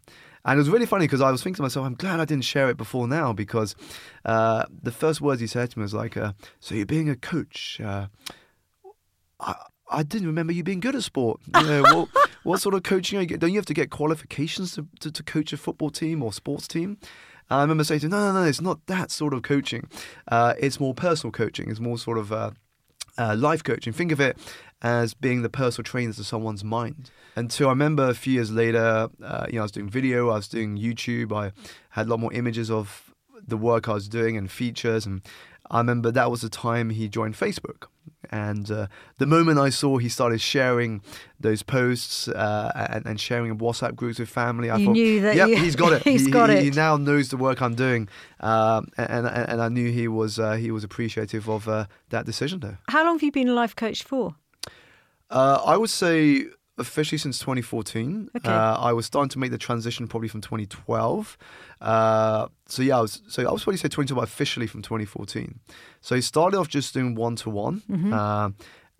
And 0.44 0.56
it 0.56 0.60
was 0.60 0.70
really 0.70 0.86
funny 0.86 1.04
because 1.04 1.20
I 1.20 1.30
was 1.30 1.42
thinking 1.42 1.56
to 1.56 1.62
myself, 1.62 1.84
I'm 1.84 1.94
glad 1.94 2.20
I 2.20 2.24
didn't 2.24 2.44
share 2.44 2.70
it 2.70 2.78
before 2.78 3.06
now 3.06 3.34
because 3.34 3.74
uh, 4.24 4.64
the 4.82 4.92
first 4.92 5.20
words 5.20 5.40
he 5.40 5.46
said 5.46 5.70
to 5.70 5.78
me 5.78 5.82
was 5.82 5.92
like, 5.92 6.16
uh, 6.16 6.32
"So 6.60 6.74
you're 6.74 6.86
being 6.86 7.10
a 7.10 7.16
coach? 7.16 7.78
Uh, 7.84 8.06
I, 9.38 9.56
I 9.90 10.02
didn't 10.02 10.26
remember 10.26 10.52
you 10.52 10.62
being 10.62 10.80
good 10.80 10.94
at 10.94 11.02
sport. 11.02 11.40
You 11.54 11.66
know, 11.66 11.82
what, 11.92 12.08
what 12.48 12.62
sort 12.62 12.74
of 12.74 12.82
coaching 12.82 13.18
are 13.18 13.22
you 13.22 13.28
get? 13.28 13.40
Don't 13.40 13.50
you 13.50 13.58
have 13.58 13.66
to 13.66 13.74
get 13.74 13.90
qualifications 13.90 14.74
to, 14.74 14.86
to, 15.00 15.12
to 15.12 15.22
coach 15.22 15.52
a 15.52 15.58
football 15.58 15.90
team 15.90 16.22
or 16.22 16.32
sports 16.32 16.66
team?" 16.66 16.96
I 17.50 17.60
remember 17.60 17.84
saying 17.84 18.00
to 18.00 18.08
"No, 18.08 18.32
no, 18.32 18.40
no, 18.40 18.48
it's 18.48 18.62
not 18.62 18.86
that 18.86 19.10
sort 19.10 19.34
of 19.34 19.42
coaching. 19.42 19.88
Uh, 20.28 20.54
it's 20.58 20.80
more 20.80 20.94
personal 20.94 21.30
coaching. 21.30 21.70
It's 21.70 21.80
more 21.80 21.98
sort 21.98 22.18
of." 22.18 22.32
Uh, 22.32 22.50
uh, 23.18 23.34
life 23.36 23.64
coaching. 23.64 23.92
Think 23.92 24.12
of 24.12 24.20
it 24.20 24.38
as 24.80 25.12
being 25.12 25.42
the 25.42 25.48
personal 25.48 25.82
trainer 25.82 26.12
to 26.12 26.22
someone's 26.22 26.62
mind. 26.62 27.10
Until 27.34 27.66
I 27.66 27.70
remember 27.70 28.08
a 28.08 28.14
few 28.14 28.34
years 28.34 28.52
later, 28.52 29.08
uh, 29.20 29.46
you 29.48 29.54
know, 29.54 29.62
I 29.62 29.62
was 29.62 29.72
doing 29.72 29.88
video, 29.88 30.28
I 30.28 30.36
was 30.36 30.46
doing 30.46 30.78
YouTube, 30.78 31.32
I 31.32 31.50
had 31.90 32.06
a 32.06 32.10
lot 32.10 32.20
more 32.20 32.32
images 32.32 32.70
of 32.70 33.12
the 33.44 33.56
work 33.56 33.88
I 33.88 33.94
was 33.94 34.08
doing 34.08 34.36
and 34.36 34.48
features, 34.48 35.04
and 35.04 35.22
I 35.68 35.78
remember 35.78 36.12
that 36.12 36.30
was 36.30 36.42
the 36.42 36.48
time 36.48 36.90
he 36.90 37.08
joined 37.08 37.34
Facebook. 37.34 37.88
And 38.30 38.70
uh, 38.70 38.88
the 39.18 39.26
moment 39.26 39.58
I 39.58 39.70
saw 39.70 39.98
he 39.98 40.08
started 40.08 40.40
sharing 40.40 41.02
those 41.38 41.62
posts 41.62 42.26
uh, 42.28 42.88
and, 42.90 43.06
and, 43.06 43.20
sharing 43.20 43.56
WhatsApp 43.58 43.94
groups 43.94 44.18
with 44.18 44.28
family, 44.28 44.70
I 44.70 44.76
you 44.76 44.86
thought, 44.86 44.92
knew 44.92 45.20
that 45.22 45.36
yep, 45.36 45.48
you, 45.48 45.56
he's 45.56 45.76
got 45.76 45.92
it. 45.92 46.02
he's 46.04 46.26
he, 46.26 46.30
got 46.30 46.50
he, 46.50 46.56
it. 46.56 46.64
He 46.64 46.70
now 46.70 46.96
knows 46.96 47.28
the 47.28 47.36
work 47.36 47.62
I'm 47.62 47.76
doing, 47.76 48.08
um, 48.40 48.88
and, 48.98 49.26
and, 49.26 49.48
and 49.50 49.62
I 49.62 49.68
knew 49.68 49.90
he 49.92 50.08
was 50.08 50.38
uh, 50.38 50.54
he 50.54 50.72
was 50.72 50.82
appreciative 50.82 51.48
of 51.48 51.68
uh, 51.68 51.86
that 52.10 52.26
decision. 52.26 52.58
There. 52.58 52.78
How 52.88 53.04
long 53.04 53.14
have 53.14 53.22
you 53.22 53.32
been 53.32 53.48
a 53.48 53.54
life 53.54 53.76
coach 53.76 54.02
for? 54.02 54.34
Uh, 55.30 55.62
I 55.64 55.76
would 55.76 55.90
say 55.90 56.46
officially 56.78 57.18
since 57.18 57.38
2014. 57.38 58.30
Okay. 58.36 58.48
Uh, 58.48 58.76
I 58.76 58.92
was 58.92 59.06
starting 59.06 59.28
to 59.30 59.38
make 59.38 59.50
the 59.50 59.58
transition 59.58 60.06
probably 60.08 60.28
from 60.28 60.40
2012. 60.40 61.36
Uh, 61.80 62.48
so 62.66 62.82
yeah, 62.82 62.98
I 62.98 63.00
was 63.00 63.22
so 63.28 63.46
I 63.46 63.52
was 63.52 63.62
probably 63.64 63.78
say 63.78 63.88
2012 63.88 64.22
officially 64.22 64.66
from 64.66 64.82
2014. 64.82 65.60
So 66.00 66.14
he 66.14 66.20
started 66.20 66.56
off 66.58 66.68
just 66.68 66.94
doing 66.94 67.14
one 67.14 67.36
to 67.36 67.50
one, 67.50 67.82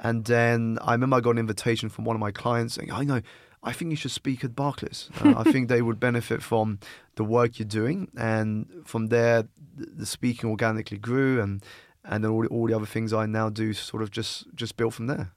and 0.00 0.24
then 0.24 0.78
I 0.82 0.92
remember 0.92 1.16
I 1.16 1.20
got 1.20 1.30
an 1.30 1.38
invitation 1.38 1.88
from 1.88 2.04
one 2.04 2.16
of 2.16 2.20
my 2.20 2.30
clients 2.30 2.74
saying, 2.74 2.92
"I 2.92 3.04
know." 3.04 3.20
I 3.60 3.72
think 3.72 3.90
you 3.90 3.96
should 3.96 4.12
speak 4.12 4.44
at 4.44 4.54
Barclays. 4.54 5.10
Uh, 5.20 5.34
I 5.36 5.42
think 5.50 5.68
they 5.68 5.82
would 5.82 5.98
benefit 5.98 6.44
from 6.44 6.78
the 7.16 7.24
work 7.24 7.58
you're 7.58 7.66
doing, 7.66 8.08
and 8.16 8.66
from 8.84 9.08
there, 9.08 9.48
the, 9.76 9.86
the 9.96 10.06
speaking 10.06 10.48
organically 10.48 10.96
grew, 10.96 11.40
and 11.42 11.64
and 12.04 12.22
then 12.22 12.30
all, 12.30 12.46
all 12.46 12.68
the 12.68 12.74
other 12.74 12.86
things 12.86 13.12
I 13.12 13.26
now 13.26 13.50
do 13.50 13.72
sort 13.72 14.04
of 14.04 14.12
just 14.12 14.46
just 14.54 14.76
built 14.76 14.94
from 14.94 15.08
there. 15.08 15.32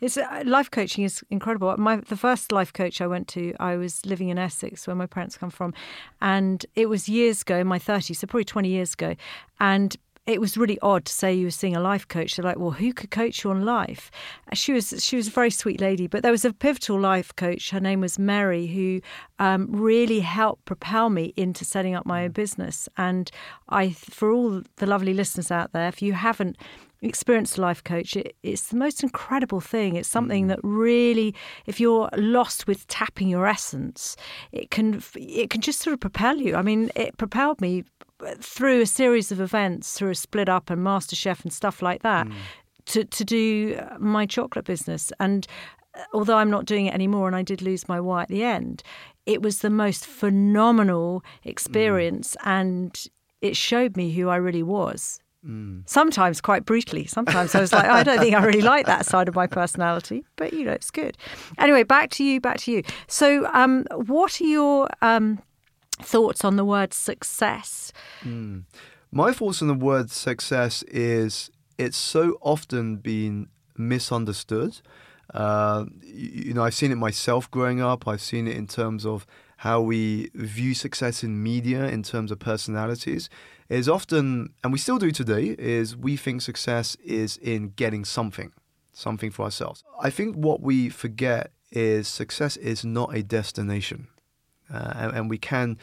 It's 0.00 0.16
uh, 0.16 0.42
life 0.46 0.70
coaching 0.70 1.04
is 1.04 1.24
incredible. 1.30 1.76
My 1.76 1.96
the 1.96 2.16
first 2.16 2.52
life 2.52 2.72
coach 2.72 3.00
I 3.00 3.06
went 3.06 3.26
to, 3.28 3.54
I 3.58 3.76
was 3.76 4.06
living 4.06 4.28
in 4.28 4.38
Essex, 4.38 4.86
where 4.86 4.96
my 4.96 5.06
parents 5.06 5.36
come 5.36 5.50
from, 5.50 5.74
and 6.20 6.64
it 6.76 6.88
was 6.88 7.08
years 7.08 7.42
ago 7.42 7.58
in 7.58 7.66
my 7.66 7.78
thirties, 7.78 8.20
so 8.20 8.26
probably 8.26 8.44
twenty 8.44 8.68
years 8.68 8.94
ago, 8.94 9.16
and. 9.60 9.96
It 10.26 10.42
was 10.42 10.58
really 10.58 10.78
odd 10.80 11.06
to 11.06 11.12
say 11.12 11.32
you 11.32 11.46
were 11.46 11.50
seeing 11.50 11.74
a 11.74 11.80
life 11.80 12.06
coach. 12.06 12.36
They're 12.36 12.44
like, 12.44 12.58
"Well, 12.58 12.72
who 12.72 12.92
could 12.92 13.10
coach 13.10 13.42
you 13.42 13.50
on 13.50 13.64
life?" 13.64 14.10
She 14.52 14.74
was 14.74 15.02
she 15.02 15.16
was 15.16 15.28
a 15.28 15.30
very 15.30 15.48
sweet 15.50 15.80
lady, 15.80 16.06
but 16.06 16.22
there 16.22 16.30
was 16.30 16.44
a 16.44 16.52
pivotal 16.52 17.00
life 17.00 17.34
coach. 17.34 17.70
Her 17.70 17.80
name 17.80 18.02
was 18.02 18.18
Mary, 18.18 18.66
who 18.66 19.00
um, 19.38 19.68
really 19.72 20.20
helped 20.20 20.66
propel 20.66 21.08
me 21.08 21.32
into 21.38 21.64
setting 21.64 21.94
up 21.94 22.04
my 22.04 22.24
own 22.24 22.32
business. 22.32 22.90
And 22.98 23.30
I, 23.70 23.88
for 23.92 24.30
all 24.30 24.60
the 24.76 24.86
lovely 24.86 25.14
listeners 25.14 25.50
out 25.50 25.72
there, 25.72 25.88
if 25.88 26.02
you 26.02 26.12
haven't 26.12 26.58
experienced 27.02 27.58
life 27.58 27.82
coach, 27.84 28.16
it, 28.16 28.36
it's 28.42 28.68
the 28.68 28.76
most 28.76 29.02
incredible 29.02 29.60
thing. 29.60 29.96
It's 29.96 30.08
something 30.08 30.46
mm. 30.46 30.48
that 30.48 30.60
really, 30.62 31.34
if 31.66 31.80
you're 31.80 32.08
lost 32.16 32.66
with 32.66 32.86
tapping 32.88 33.28
your 33.28 33.46
essence, 33.46 34.16
it 34.52 34.70
can 34.70 35.02
it 35.14 35.50
can 35.50 35.60
just 35.60 35.80
sort 35.80 35.94
of 35.94 36.00
propel 36.00 36.36
you. 36.36 36.56
I 36.56 36.62
mean, 36.62 36.90
it 36.96 37.16
propelled 37.16 37.60
me 37.60 37.84
uh, 38.26 38.34
through 38.40 38.80
a 38.80 38.86
series 38.86 39.30
of 39.32 39.40
events, 39.40 39.94
through 39.94 40.10
a 40.10 40.14
split 40.14 40.48
up 40.48 40.70
and 40.70 40.84
MasterChef 40.84 41.42
and 41.42 41.52
stuff 41.52 41.82
like 41.82 42.02
that, 42.02 42.26
mm. 42.26 42.34
to 42.86 43.04
to 43.04 43.24
do 43.24 43.76
uh, 43.76 43.96
my 43.98 44.26
chocolate 44.26 44.64
business. 44.64 45.12
And 45.20 45.46
uh, 45.94 46.02
although 46.12 46.36
I'm 46.36 46.50
not 46.50 46.66
doing 46.66 46.86
it 46.86 46.94
anymore, 46.94 47.28
and 47.28 47.36
I 47.36 47.42
did 47.42 47.62
lose 47.62 47.88
my 47.88 48.00
why 48.00 48.22
at 48.22 48.28
the 48.28 48.42
end, 48.42 48.82
it 49.26 49.42
was 49.42 49.58
the 49.58 49.70
most 49.70 50.06
phenomenal 50.06 51.20
mm. 51.20 51.50
experience, 51.50 52.36
and 52.44 53.00
it 53.40 53.56
showed 53.56 53.96
me 53.96 54.12
who 54.12 54.28
I 54.28 54.36
really 54.36 54.64
was. 54.64 55.20
Sometimes 55.86 56.40
quite 56.40 56.64
brutally. 56.64 57.06
Sometimes 57.06 57.54
I 57.54 57.60
was 57.60 57.72
like, 57.72 57.84
I 57.86 58.02
don't 58.02 58.18
think 58.18 58.34
I 58.34 58.44
really 58.44 58.60
like 58.60 58.86
that 58.86 59.06
side 59.06 59.28
of 59.28 59.34
my 59.34 59.46
personality, 59.46 60.24
but 60.36 60.52
you 60.52 60.64
know, 60.64 60.72
it's 60.72 60.90
good. 60.90 61.16
Anyway, 61.58 61.84
back 61.84 62.10
to 62.12 62.24
you. 62.24 62.40
Back 62.40 62.58
to 62.58 62.72
you. 62.72 62.82
So, 63.06 63.48
um, 63.52 63.84
what 64.06 64.40
are 64.40 64.44
your 64.44 64.88
um, 65.00 65.40
thoughts 66.02 66.44
on 66.44 66.56
the 66.56 66.64
word 66.64 66.92
success? 66.92 67.92
My 69.12 69.32
thoughts 69.32 69.62
on 69.62 69.68
the 69.68 69.74
word 69.74 70.10
success 70.10 70.82
is 70.84 71.50
it's 71.78 71.96
so 71.96 72.36
often 72.40 72.96
been 72.96 73.48
misunderstood. 73.76 74.80
Uh, 75.32 75.84
you 76.02 76.52
know, 76.52 76.64
I've 76.64 76.74
seen 76.74 76.90
it 76.90 76.96
myself 76.96 77.50
growing 77.50 77.80
up. 77.80 78.08
I've 78.08 78.20
seen 78.20 78.48
it 78.48 78.56
in 78.56 78.66
terms 78.66 79.06
of 79.06 79.24
how 79.58 79.80
we 79.80 80.30
view 80.34 80.72
success 80.72 81.24
in 81.24 81.42
media, 81.42 81.86
in 81.88 82.02
terms 82.02 82.30
of 82.30 82.38
personalities. 82.38 83.28
Is 83.68 83.88
often, 83.88 84.54
and 84.62 84.72
we 84.72 84.78
still 84.78 84.98
do 84.98 85.10
today, 85.10 85.54
is 85.58 85.96
we 85.96 86.16
think 86.16 86.40
success 86.42 86.96
is 87.04 87.36
in 87.36 87.72
getting 87.76 88.04
something, 88.04 88.52
something 88.92 89.30
for 89.30 89.42
ourselves. 89.42 89.84
I 90.00 90.10
think 90.10 90.36
what 90.36 90.60
we 90.62 90.88
forget 90.88 91.50
is 91.70 92.08
success 92.08 92.56
is 92.56 92.84
not 92.84 93.14
a 93.14 93.22
destination, 93.22 94.08
uh, 94.72 94.92
and, 94.96 95.16
and 95.16 95.30
we 95.30 95.38
can 95.38 95.76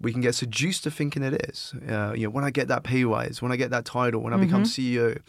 we 0.00 0.10
can 0.10 0.20
get 0.20 0.34
seduced 0.34 0.84
to 0.84 0.90
thinking 0.90 1.22
it 1.22 1.34
is. 1.48 1.74
Uh, 1.88 2.12
you 2.16 2.24
know, 2.24 2.30
when 2.30 2.44
I 2.44 2.50
get 2.50 2.68
that 2.68 2.82
pay 2.82 3.04
rise, 3.04 3.42
when 3.42 3.52
I 3.52 3.56
get 3.56 3.70
that 3.70 3.84
title, 3.84 4.20
when 4.22 4.32
I 4.32 4.36
become 4.38 4.62
CEO, 4.64 5.20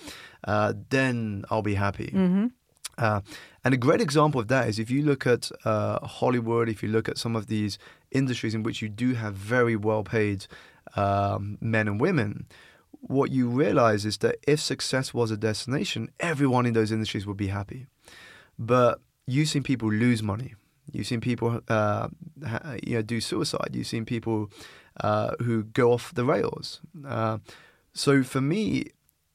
uh, 0.45 0.73
then 0.89 1.43
I'll 1.51 1.61
be 1.61 1.75
happy. 1.75 2.11
Uh, 2.99 3.21
and 3.63 3.73
a 3.73 3.77
great 3.77 4.01
example 4.01 4.39
of 4.41 4.47
that 4.49 4.67
is 4.67 4.77
if 4.77 4.91
you 4.91 5.01
look 5.01 5.25
at 5.25 5.49
uh, 5.65 6.05
Hollywood, 6.05 6.69
if 6.69 6.83
you 6.83 6.89
look 6.89 7.09
at 7.09 7.17
some 7.17 7.35
of 7.35 7.47
these 7.47 7.79
industries 8.11 8.53
in 8.53 8.63
which 8.63 8.81
you 8.81 8.89
do 8.89 9.13
have 9.13 9.33
very 9.33 9.75
well 9.75 10.03
paid 10.03 10.45
um, 10.95 11.57
men 11.61 11.87
and 11.87 11.99
women, 11.99 12.45
what 13.01 13.31
you 13.31 13.47
realize 13.47 14.05
is 14.05 14.17
that 14.19 14.37
if 14.47 14.59
success 14.59 15.13
was 15.13 15.31
a 15.31 15.37
destination, 15.37 16.09
everyone 16.19 16.65
in 16.65 16.73
those 16.73 16.91
industries 16.91 17.25
would 17.25 17.37
be 17.37 17.47
happy. 17.47 17.87
But 18.57 18.99
you've 19.25 19.47
seen 19.47 19.63
people 19.63 19.89
lose 19.89 20.21
money. 20.21 20.55
You've 20.91 21.07
seen 21.07 21.21
people, 21.21 21.61
uh, 21.69 22.09
you 22.83 22.95
know, 22.95 23.01
do 23.01 23.21
suicide. 23.21 23.69
You've 23.73 23.87
seen 23.87 24.05
people 24.05 24.49
uh, 24.99 25.31
who 25.39 25.63
go 25.63 25.93
off 25.93 26.13
the 26.13 26.25
rails. 26.25 26.81
Uh, 27.07 27.37
so 27.93 28.23
for 28.23 28.41
me, 28.41 28.87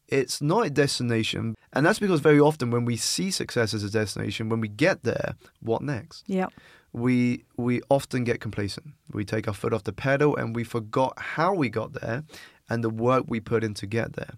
it's 0.09 0.41
not 0.43 0.67
a 0.67 0.71
destination, 0.71 1.55
and 1.73 1.85
that's 1.85 1.99
because 1.99 2.21
very 2.21 2.41
often 2.41 2.71
when 2.71 2.85
we 2.85 2.97
see 2.97 3.31
success 3.31 3.75
as 3.75 3.83
a 3.85 3.91
destination, 3.91 4.49
when 4.49 4.61
we 4.61 4.69
get 4.69 5.03
there, 5.03 5.35
what 5.61 5.83
next? 5.83 6.25
Yeah. 6.27 6.47
we 6.93 7.45
we 7.57 7.81
often 7.91 8.23
get 8.25 8.41
complacent. 8.41 8.87
We 9.13 9.25
take 9.25 9.49
our 9.49 9.55
foot 9.55 9.73
off 9.75 9.85
the 9.85 9.93
pedal 9.93 10.37
and 10.37 10.55
we 10.55 10.65
forgot 10.65 11.15
how 11.19 11.53
we 11.55 11.69
got 11.69 11.93
there 11.95 12.25
and 12.69 12.83
the 12.85 12.91
work 12.91 13.25
we 13.27 13.41
put 13.41 13.65
in 13.65 13.75
to 13.75 13.87
get 13.87 14.13
there. 14.15 14.35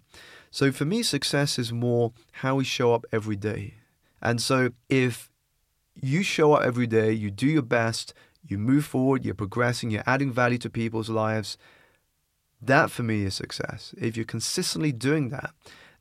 So 0.51 0.71
for 0.71 0.85
me, 0.85 1.03
success 1.03 1.59
is 1.59 1.71
more 1.71 2.13
how 2.31 2.55
we 2.55 2.63
show 2.63 2.93
up 2.93 3.05
every 3.11 3.35
day. 3.35 3.75
And 4.21 4.41
so 4.41 4.71
if 4.89 5.29
you 5.93 6.23
show 6.23 6.53
up 6.53 6.63
every 6.63 6.87
day, 6.87 7.11
you 7.11 7.29
do 7.29 7.47
your 7.47 7.61
best, 7.61 8.13
you 8.43 8.57
move 8.57 8.85
forward, 8.85 9.23
you're 9.23 9.35
progressing, 9.35 9.91
you're 9.91 10.03
adding 10.07 10.31
value 10.31 10.57
to 10.59 10.69
people's 10.69 11.09
lives, 11.09 11.57
that 12.61 12.91
for 12.91 13.03
me 13.03 13.23
is 13.23 13.35
success. 13.35 13.93
If 13.97 14.15
you're 14.17 14.25
consistently 14.25 14.91
doing 14.91 15.29
that, 15.29 15.51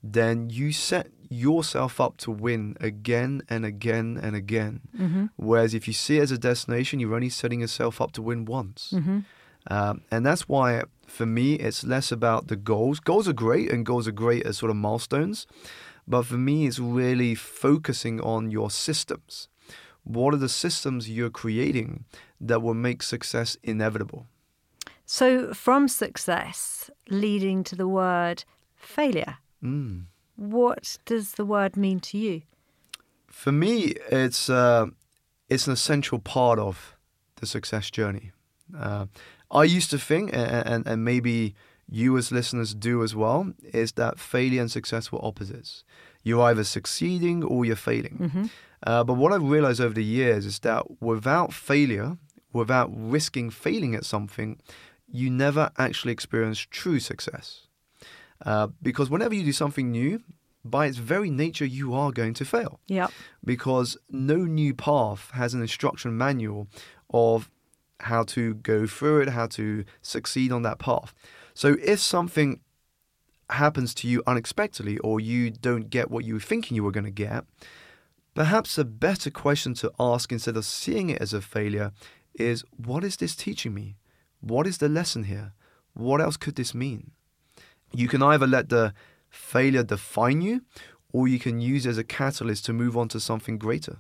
then 0.03 0.51
you 0.51 0.73
set 0.73 1.09
yourself 1.29 2.01
up 2.01 2.17
to 2.19 2.31
win 2.31 2.77
again 2.81 3.43
and 3.49 3.65
again 3.65 4.19
and 4.23 4.37
again. 4.37 4.81
Whereas 5.37 5.75
if 5.75 5.87
you 5.89 5.93
see 5.95 6.19
it 6.19 6.23
as 6.23 6.31
a 6.31 6.39
destination, 6.39 7.01
you're 7.01 7.15
only 7.15 7.29
setting 7.31 7.61
yourself 7.61 8.01
up 8.01 8.13
to 8.13 8.23
win 8.23 8.45
once. 8.45 8.93
Um, 9.69 10.03
and 10.13 10.25
that's 10.25 10.49
why, 10.49 10.83
for 11.07 11.27
me, 11.27 11.55
it's 11.55 11.83
less 11.83 12.13
about 12.13 12.47
the 12.47 12.55
goals. 12.57 13.01
Goals 13.01 13.27
are 13.29 13.33
great, 13.33 13.73
and 13.73 13.85
goals 13.85 14.07
are 14.07 14.13
great 14.13 14.47
as 14.47 14.59
sort 14.59 14.71
of 14.71 14.77
milestones. 14.77 15.47
But 16.07 16.23
for 16.27 16.37
me, 16.37 16.69
it's 16.69 16.79
really 16.79 17.35
focusing 17.35 18.21
on 18.21 18.53
your 18.53 18.71
systems. 18.71 19.49
What 20.05 20.35
are 20.35 20.37
the 20.37 20.49
systems 20.49 21.11
you're 21.11 21.31
creating 21.31 22.05
that 22.41 22.63
will 22.63 22.75
make 22.75 23.03
success 23.03 23.57
inevitable? 23.65 24.29
So, 25.07 25.55
from 25.55 25.87
success 25.89 26.91
leading 27.09 27.63
to 27.65 27.77
the 27.77 27.89
word 27.89 28.45
failure, 28.75 29.39
Mm. 29.63 30.07
what 30.37 30.99
does 31.07 31.33
the 31.33 31.45
word 31.45 31.77
mean 31.77 32.01
to 32.01 32.19
you? 32.19 32.43
For 33.29 33.53
me, 33.53 33.95
it's 34.11 34.51
uh, 34.51 34.87
it's 35.49 35.67
an 35.67 35.73
essential 35.73 36.19
part 36.19 36.59
of 36.59 36.97
the 37.37 37.47
success 37.47 37.91
journey. 37.91 38.33
Uh, 38.77 39.07
I 39.51 39.65
used 39.65 39.91
to 39.91 39.99
think, 39.99 40.33
and, 40.33 40.67
and, 40.67 40.87
and 40.87 41.05
maybe 41.05 41.55
you 41.89 42.19
as 42.19 42.33
listeners 42.33 42.75
do 42.75 43.03
as 43.05 43.15
well 43.15 43.53
is 43.73 43.93
that 43.93 44.19
failure 44.19 44.61
and 44.61 44.71
success 44.71 45.13
were 45.13 45.25
opposites. 45.25 45.85
You're 46.25 46.43
either 46.43 46.65
succeeding 46.65 47.45
or 47.45 47.65
you're 47.65 47.77
failing. 47.77 48.19
Mm-hmm. 48.19 48.45
Uh, 48.85 49.05
but 49.05 49.15
what 49.15 49.33
I've 49.33 49.49
realized 49.49 49.81
over 49.81 49.95
the 49.95 50.03
years 50.05 50.45
is 50.47 50.59
that 50.61 51.01
without 51.01 51.53
failure, 51.53 52.19
without 52.53 52.91
risking 52.93 53.51
failing 53.51 53.95
at 53.95 54.05
something, 54.05 54.59
you 55.11 55.31
never 55.31 55.71
actually 55.79 56.13
experience 56.13 56.59
true 56.59 57.01
success. 57.01 57.67
Uh, 58.45 58.69
because 58.83 59.09
whenever 59.09 59.35
you 59.35 59.45
do 59.45 59.53
something 59.53 59.91
new, 59.91 60.23
by 60.65 60.87
its 60.87 60.99
very 60.99 61.31
nature, 61.31 61.65
you 61.65 61.95
are 61.95 62.11
going 62.11 62.35
to 62.35 62.45
fail. 62.45 62.81
Yep. 62.89 63.13
Because 63.45 63.97
no 64.11 64.37
new 64.37 64.75
path 64.75 65.31
has 65.33 65.55
an 65.55 65.61
instruction 65.61 66.17
manual 66.17 66.69
of 67.11 67.51
how 68.01 68.25
to 68.25 68.55
go 68.55 68.87
through 68.87 69.23
it, 69.23 69.29
how 69.31 69.47
to 69.47 69.85
succeed 70.03 70.53
on 70.53 70.63
that 70.63 70.79
path. 70.79 71.15
So 71.55 71.77
if 71.83 72.01
something 72.01 72.61
happens 73.51 73.95
to 73.95 74.09
you 74.09 74.23
unexpectedly 74.27 74.99
or 74.99 75.21
you 75.21 75.51
don't 75.51 75.89
get 75.89 76.11
what 76.11 76.25
you 76.25 76.35
were 76.35 76.41
thinking 76.41 76.75
you 76.75 76.85
were 76.85 76.91
going 76.91 77.05
to 77.05 77.11
get, 77.11 77.45
perhaps 78.35 78.77
a 78.77 78.85
better 78.85 79.31
question 79.31 79.73
to 79.75 79.93
ask 79.99 80.33
instead 80.33 80.57
of 80.57 80.65
seeing 80.65 81.11
it 81.11 81.23
as 81.23 81.33
a 81.33 81.41
failure 81.41 81.93
is 82.35 82.65
what 82.77 83.05
is 83.05 83.17
this 83.17 83.35
teaching 83.35 83.73
me? 83.73 83.97
What 84.41 84.67
is 84.67 84.79
the 84.79 84.89
lesson 84.89 85.25
here? 85.25 85.53
What 85.95 86.21
else 86.21 86.37
could 86.37 86.57
this 86.57 86.75
mean? 86.75 87.13
You 87.93 88.09
can 88.09 88.23
either 88.23 88.47
let 88.47 88.69
the 88.69 88.93
failure 89.31 89.83
define 89.83 90.41
you 90.43 90.63
or 91.13 91.29
you 91.29 91.39
can 91.39 91.61
use 91.61 91.87
it 91.87 91.91
as 91.91 91.99
a 91.99 92.05
catalyst 92.05 92.65
to 92.67 92.73
move 92.73 92.97
on 92.97 93.09
to 93.09 93.21
something 93.21 93.59
greater. 93.59 93.99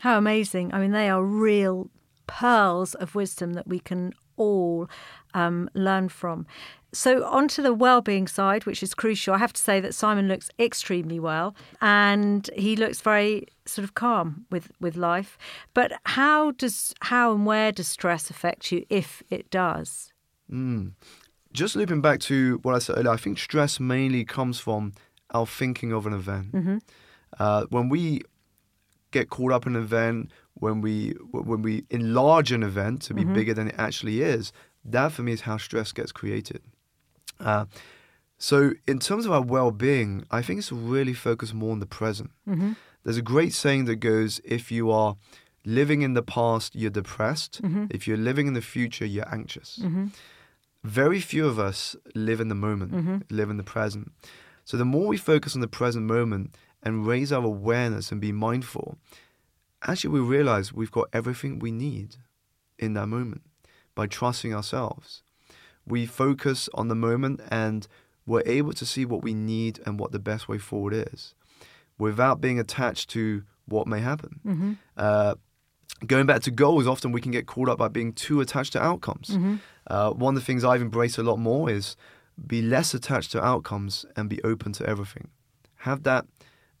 How 0.00 0.18
amazing. 0.18 0.74
I 0.74 0.80
mean, 0.80 0.92
they 0.92 1.08
are 1.08 1.22
real 1.22 1.90
pearls 2.26 2.94
of 2.94 3.14
wisdom 3.14 3.52
that 3.54 3.68
we 3.68 3.78
can 3.78 4.12
all 4.42 4.88
um, 5.34 5.68
learn 5.74 6.08
from. 6.08 6.46
So, 6.94 7.24
on 7.24 7.48
to 7.48 7.62
the 7.62 7.72
well-being 7.72 8.28
side, 8.28 8.66
which 8.66 8.82
is 8.82 8.92
crucial. 8.94 9.32
I 9.34 9.38
have 9.38 9.54
to 9.54 9.60
say 9.60 9.80
that 9.80 9.94
Simon 9.94 10.28
looks 10.28 10.50
extremely 10.58 11.18
well, 11.18 11.54
and 11.80 12.50
he 12.54 12.76
looks 12.76 13.00
very 13.00 13.46
sort 13.64 13.84
of 13.84 13.94
calm 13.94 14.44
with 14.50 14.70
with 14.78 14.94
life. 14.96 15.38
But 15.72 15.92
how 16.04 16.50
does 16.50 16.94
how 17.00 17.32
and 17.34 17.46
where 17.46 17.72
does 17.72 17.88
stress 17.88 18.28
affect 18.28 18.70
you, 18.70 18.84
if 18.90 19.22
it 19.30 19.50
does? 19.50 20.12
Mm. 20.50 20.92
Just 21.52 21.76
looping 21.76 22.02
back 22.02 22.20
to 22.20 22.58
what 22.62 22.74
I 22.74 22.78
said 22.78 22.98
earlier, 22.98 23.12
I 23.12 23.16
think 23.16 23.38
stress 23.38 23.80
mainly 23.80 24.24
comes 24.24 24.60
from 24.60 24.92
our 25.30 25.46
thinking 25.46 25.92
of 25.92 26.06
an 26.06 26.12
event. 26.12 26.52
Mm-hmm. 26.52 26.78
Uh, 27.38 27.64
when 27.70 27.88
we 27.88 28.22
get 29.12 29.30
caught 29.30 29.52
up 29.52 29.66
in 29.66 29.76
an 29.76 29.82
event, 29.82 30.30
when 30.62 30.80
we 30.80 30.94
when 31.32 31.60
we 31.68 31.74
enlarge 31.90 32.50
an 32.52 32.62
event 32.62 33.02
to 33.06 33.12
be 33.14 33.24
Mhm. 33.24 33.34
bigger 33.38 33.54
than 33.58 33.66
it 33.72 33.74
actually 33.86 34.18
is, 34.36 34.52
that 34.94 35.10
for 35.12 35.22
me 35.26 35.32
is 35.32 35.42
how 35.48 35.56
stress 35.68 35.90
gets 35.98 36.12
created. 36.20 36.60
Uh, 37.40 37.64
so, 38.38 38.56
in 38.92 38.98
terms 38.98 39.24
of 39.26 39.32
our 39.36 39.42
well-being, 39.56 40.12
I 40.30 40.40
think 40.42 40.58
it's 40.60 40.72
really 40.72 41.14
focused 41.14 41.54
more 41.54 41.72
on 41.72 41.80
the 41.80 41.92
present. 42.00 42.30
Mm-hmm. 42.48 42.72
There's 43.04 43.16
a 43.24 43.28
great 43.34 43.52
saying 43.52 43.82
that 43.86 43.96
goes, 43.96 44.40
"If 44.58 44.70
you 44.76 44.84
are 45.00 45.16
living 45.64 46.02
in 46.02 46.14
the 46.14 46.22
past, 46.38 46.70
you're 46.80 46.96
depressed. 47.02 47.54
Mm-hmm. 47.62 47.84
If 47.96 48.00
you're 48.06 48.24
living 48.30 48.46
in 48.50 48.54
the 48.54 48.66
future, 48.76 49.06
you're 49.14 49.32
anxious." 49.34 49.70
Mm-hmm. 49.82 50.06
Very 50.84 51.20
few 51.32 51.44
of 51.52 51.58
us 51.58 51.96
live 52.14 52.40
in 52.44 52.48
the 52.48 52.60
moment, 52.68 52.90
Mhm. 52.92 53.22
live 53.30 53.50
in 53.50 53.56
the 53.62 53.68
present. 53.76 54.06
So 54.64 54.76
the 54.76 54.90
more 54.94 55.06
we 55.08 55.16
focus 55.32 55.54
on 55.56 55.60
the 55.66 55.74
present 55.80 56.04
moment 56.06 56.44
and 56.84 57.06
raise 57.12 57.30
our 57.36 57.44
awareness 57.44 58.10
and 58.12 58.20
be 58.20 58.32
mindful, 58.48 58.88
actually 59.86 60.10
we 60.10 60.20
realize 60.20 60.72
we've 60.72 60.90
got 60.90 61.08
everything 61.12 61.58
we 61.58 61.72
need 61.72 62.16
in 62.78 62.94
that 62.94 63.06
moment 63.06 63.42
by 63.94 64.06
trusting 64.06 64.54
ourselves. 64.54 65.22
We 65.86 66.06
focus 66.06 66.68
on 66.74 66.88
the 66.88 66.94
moment 66.94 67.40
and 67.50 67.86
we're 68.26 68.42
able 68.46 68.72
to 68.74 68.86
see 68.86 69.04
what 69.04 69.22
we 69.22 69.34
need 69.34 69.80
and 69.84 69.98
what 69.98 70.12
the 70.12 70.18
best 70.18 70.48
way 70.48 70.58
forward 70.58 70.94
is 71.12 71.34
without 71.98 72.40
being 72.40 72.58
attached 72.58 73.10
to 73.10 73.42
what 73.66 73.86
may 73.86 74.00
happen. 74.00 74.40
Mm-hmm. 74.46 74.72
Uh, 74.96 75.34
going 76.06 76.26
back 76.26 76.42
to 76.42 76.50
goals, 76.50 76.86
often 76.86 77.12
we 77.12 77.20
can 77.20 77.32
get 77.32 77.46
caught 77.46 77.68
up 77.68 77.78
by 77.78 77.88
being 77.88 78.12
too 78.12 78.40
attached 78.40 78.72
to 78.72 78.82
outcomes. 78.82 79.28
Mm-hmm. 79.28 79.56
Uh, 79.86 80.10
one 80.10 80.36
of 80.36 80.40
the 80.40 80.44
things 80.44 80.64
I've 80.64 80.82
embraced 80.82 81.18
a 81.18 81.22
lot 81.22 81.38
more 81.38 81.70
is 81.70 81.96
be 82.46 82.62
less 82.62 82.94
attached 82.94 83.32
to 83.32 83.44
outcomes 83.44 84.06
and 84.16 84.28
be 84.28 84.42
open 84.42 84.72
to 84.74 84.86
everything. 84.86 85.28
Have 85.78 86.04
that 86.04 86.26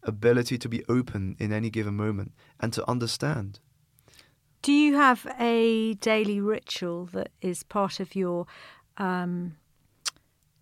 ability 0.02 0.58
to 0.58 0.68
be 0.68 0.84
open 0.88 1.36
in 1.38 1.52
any 1.52 1.70
given 1.70 1.94
moment 1.94 2.32
and 2.60 2.72
to 2.72 2.88
understand. 2.88 3.60
Do 4.62 4.72
you 4.72 4.94
have 4.94 5.26
a 5.40 5.94
daily 5.94 6.40
ritual 6.40 7.06
that 7.06 7.30
is 7.40 7.62
part 7.64 7.98
of 7.98 8.14
your 8.14 8.46
um, 8.96 9.56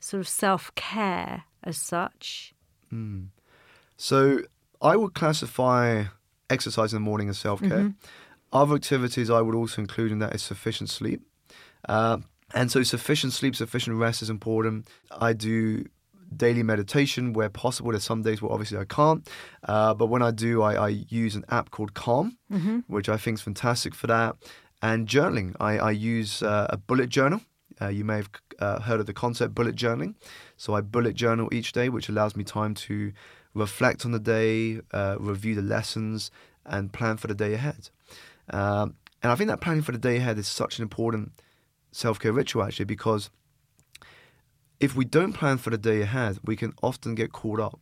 sort 0.01 0.20
of 0.20 0.28
self 0.28 0.74
care 0.74 1.45
as 1.62 1.76
such? 1.76 2.55
Mm. 2.93 3.28
So 3.97 4.41
I 4.80 4.97
would 4.97 5.14
classify 5.14 6.05
exercise 6.49 6.93
in 6.93 6.97
the 6.97 7.01
morning 7.01 7.28
as 7.28 7.38
self 7.38 7.61
care. 7.61 7.91
Mhm. 7.91 7.95
Other 8.53 8.74
activities 8.74 9.30
I 9.30 9.41
would 9.43 9.55
also 9.55 9.82
include 9.82 10.11
in 10.11 10.18
that 10.18 10.34
is 10.34 10.43
sufficient 10.43 10.88
sleep. 10.91 11.22
Uh, 11.88 12.18
and 12.53 12.70
so 12.70 12.82
sufficient 12.82 13.32
sleep, 13.32 13.55
sufficient 13.55 13.97
rest 13.97 14.22
is 14.22 14.30
important. 14.30 14.88
I 15.11 15.32
do 15.34 15.84
daily 16.37 16.62
meditation 16.62 17.33
where 17.33 17.49
possible. 17.49 17.91
There's 17.91 18.05
some 18.05 18.22
days 18.22 18.41
where 18.41 18.53
obviously 18.53 18.78
I 18.78 18.85
can't. 18.85 19.28
Uh, 19.64 19.95
but 19.95 20.07
when 20.07 20.22
I 20.22 20.31
do, 20.31 20.62
I, 20.62 20.74
I 20.74 20.89
use 21.09 21.35
an 21.35 21.45
app 21.49 21.70
called 21.70 21.95
Calm, 21.95 22.39
Mm-hmm. 22.53 22.78
which 22.89 23.09
I 23.09 23.16
think 23.16 23.39
is 23.39 23.43
fantastic 23.43 23.95
for 23.95 24.07
that. 24.09 24.37
And 24.83 25.07
journaling, 25.07 25.55
I, 25.61 25.78
I 25.78 25.91
use 25.91 26.43
uh, 26.43 26.66
a 26.70 26.76
bullet 26.76 27.09
journal. 27.11 27.41
Uh, 27.81 27.89
you 27.89 28.05
may 28.05 28.16
have 28.16 28.31
uh, 28.59 28.81
heard 28.81 29.01
of 29.01 29.07
the 29.07 29.12
concept 29.12 29.55
bullet 29.55 29.74
journaling. 29.76 30.14
So 30.57 30.74
I 30.74 30.81
bullet 30.81 31.14
journal 31.14 31.49
each 31.53 31.72
day, 31.72 31.89
which 31.89 32.09
allows 32.09 32.37
me 32.37 32.45
time 32.45 32.74
to 32.74 33.12
reflect 33.55 34.05
on 34.05 34.12
the 34.12 34.18
day, 34.18 34.81
uh, 34.93 35.16
review 35.18 35.55
the 35.55 35.62
lessons, 35.62 36.31
and 36.64 36.93
plan 36.93 37.16
for 37.16 37.26
the 37.26 37.35
day 37.35 37.55
ahead. 37.55 37.91
Um, 38.51 38.95
and 39.22 39.31
I 39.33 39.35
think 39.35 39.49
that 39.49 39.61
planning 39.61 39.83
for 39.83 39.93
the 39.93 39.99
day 39.99 40.16
ahead 40.16 40.39
is 40.39 40.47
such 40.49 40.78
an 40.78 40.83
important 40.83 41.33
self 41.93 42.18
care 42.18 42.33
ritual, 42.33 42.62
actually, 42.62 42.85
because 42.87 43.31
if 44.81 44.97
we 44.97 45.05
don't 45.05 45.35
plan 45.35 45.59
for 45.59 45.70
the 45.70 45.78
day 45.78 46.01
ahead, 46.01 46.39
we 46.43 46.57
can 46.57 46.72
often 46.83 47.14
get 47.14 47.33
caught 47.33 47.61
up 47.61 47.78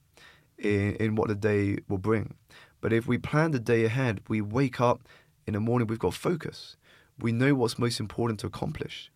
in, 0.58 0.94
in 0.96 1.14
what 1.14 1.28
the 1.28 1.34
day 1.34 1.78
will 1.88 1.98
bring. 1.98 2.34
But 2.80 2.92
if 2.92 3.06
we 3.06 3.18
plan 3.18 3.52
the 3.52 3.60
day 3.60 3.84
ahead, 3.84 4.20
we 4.28 4.40
wake 4.40 4.80
up 4.80 5.08
in 5.46 5.54
the 5.54 5.60
morning, 5.60 5.86
we've 5.86 5.98
got 5.98 6.14
focus. 6.14 6.76
We 7.18 7.32
know 7.32 7.54
what's 7.54 7.78
most 7.78 8.00
important 8.00 8.40
to 8.40 8.46
accomplish. 8.46 9.10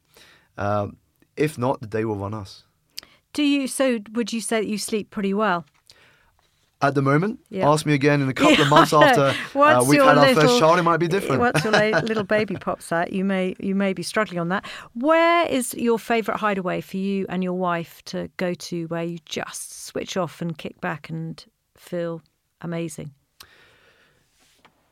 Um, 0.56 0.96
if 1.36 1.58
not, 1.58 1.80
the 1.80 1.86
day 1.86 2.04
will 2.04 2.16
run 2.16 2.34
us. 2.34 2.64
Do 3.32 3.42
you? 3.42 3.66
So, 3.66 3.98
would 4.12 4.32
you 4.32 4.40
say 4.40 4.60
that 4.60 4.66
you 4.66 4.78
sleep 4.78 5.10
pretty 5.10 5.34
well? 5.34 5.64
At 6.82 6.94
the 6.96 7.02
moment, 7.02 7.38
Yeah. 7.48 7.70
ask 7.70 7.86
me 7.86 7.94
again 7.94 8.20
in 8.20 8.28
a 8.28 8.34
couple 8.34 8.54
Yeah, 8.54 8.62
of 8.62 8.68
months 8.76 8.92
after 8.92 9.20
uh, 9.58 9.84
we've 9.86 10.00
had 10.02 10.18
our 10.18 10.26
little- 10.26 10.42
first 10.42 10.58
child, 10.58 10.78
it 10.80 10.82
might 10.82 10.96
be 10.96 11.06
different. 11.06 11.40
Once 11.40 11.62
your 11.62 11.72
little 12.02 12.24
baby 12.24 12.56
pops 12.56 12.90
out, 12.90 13.12
you 13.12 13.24
may 13.24 13.54
you 13.60 13.74
may 13.76 13.92
be 13.92 14.02
struggling 14.02 14.40
on 14.40 14.48
that. 14.48 14.64
Where 14.94 15.46
is 15.46 15.74
your 15.74 15.98
favourite 15.98 16.40
hideaway 16.40 16.80
for 16.80 16.96
you 16.96 17.24
and 17.28 17.44
your 17.44 17.54
wife 17.54 18.02
to 18.06 18.28
go 18.36 18.52
to, 18.54 18.86
where 18.88 19.04
you 19.04 19.18
just 19.26 19.84
switch 19.86 20.16
off 20.16 20.42
and 20.42 20.58
kick 20.58 20.80
back 20.80 21.08
and 21.08 21.44
feel 21.76 22.20
amazing? 22.60 23.12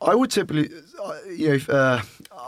I 0.01 0.15
would 0.15 0.31
typically, 0.31 0.69
uh, 1.03 1.13
you 1.29 1.49
know, 1.49 1.53
if, 1.55 1.69
uh, 1.69 2.01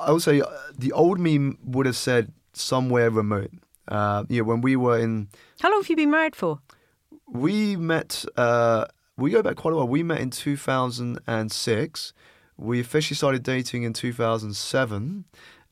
I 0.08 0.12
would 0.12 0.22
say 0.24 0.42
uh, 0.42 0.48
the 0.78 0.92
old 0.92 1.20
me 1.20 1.56
would 1.66 1.86
have 1.86 1.96
said 1.98 2.32
somewhere 2.54 3.10
remote. 3.12 3.52
Uh, 3.88 4.24
you 4.30 4.40
know, 4.42 4.46
when 4.48 4.62
we 4.62 4.76
were 4.76 4.98
in, 4.98 5.28
How 5.60 5.70
long 5.70 5.82
have 5.82 5.90
you 5.90 5.96
been 5.96 6.10
married 6.12 6.36
for? 6.36 6.60
we 7.28 7.76
met, 7.76 8.26
uh, 8.38 8.86
we 9.18 9.32
go 9.32 9.42
back 9.42 9.56
quite 9.56 9.74
a 9.74 9.78
while. 9.78 9.88
We 9.88 10.04
met 10.04 10.20
in 10.20 10.30
2006. 10.30 12.14
We 12.58 12.80
officially 12.80 13.16
started 13.16 13.44
dating 13.44 13.84
in 13.84 13.94
2007, 13.94 15.26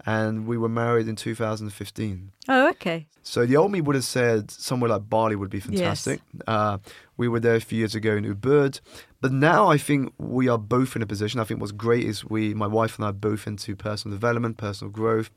and 0.05 0.47
we 0.47 0.57
were 0.57 0.69
married 0.69 1.07
in 1.07 1.15
2015. 1.15 2.31
Oh, 2.49 2.69
okay. 2.69 3.07
So 3.23 3.45
the 3.45 3.55
old 3.57 3.71
me 3.71 3.81
would 3.81 3.95
have 3.95 4.03
said 4.03 4.49
somewhere 4.49 4.89
like 4.89 5.07
Bali 5.07 5.35
would 5.35 5.51
be 5.51 5.59
fantastic. 5.59 6.21
Uh, 6.47 6.79
we 7.17 7.27
were 7.27 7.39
there 7.39 7.55
a 7.55 7.61
few 7.61 7.77
years 7.77 7.93
ago 7.93 8.15
in 8.15 8.25
Ubud, 8.25 8.79
but 9.21 9.31
now 9.31 9.69
I 9.69 9.77
think 9.77 10.13
we 10.17 10.47
are 10.47 10.57
both 10.57 10.95
in 10.95 11.03
a 11.03 11.05
position. 11.07 11.39
I 11.39 11.43
think 11.43 11.59
what's 11.59 11.71
great 11.71 12.03
is 12.05 12.25
we, 12.25 12.55
my 12.55 12.67
wife 12.67 12.97
and 12.97 13.05
I, 13.05 13.09
are 13.09 13.13
both 13.13 13.45
into 13.45 13.75
personal 13.75 14.17
development, 14.17 14.57
personal 14.57 14.91
growth. 14.91 15.29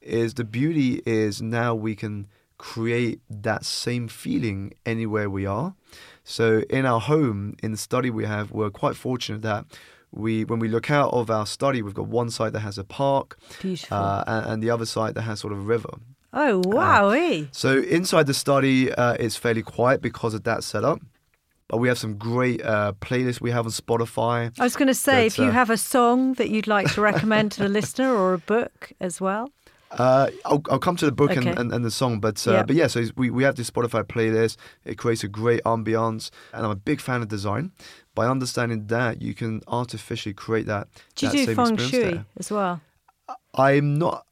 Is 0.00 0.34
the 0.34 0.44
beauty 0.44 1.02
is 1.06 1.42
now 1.42 1.74
we 1.74 1.96
can 1.96 2.28
create 2.58 3.20
that 3.28 3.64
same 3.64 4.06
feeling 4.06 4.74
anywhere 4.86 5.28
we 5.28 5.44
are. 5.44 5.74
So 6.24 6.64
in 6.70 6.86
our 6.86 7.00
home, 7.00 7.54
in 7.62 7.70
the 7.70 7.76
study 7.76 8.10
we 8.10 8.24
have, 8.24 8.50
we're 8.50 8.70
quite 8.70 8.96
fortunate 8.96 9.42
that 9.42 9.66
we, 10.10 10.44
when 10.44 10.58
we 10.58 10.68
look 10.68 10.90
out 10.90 11.12
of 11.12 11.30
our 11.30 11.46
study, 11.46 11.82
we've 11.82 11.94
got 11.94 12.08
one 12.08 12.30
side 12.30 12.52
that 12.54 12.60
has 12.60 12.78
a 12.78 12.84
park, 12.84 13.36
uh, 13.90 14.24
and, 14.26 14.46
and 14.46 14.62
the 14.62 14.70
other 14.70 14.86
side 14.86 15.14
that 15.14 15.22
has 15.22 15.40
sort 15.40 15.52
of 15.52 15.58
a 15.58 15.62
river. 15.62 15.90
oh, 16.32 16.62
wow. 16.64 17.10
eh? 17.10 17.44
So 17.52 17.78
inside 17.78 18.26
the 18.26 18.34
study, 18.34 18.92
uh, 18.92 19.16
it's 19.20 19.36
fairly 19.36 19.62
quiet 19.62 20.00
because 20.00 20.34
of 20.34 20.44
that 20.44 20.64
setup. 20.64 21.00
But 21.68 21.78
we 21.78 21.88
have 21.88 21.98
some 21.98 22.16
great 22.16 22.62
uh, 22.62 22.92
playlists 23.00 23.40
we 23.40 23.50
have 23.50 23.64
on 23.66 23.72
Spotify. 23.72 24.52
I 24.58 24.64
was 24.64 24.76
going 24.76 24.88
to 24.88 24.94
say, 24.94 25.24
But, 25.24 25.26
if 25.26 25.38
you 25.38 25.46
uh, 25.46 25.52
have 25.52 25.70
a 25.70 25.78
song 25.78 26.34
that 26.34 26.50
you'd 26.50 26.66
like 26.66 26.92
to 26.92 27.00
recommend 27.00 27.52
to 27.52 27.62
the 27.62 27.68
listener 27.80 28.14
or 28.14 28.34
a 28.34 28.38
book 28.38 28.92
as 29.00 29.20
well. 29.20 29.50
Uh, 29.98 30.28
I'll, 30.44 30.62
I'll 30.70 30.78
come 30.78 30.96
to 30.96 31.06
the 31.06 31.12
book 31.12 31.30
Okay. 31.30 31.50
and, 31.50 31.58
and, 31.58 31.72
and 31.72 31.84
the 31.84 31.90
song, 31.90 32.20
but 32.20 32.46
uh, 32.46 32.52
Yeah. 32.52 32.62
but 32.64 32.76
yeah, 32.76 32.86
so 32.88 33.04
we, 33.16 33.30
we 33.30 33.44
have 33.44 33.54
this 33.56 33.70
Spotify 33.70 34.02
playlist. 34.04 34.56
It 34.84 34.96
creates 34.98 35.22
a 35.24 35.28
great 35.28 35.62
ambiance, 35.64 36.30
and 36.52 36.64
I'm 36.64 36.70
a 36.72 36.76
big 36.76 37.00
fan 37.00 37.22
of 37.22 37.28
design. 37.28 37.72
By 38.14 38.26
understanding 38.26 38.86
that, 38.88 39.22
you 39.22 39.34
can 39.34 39.60
artificially 39.66 40.34
create 40.34 40.66
that. 40.66 40.88
Do 41.16 41.26
you 41.26 41.32
that 41.32 41.38
do 41.38 41.44
same 41.44 41.56
feng 41.56 41.72
experience 41.74 41.90
shui 41.90 42.24
as 42.38 42.50
well? 42.50 42.80
I'm 43.54 43.94
not 43.98 44.26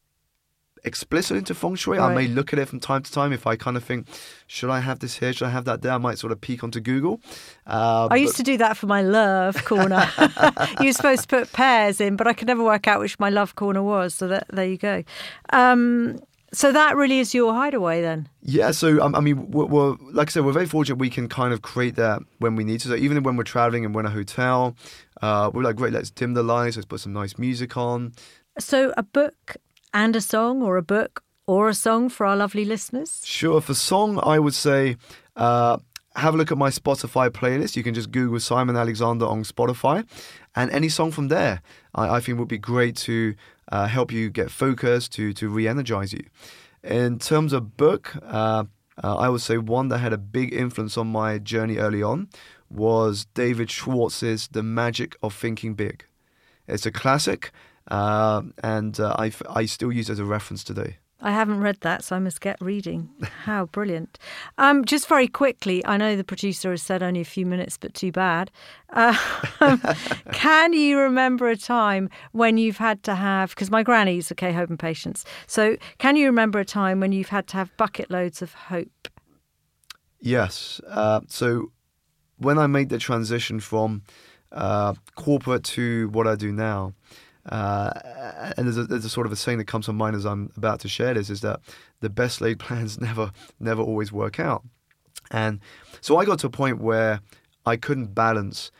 explicit 0.85 1.37
into 1.37 1.55
feng 1.55 1.75
shui. 1.75 1.99
I 1.99 2.15
may 2.15 2.27
look 2.27 2.53
at 2.53 2.59
it 2.59 2.69
from 2.69 2.81
time 2.81 3.03
to 3.03 3.13
time 3.13 3.33
if 3.33 3.47
I 3.47 3.57
kind 3.57 3.77
of 3.77 3.85
think, 3.85 4.07
should 4.47 4.71
I 4.71 4.81
have 4.81 4.99
this 4.99 5.19
here? 5.19 5.33
Should 5.33 5.47
I 5.47 5.51
have 5.51 5.65
that 5.65 5.83
there? 5.83 5.93
I 5.93 5.99
might 5.99 6.19
sort 6.19 6.33
of 6.33 6.41
peek 6.41 6.65
onto 6.65 6.81
Google. 6.81 7.21
Uh, 7.67 8.09
I 8.11 8.17
used 8.17 8.37
to 8.37 8.43
do 8.43 8.57
that 8.59 8.77
for 8.77 8.87
my 8.87 9.03
love 9.03 9.65
corner. 9.65 10.09
you 10.81 10.87
were 10.87 10.93
supposed 10.93 11.23
to 11.23 11.29
put 11.29 11.53
pears 11.53 12.01
in, 12.01 12.17
but 12.17 12.27
I 12.27 12.33
could 12.33 12.49
never 12.49 12.65
work 12.65 12.87
out 12.89 13.01
which 13.01 13.19
my 13.19 13.31
love 13.31 13.55
corner 13.55 13.83
was. 13.83 14.15
So 14.15 14.29
that, 14.29 14.47
there 14.51 14.67
you 14.67 14.79
go. 14.79 15.05
Um, 15.51 16.19
so 16.55 16.71
that 16.71 16.97
really 16.97 17.19
is 17.19 17.35
your 17.35 17.55
hideaway 17.55 18.03
then. 18.03 18.29
Yeah, 18.43 18.73
so 18.73 19.03
um, 19.03 19.15
I 19.15 19.21
mean, 19.21 19.51
we're, 19.51 19.65
we're 19.65 19.97
like 20.13 20.29
I 20.29 20.33
said, 20.33 20.45
we're 20.45 20.53
very 20.53 20.67
fortunate 20.67 20.97
we 20.99 21.09
can 21.09 21.29
kind 21.29 21.55
of 21.55 21.63
create 21.63 21.97
that 21.97 22.21
when 22.39 22.57
we 22.57 22.65
need 22.65 22.81
to. 22.81 22.89
So 22.89 22.95
even 22.95 23.23
when 23.23 23.37
we're 23.37 23.45
traveling 23.45 23.85
and 23.87 23.95
we're 23.95 24.03
in 24.03 24.07
a 24.07 24.11
hotel, 24.11 24.77
uh, 25.23 25.51
we're 25.53 25.63
like, 25.63 25.77
great, 25.77 25.93
let's 25.95 26.11
dim 26.11 26.35
the 26.35 26.43
lights, 26.43 26.77
let's 26.77 26.87
put 26.87 27.01
some 27.01 27.15
nice 27.15 27.39
music 27.39 27.77
on. 27.77 28.13
So 28.59 28.93
a 28.99 29.03
book 29.03 29.57
and 29.93 30.17
a 30.17 30.21
song, 30.21 30.63
or 30.63 30.77
a 30.77 30.83
book 30.83 31.23
or 31.47 31.69
a 31.69 31.75
song 31.75 32.09
for 32.09 32.25
our 32.27 32.37
lovely 32.37 32.65
listeners. 32.65 33.21
Sure, 33.25 33.61
for 33.61 33.75
song, 33.75 34.21
I 34.23 34.39
would 34.39 34.55
say 34.55 34.97
uh, 35.37 35.77
have 36.15 36.35
a 36.35 36.37
look 36.37 36.53
at 36.53 36.59
my 36.59 36.71
Spotify 36.71 37.31
playlist. 37.31 37.77
You 37.77 37.83
can 37.83 37.95
just 37.95 38.11
Google 38.11 38.41
Simon 38.41 38.77
Alexander 38.77 39.27
on 39.27 39.43
Spotify, 39.45 40.07
and 40.55 40.71
any 40.71 40.89
song 40.89 41.11
from 41.11 41.29
there, 41.29 41.63
I, 41.95 42.17
I 42.17 42.21
think 42.21 42.39
would 42.39 42.49
be 42.49 42.59
great 42.59 42.97
to 42.97 43.35
uh, 43.71 43.87
help 43.87 44.13
you 44.13 44.31
get 44.31 44.51
focused, 44.51 45.13
to 45.13 45.33
to 45.33 45.49
re-energize 45.49 46.13
you. 46.13 46.25
In 46.83 47.19
terms 47.19 47.53
of 47.53 47.77
book, 47.77 48.17
uh, 48.23 48.65
uh, 49.03 49.17
I 49.17 49.29
would 49.29 49.41
say 49.41 49.57
one 49.59 49.89
that 49.89 49.99
had 49.99 50.13
a 50.13 50.19
big 50.19 50.53
influence 50.53 50.97
on 50.97 51.07
my 51.07 51.39
journey 51.39 51.77
early 51.77 52.03
on 52.03 52.29
was 52.69 53.27
David 53.35 53.71
Schwartz's 53.71 54.49
The 54.49 54.63
Magic 54.63 55.17
of 55.23 55.35
Thinking 55.35 55.75
Big. 55.75 56.05
It's 56.67 56.87
a 56.87 56.91
classic, 56.91 57.53
uh, 57.89 58.43
and 58.63 58.99
uh, 58.99 59.15
I, 59.19 59.27
f- 59.29 59.43
I 59.49 59.67
still 59.67 59.93
use 59.93 60.09
it 60.09 60.15
as 60.15 60.19
a 60.19 60.25
reference 60.25 60.65
today. 60.65 60.99
I 61.25 61.31
haven't 61.31 61.61
read 61.61 61.81
that, 61.83 62.03
so 62.03 62.17
I 62.17 62.19
must 62.19 62.41
get 62.41 62.61
reading. 62.61 63.09
How 63.45 63.67
brilliant. 63.67 64.19
Um, 64.59 64.85
just 64.85 65.07
very 65.09 65.29
quickly, 65.29 65.85
I 65.87 65.97
know 65.97 66.17
the 66.17 66.25
producer 66.25 66.73
has 66.73 66.83
said 66.83 67.01
only 67.03 67.21
a 67.21 67.25
few 67.25 67.47
minutes, 67.47 67.79
but 67.79 67.95
too 67.95 68.11
bad. 68.11 68.51
Uh, 68.93 69.17
can 70.33 70.73
you 70.73 70.99
remember 70.99 71.49
a 71.49 71.57
time 71.57 72.11
when 72.33 72.59
you've 72.59 72.79
had 72.79 73.05
to 73.05 73.15
have, 73.15 73.51
because 73.51 73.71
my 73.71 73.85
granny's 73.85 74.33
a 74.33 74.35
K. 74.35 74.53
Hope 74.53 74.69
and 74.69 74.79
patience. 74.79 75.25
So 75.47 75.77
can 75.99 76.17
you 76.17 76.27
remember 76.27 76.59
a 76.59 76.65
time 76.65 76.99
when 76.99 77.13
you've 77.13 77.29
had 77.29 77.47
to 77.49 77.57
have 77.57 77.75
bucket 77.77 78.11
loads 78.11 78.43
of 78.43 78.55
hope? 78.55 79.09
Yes. 80.19 80.81
Uh, 80.89 81.21
so 81.29 81.71
when 82.37 82.59
I 82.59 82.67
made 82.67 82.89
the 82.89 82.99
transition 82.99 83.61
from 83.61 84.03
uh, 84.51 84.95
corporate 85.15 85.65
to 85.65 86.09
what 86.09 86.27
I 86.27 86.35
do 86.35 86.53
now, 86.53 86.95
uh, 87.47 88.53
and 88.57 88.67
there's 88.67 88.79
a, 88.79 88.85
there's 88.85 89.05
a 89.05 89.11
sort 89.11 89.27
of 89.27 89.33
a 89.33 89.37
saying 89.37 89.59
that 89.59 89.67
comes 89.67 89.87
to 89.87 89.93
mind 89.93 90.15
as 90.15 90.25
I'm 90.25 90.53
about 90.57 90.81
to 90.81 90.89
share 90.89 91.15
this 91.15 91.29
is 91.29 91.41
that 91.41 91.61
the 92.01 92.11
best 92.11 92.41
laid 92.41 92.59
plans 92.59 93.01
never 93.09 93.33
never 93.59 93.83
always 93.83 94.13
work 94.13 94.39
out, 94.39 94.63
and 95.31 95.61
so 96.01 96.19
I 96.19 96.25
got 96.25 96.39
to 96.41 96.47
a 96.47 96.51
point 96.51 96.81
where 96.81 97.21
I 97.67 97.77
couldn't 97.77 98.15
balance 98.15 98.71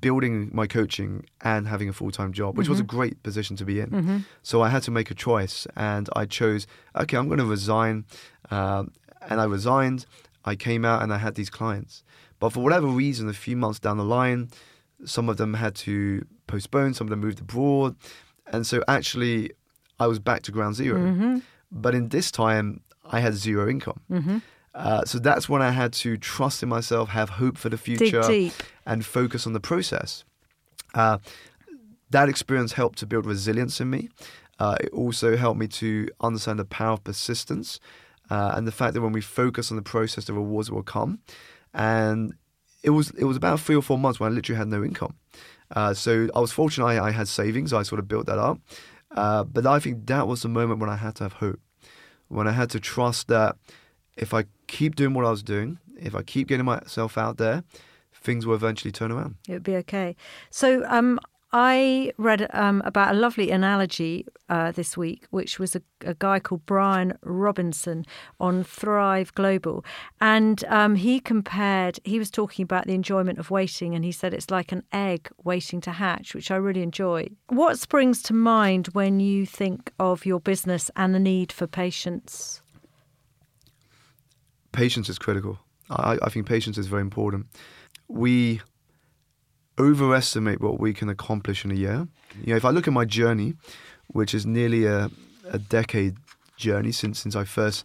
building 0.00 0.48
my 0.52 0.66
coaching 0.66 1.24
and 1.40 1.66
having 1.66 1.88
a 1.88 1.92
full 1.92 2.10
time 2.10 2.32
job, 2.32 2.56
which 2.56 2.68
was 2.68 2.78
a 2.80 2.84
great 2.84 3.22
position 3.22 3.56
to 3.56 3.64
be 3.64 3.80
in. 3.80 4.24
So 4.42 4.62
I 4.62 4.68
had 4.68 4.82
to 4.84 4.90
make 4.90 5.10
a 5.10 5.14
choice, 5.14 5.66
and 5.76 6.08
I 6.14 6.26
chose 6.26 6.66
okay, 6.96 7.16
I'm 7.16 7.26
going 7.28 7.38
to 7.38 7.44
resign, 7.44 8.04
um, 8.50 8.92
and 9.28 9.40
I 9.40 9.44
resigned. 9.44 10.06
I 10.44 10.54
came 10.56 10.84
out 10.84 11.02
and 11.02 11.12
I 11.12 11.18
had 11.18 11.34
these 11.34 11.50
clients, 11.50 12.02
but 12.38 12.50
for 12.50 12.60
whatever 12.60 12.86
reason, 12.86 13.28
a 13.28 13.34
few 13.34 13.56
months 13.56 13.78
down 13.78 13.98
the 13.98 14.04
line, 14.04 14.48
some 15.04 15.28
of 15.28 15.36
them 15.36 15.54
had 15.54 15.74
to 15.76 16.24
postpone, 16.48 16.94
some 16.94 17.06
of 17.06 17.10
them 17.10 17.20
moved 17.20 17.40
abroad, 17.40 17.94
and 18.52 18.66
so 18.66 18.82
actually, 18.88 19.52
I 20.00 20.06
was 20.06 20.18
back 20.18 20.42
to 20.42 20.52
ground 20.52 20.74
0 20.74 20.96
But 21.70 21.94
in 21.94 22.08
this 22.08 22.30
time, 22.30 22.80
I 23.04 23.20
had 23.20 23.34
zero 23.34 23.68
income. 23.68 24.00
Uh, 24.74 25.04
so 25.04 25.18
that's 25.18 25.48
when 25.48 25.60
I 25.60 25.70
had 25.70 25.92
to 26.04 26.16
trust 26.16 26.62
in 26.62 26.68
myself, 26.68 27.08
have 27.10 27.30
hope 27.30 27.56
for 27.58 27.68
the 27.68 27.78
future, 27.78 28.22
deep. 28.22 28.52
and 28.86 29.04
focus 29.04 29.46
on 29.46 29.52
the 29.52 29.60
process. 29.60 30.24
Uh, 30.94 31.18
that 32.10 32.28
experience 32.28 32.72
helped 32.72 32.98
to 33.00 33.06
build 33.06 33.26
resilience 33.26 33.80
in 33.80 33.90
me. 33.90 34.08
Uh, 34.58 34.76
it 34.80 34.90
also 34.92 35.36
helped 35.36 35.58
me 35.60 35.68
to 35.68 36.08
understand 36.20 36.58
the 36.58 36.64
power 36.64 36.92
of 36.92 37.04
persistence 37.04 37.80
uh, 38.30 38.52
and 38.54 38.66
the 38.66 38.72
fact 38.72 38.94
that 38.94 39.00
when 39.02 39.12
we 39.12 39.20
focus 39.20 39.70
on 39.70 39.76
the 39.76 39.82
process, 39.82 40.24
the 40.24 40.32
rewards 40.32 40.70
will 40.70 40.82
come. 40.82 41.18
And 41.74 42.34
it 42.82 42.90
was 42.90 43.10
it 43.10 43.24
was 43.24 43.36
about 43.36 43.60
three 43.60 43.76
or 43.76 43.82
four 43.82 43.98
months 43.98 44.20
when 44.20 44.30
I 44.30 44.34
literally 44.34 44.58
had 44.58 44.68
no 44.68 44.82
income. 44.84 45.14
Uh, 45.74 45.94
so 45.94 46.28
I 46.34 46.40
was 46.40 46.52
fortunate 46.52 46.86
I, 46.86 47.08
I 47.08 47.10
had 47.10 47.28
savings. 47.28 47.72
I 47.72 47.82
sort 47.82 47.98
of 47.98 48.08
built 48.08 48.26
that 48.26 48.38
up. 48.38 48.58
Uh, 49.10 49.44
but 49.44 49.66
I 49.66 49.78
think 49.78 50.06
that 50.06 50.26
was 50.26 50.42
the 50.42 50.48
moment 50.48 50.80
when 50.80 50.90
I 50.90 50.96
had 50.96 51.14
to 51.16 51.24
have 51.24 51.34
hope, 51.34 51.60
when 52.28 52.46
I 52.46 52.52
had 52.52 52.70
to 52.70 52.80
trust 52.80 53.28
that 53.28 53.56
if 54.16 54.34
I 54.34 54.44
keep 54.66 54.96
doing 54.96 55.14
what 55.14 55.24
I 55.24 55.30
was 55.30 55.42
doing, 55.42 55.78
if 55.96 56.14
I 56.14 56.22
keep 56.22 56.48
getting 56.48 56.66
myself 56.66 57.16
out 57.16 57.38
there, 57.38 57.64
things 58.12 58.44
will 58.46 58.54
eventually 58.54 58.92
turn 58.92 59.10
around. 59.12 59.36
It 59.48 59.52
would 59.52 59.62
be 59.62 59.76
okay. 59.76 60.16
So 60.50 60.84
um, 60.86 61.18
I 61.52 62.12
read 62.18 62.48
um, 62.52 62.82
about 62.84 63.14
a 63.14 63.18
lovely 63.18 63.50
analogy 63.50 64.26
uh, 64.48 64.72
this 64.72 64.96
week, 64.96 65.26
which 65.30 65.58
was 65.58 65.74
a, 65.74 65.82
a 66.04 66.14
guy 66.14 66.40
called 66.40 66.66
Brian 66.66 67.16
Robinson 67.22 68.04
on 68.38 68.64
Thrive 68.64 69.34
Global. 69.34 69.84
And 70.20 70.62
um, 70.64 70.96
he 70.96 71.20
compared, 71.20 72.00
he 72.04 72.18
was 72.18 72.30
talking 72.30 72.62
about 72.62 72.86
the 72.86 72.94
enjoyment 72.94 73.38
of 73.38 73.50
waiting, 73.50 73.94
and 73.94 74.04
he 74.04 74.12
said 74.12 74.34
it's 74.34 74.50
like 74.50 74.72
an 74.72 74.82
egg 74.92 75.30
waiting 75.42 75.80
to 75.82 75.92
hatch, 75.92 76.34
which 76.34 76.50
I 76.50 76.56
really 76.56 76.82
enjoy. 76.82 77.28
What 77.48 77.78
springs 77.78 78.22
to 78.24 78.34
mind 78.34 78.88
when 78.88 79.20
you 79.20 79.46
think 79.46 79.92
of 79.98 80.26
your 80.26 80.40
business 80.40 80.90
and 80.96 81.14
the 81.14 81.20
need 81.20 81.50
for 81.50 81.66
patience? 81.66 82.60
patience 84.72 85.08
is 85.08 85.18
critical. 85.18 85.58
I, 85.90 86.18
I 86.22 86.28
think 86.30 86.46
patience 86.46 86.78
is 86.78 86.86
very 86.86 87.02
important. 87.02 87.46
We 88.06 88.60
overestimate 89.78 90.60
what 90.60 90.80
we 90.80 90.92
can 90.92 91.08
accomplish 91.08 91.64
in 91.64 91.70
a 91.70 91.74
year. 91.74 92.08
You 92.42 92.50
know, 92.50 92.56
if 92.56 92.64
I 92.64 92.70
look 92.70 92.86
at 92.86 92.92
my 92.92 93.04
journey, 93.04 93.54
which 94.08 94.34
is 94.34 94.46
nearly 94.46 94.86
a, 94.86 95.10
a 95.50 95.58
decade 95.58 96.16
journey 96.56 96.92
since 96.92 97.20
since 97.20 97.36
I 97.36 97.44
first 97.44 97.84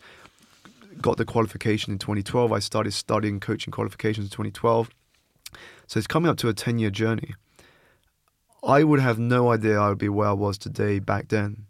got 1.01 1.17
the 1.17 1.25
qualification 1.25 1.93
in 1.93 1.99
2012, 1.99 2.51
I 2.51 2.59
started 2.59 2.93
studying 2.93 3.39
coaching 3.39 3.71
qualifications 3.71 4.25
in 4.25 4.31
2012. 4.31 4.89
So 5.87 5.97
it's 5.97 6.07
coming 6.07 6.29
up 6.29 6.37
to 6.37 6.49
a 6.49 6.53
10 6.53 6.79
year 6.79 6.89
journey. 6.89 7.35
I 8.63 8.83
would 8.83 8.99
have 8.99 9.19
no 9.19 9.51
idea 9.51 9.79
I 9.79 9.89
would 9.89 9.97
be 9.97 10.09
where 10.09 10.29
I 10.29 10.33
was 10.33 10.57
today 10.57 10.99
back 10.99 11.27
then. 11.27 11.65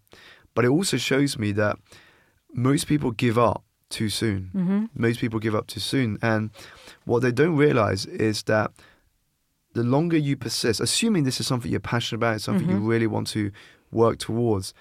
But 0.53 0.65
it 0.65 0.69
also 0.69 0.97
shows 0.97 1.38
me 1.38 1.51
that 1.53 1.78
most 2.53 2.88
people 2.88 3.11
give 3.11 3.38
up 3.38 3.63
too 3.89 4.09
soon. 4.09 4.51
Mm-hmm. 4.53 4.86
Most 4.95 5.19
people 5.19 5.39
give 5.39 5.55
up 5.55 5.67
too 5.67 5.80
soon. 5.80 6.19
And 6.21 6.51
what 7.05 7.21
they 7.21 7.32
don't 7.32 7.55
realize 7.55 8.05
is 8.05 8.43
that 8.43 8.71
the 9.74 9.84
longer 9.84 10.17
you 10.17 10.36
persist, 10.38 10.80
assuming 10.80 11.24
this 11.24 11.39
is 11.39 11.47
something 11.47 11.69
you're 11.69 11.80
passionate 11.80 12.19
about, 12.19 12.41
something 12.41 12.69
you 12.69 12.76
mm-hmm. 12.76 12.88
really 12.88 13.07
want 13.07 13.28
to 13.28 13.51
work 13.91 14.19
towards, 14.19 14.74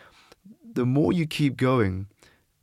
the 0.74 0.86
more 0.86 1.12
you 1.12 1.26
keep 1.26 1.57
going, 1.57 2.07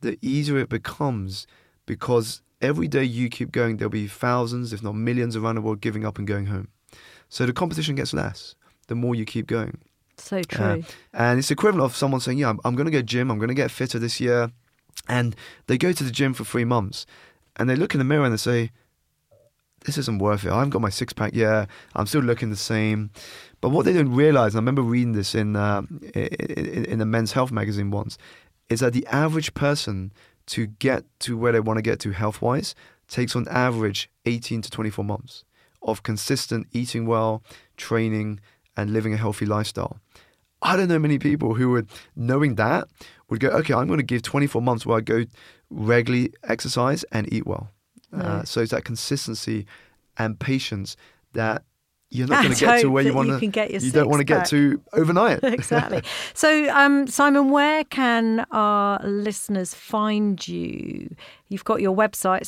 the 0.00 0.18
easier 0.22 0.58
it 0.58 0.68
becomes 0.68 1.46
because 1.86 2.42
every 2.60 2.88
day 2.88 3.04
you 3.04 3.28
keep 3.28 3.52
going, 3.52 3.76
there'll 3.76 3.90
be 3.90 4.06
thousands, 4.06 4.72
if 4.72 4.82
not 4.82 4.94
millions 4.94 5.36
around 5.36 5.56
the 5.56 5.60
world 5.60 5.80
giving 5.80 6.04
up 6.04 6.18
and 6.18 6.26
going 6.26 6.46
home. 6.46 6.68
So 7.28 7.46
the 7.46 7.52
competition 7.52 7.94
gets 7.94 8.12
less 8.12 8.54
the 8.86 8.94
more 8.96 9.14
you 9.14 9.24
keep 9.24 9.46
going. 9.46 9.78
So 10.16 10.42
true. 10.42 10.84
And 11.14 11.38
it's 11.38 11.50
equivalent 11.50 11.84
of 11.84 11.96
someone 11.96 12.20
saying, 12.20 12.38
"Yeah, 12.38 12.50
I'm, 12.50 12.60
I'm 12.64 12.74
going 12.74 12.86
to 12.86 12.90
go 12.90 13.00
gym. 13.02 13.30
I'm 13.30 13.38
going 13.38 13.48
to 13.48 13.54
get 13.54 13.70
fitter 13.70 13.98
this 13.98 14.20
year," 14.20 14.50
and 15.08 15.34
they 15.66 15.78
go 15.78 15.92
to 15.92 16.04
the 16.04 16.10
gym 16.10 16.34
for 16.34 16.44
three 16.44 16.64
months, 16.64 17.06
and 17.56 17.70
they 17.70 17.76
look 17.76 17.94
in 17.94 17.98
the 17.98 18.04
mirror 18.04 18.24
and 18.24 18.32
they 18.32 18.36
say, 18.36 18.70
"This 19.84 19.98
isn't 19.98 20.18
worth 20.18 20.44
it. 20.44 20.50
I 20.50 20.56
haven't 20.56 20.70
got 20.70 20.82
my 20.82 20.90
six 20.90 21.12
pack 21.12 21.34
yet. 21.34 21.68
I'm 21.94 22.06
still 22.06 22.22
looking 22.22 22.50
the 22.50 22.56
same." 22.56 23.10
But 23.60 23.70
what 23.70 23.84
they 23.84 23.92
don't 23.92 24.14
realize, 24.14 24.54
and 24.54 24.58
I 24.58 24.62
remember 24.62 24.82
reading 24.82 25.12
this 25.12 25.34
in 25.34 25.56
uh, 25.56 25.82
in, 26.14 26.84
in 26.84 27.00
a 27.00 27.06
Men's 27.06 27.32
Health 27.32 27.52
magazine 27.52 27.90
once, 27.90 28.16
is 28.68 28.80
that 28.80 28.92
the 28.92 29.06
average 29.06 29.52
person 29.54 30.12
to 30.46 30.66
get 30.66 31.04
to 31.20 31.36
where 31.36 31.52
they 31.52 31.60
want 31.60 31.78
to 31.78 31.82
get 31.82 32.00
to 32.00 32.10
health 32.10 32.42
wise 32.42 32.74
takes 33.08 33.36
on 33.36 33.46
average 33.48 34.10
18 34.26 34.62
to 34.62 34.70
24 34.70 35.04
months 35.04 35.44
of 35.82 36.02
consistent 36.02 36.66
eating 36.72 37.06
well, 37.06 37.42
training, 37.76 38.40
and 38.76 38.92
living 38.92 39.12
a 39.12 39.16
healthy 39.16 39.46
lifestyle. 39.46 39.98
I 40.62 40.76
don't 40.76 40.88
know 40.88 40.98
many 40.98 41.18
people 41.18 41.54
who 41.54 41.70
would, 41.70 41.88
knowing 42.14 42.56
that, 42.56 42.88
would 43.28 43.40
go, 43.40 43.48
okay, 43.48 43.74
I'm 43.74 43.86
going 43.86 43.98
to 43.98 44.04
give 44.04 44.22
24 44.22 44.60
months 44.60 44.84
where 44.84 44.98
I 44.98 45.00
go 45.00 45.24
regularly 45.70 46.32
exercise 46.44 47.04
and 47.12 47.32
eat 47.32 47.46
well. 47.46 47.70
Uh, 48.12 48.44
so 48.44 48.60
it's 48.60 48.72
that 48.72 48.84
consistency 48.84 49.66
and 50.18 50.38
patience 50.38 50.96
that 51.32 51.62
you're 52.10 52.26
not 52.26 52.42
going 52.44 52.54
to 52.54 52.60
get 52.60 52.80
to 52.80 52.90
where 52.90 53.04
you 53.04 53.14
want 53.14 53.28
to. 53.28 53.38
You, 53.44 53.50
get 53.50 53.70
you 53.70 53.90
don't 53.90 54.08
want 54.08 54.20
to 54.20 54.24
get 54.24 54.46
to 54.46 54.82
overnight. 54.92 55.40
exactly. 55.44 56.02
So, 56.34 56.68
um, 56.70 57.06
Simon, 57.06 57.50
where 57.50 57.84
can 57.84 58.46
our 58.50 59.00
listeners 59.04 59.74
find 59.74 60.46
you? 60.46 61.14
You've 61.48 61.64
got 61.64 61.80
your 61.80 61.96
website, 61.96 62.42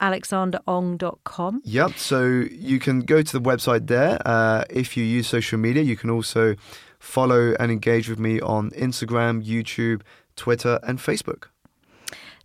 simonalexanderong.com. 0.00 1.62
Yep. 1.64 1.92
So 1.96 2.24
you 2.50 2.78
can 2.78 3.00
go 3.00 3.22
to 3.22 3.32
the 3.32 3.42
website 3.42 3.88
there. 3.88 4.18
Uh, 4.24 4.64
if 4.70 4.96
you 4.96 5.04
use 5.04 5.26
social 5.26 5.58
media, 5.58 5.82
you 5.82 5.96
can 5.96 6.10
also 6.10 6.54
follow 6.98 7.54
and 7.60 7.70
engage 7.70 8.08
with 8.08 8.18
me 8.18 8.40
on 8.40 8.70
Instagram, 8.70 9.44
YouTube, 9.44 10.02
Twitter, 10.36 10.78
and 10.82 10.98
Facebook. 10.98 11.48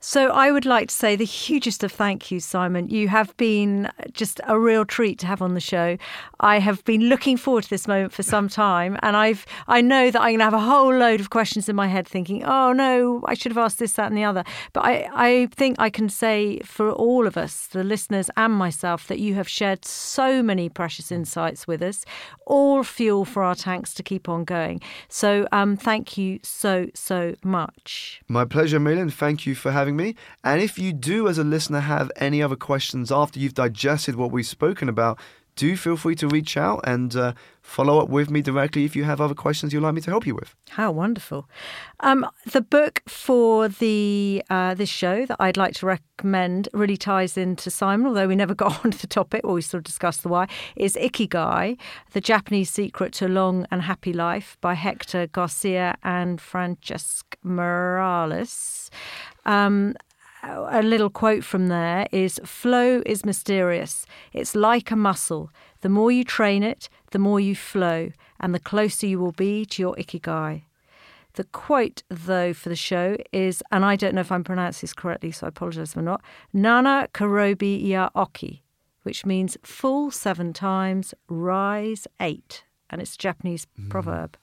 So 0.02 0.30
I 0.30 0.52
would 0.52 0.66
like 0.66 0.88
to 0.88 0.96
say 0.96 1.16
the 1.16 1.26
hugest 1.26 1.84
of 1.84 1.92
thank 1.92 2.32
yous, 2.32 2.46
Simon. 2.46 2.88
You 2.90 3.10
have 3.10 3.36
been 3.36 3.92
just 4.14 4.40
a 4.48 4.58
real 4.58 4.86
treat 4.86 5.20
to 5.20 5.28
have 5.28 5.42
on 5.42 5.56
the 5.56 5.60
show. 5.60 5.98
I 6.40 6.60
have 6.60 6.86
been 6.86 7.10
looking 7.10 7.36
forward 7.36 7.66
to 7.66 7.70
this 7.70 7.88
moment 7.88 8.14
for 8.14 8.24
some 8.24 8.48
time, 8.48 8.98
and 9.04 9.18
I've 9.18 9.46
I 9.68 9.82
know 9.82 10.10
that 10.10 10.22
I'm 10.22 10.30
going 10.30 10.40
to 10.40 10.46
have 10.46 10.54
a 10.54 10.60
whole 10.60 10.94
load 10.96 11.20
of 11.20 11.30
questions 11.30 11.68
in 11.68 11.76
my 11.76 11.88
head, 11.88 12.08
thinking, 12.08 12.44
"Oh 12.46 12.72
no, 12.72 13.22
I 13.26 13.34
should 13.34 13.52
have 13.52 13.58
asked 13.58 13.80
this, 13.80 13.94
that, 13.94 14.08
and 14.08 14.18
the 14.18 14.24
other." 14.24 14.46
But 14.72 14.86
I 14.86 15.10
I 15.14 15.48
think 15.48 15.76
I 15.80 15.90
can 15.90 16.08
say 16.08 16.60
for 16.64 16.92
all 16.92 17.28
of 17.28 17.36
us, 17.36 17.68
the 17.68 17.84
listeners 17.84 18.30
and 18.38 18.54
myself, 18.54 19.08
that 19.08 19.20
you 19.20 19.36
have 19.36 19.50
shared 19.50 19.84
so 19.84 20.42
many 20.42 20.70
precious 20.70 21.12
insights 21.12 21.68
with 21.68 21.82
us, 21.82 22.06
all 22.46 22.84
fuel 22.84 23.26
for 23.26 23.44
our 23.44 23.56
tanks 23.56 23.94
to 23.96 24.04
keep 24.04 24.30
on 24.30 24.46
going. 24.46 24.80
So 25.10 25.46
um, 25.52 25.76
thank 25.76 26.18
you 26.18 26.40
so 26.42 26.88
so 26.94 27.36
much. 27.44 28.22
My 28.30 28.46
pleasure, 28.46 28.80
Milan. 28.80 29.10
Thank 29.10 29.46
you 29.46 29.56
for 29.56 29.72
having 29.72 29.89
having 29.90 29.98
me. 29.98 30.16
And 30.44 30.62
if 30.62 30.78
you 30.78 30.94
do, 30.94 31.28
as 31.28 31.38
a 31.38 31.44
listener, 31.44 31.82
have 31.82 32.12
any 32.16 32.42
other 32.42 32.56
questions 32.56 33.12
after 33.12 33.40
you've 33.40 33.54
digested 33.54 34.16
what 34.16 34.32
we've 34.32 34.46
spoken 34.46 34.90
about, 34.90 35.20
do 35.60 35.76
feel 35.76 35.98
free 35.98 36.16
to 36.16 36.28
reach 36.28 36.56
out 36.56 36.80
and 36.86 37.14
uh, 37.18 37.34
follow 37.62 38.00
up 38.00 38.08
with 38.08 38.30
me 38.30 38.42
directly 38.42 38.86
if 38.86 38.96
you 38.96 39.04
have 39.04 39.20
other 39.20 39.36
questions 39.36 39.74
you'd 39.74 39.84
like 39.84 39.94
me 39.94 40.00
to 40.00 40.10
help 40.10 40.26
you 40.26 40.34
with. 40.34 40.56
How 40.70 40.90
wonderful! 40.92 41.50
Um, 42.00 42.26
the 42.46 42.62
book 42.62 43.02
for 43.08 43.68
the 43.68 44.42
uh, 44.50 44.74
this 44.74 44.88
show 44.88 45.26
that 45.26 45.36
I'd 45.40 45.58
like 45.58 45.74
to 45.76 45.86
recommend 45.86 46.70
really 46.74 46.96
ties 46.96 47.38
into 47.38 47.70
Simon, 47.70 48.08
although 48.08 48.30
we 48.30 48.38
never 48.38 48.56
got 48.64 48.86
onto 48.86 48.98
the 48.98 49.08
topic 49.08 49.42
or 49.44 49.54
we 49.54 49.62
sort 49.62 49.80
of 49.80 49.84
discussed 49.84 50.24
the 50.24 50.30
why. 50.30 50.48
Is 50.78 50.96
Ikigai: 50.96 51.78
The 52.14 52.22
Japanese 52.22 52.70
Secret 52.70 53.12
to 53.16 53.28
a 53.28 53.28
Long 53.28 53.68
and 53.70 53.82
Happy 53.82 54.14
Life 54.14 54.58
by 54.62 54.76
Hector 54.76 55.28
Garcia 55.28 55.98
and 56.04 56.40
Francesc 56.40 57.24
Miralles. 57.44 58.90
Um, 59.46 59.96
a 60.44 60.82
little 60.82 61.10
quote 61.10 61.44
from 61.44 61.68
there 61.68 62.08
is 62.12 62.40
flow 62.44 63.02
is 63.06 63.26
mysterious. 63.26 64.06
It's 64.34 64.56
like 64.56 64.92
a 64.92 64.96
muscle. 64.96 65.52
The 65.82 65.90
more 65.90 66.12
you 66.12 66.24
train 66.24 66.64
it, 66.64 66.90
the 67.12 67.20
more 67.20 67.40
you 67.40 67.56
flow, 67.56 68.12
and 68.40 68.54
the 68.54 68.60
closer 68.60 69.08
you 69.08 69.20
will 69.20 69.32
be 69.32 69.66
to 69.66 69.82
your 69.82 69.96
ikigai. 69.96 70.64
The 71.34 71.44
quote, 71.46 72.04
though, 72.10 72.54
for 72.54 72.70
the 72.70 72.76
show 72.76 73.16
is, 73.32 73.62
and 73.72 73.86
I 73.86 73.96
don't 73.96 74.16
know 74.16 74.22
if 74.22 74.32
I'm 74.32 74.44
pronouncing 74.44 74.82
this 74.82 74.94
correctly, 74.94 75.32
so 75.32 75.46
I 75.46 75.50
apologize 75.50 75.92
if 75.92 75.98
I'm 75.98 76.06
not, 76.06 76.22
Nana 76.54 77.08
Karobi 77.14 77.88
Ya 77.88 78.10
Oki, 78.16 78.64
which 79.04 79.26
means 79.26 79.58
full 79.64 80.12
seven 80.12 80.54
times, 80.54 81.14
rise 81.28 82.08
eight. 82.20 82.64
And 82.90 83.02
it's 83.02 83.16
a 83.16 83.18
Japanese 83.18 83.68
mm. 83.80 83.90
proverb. 83.90 84.38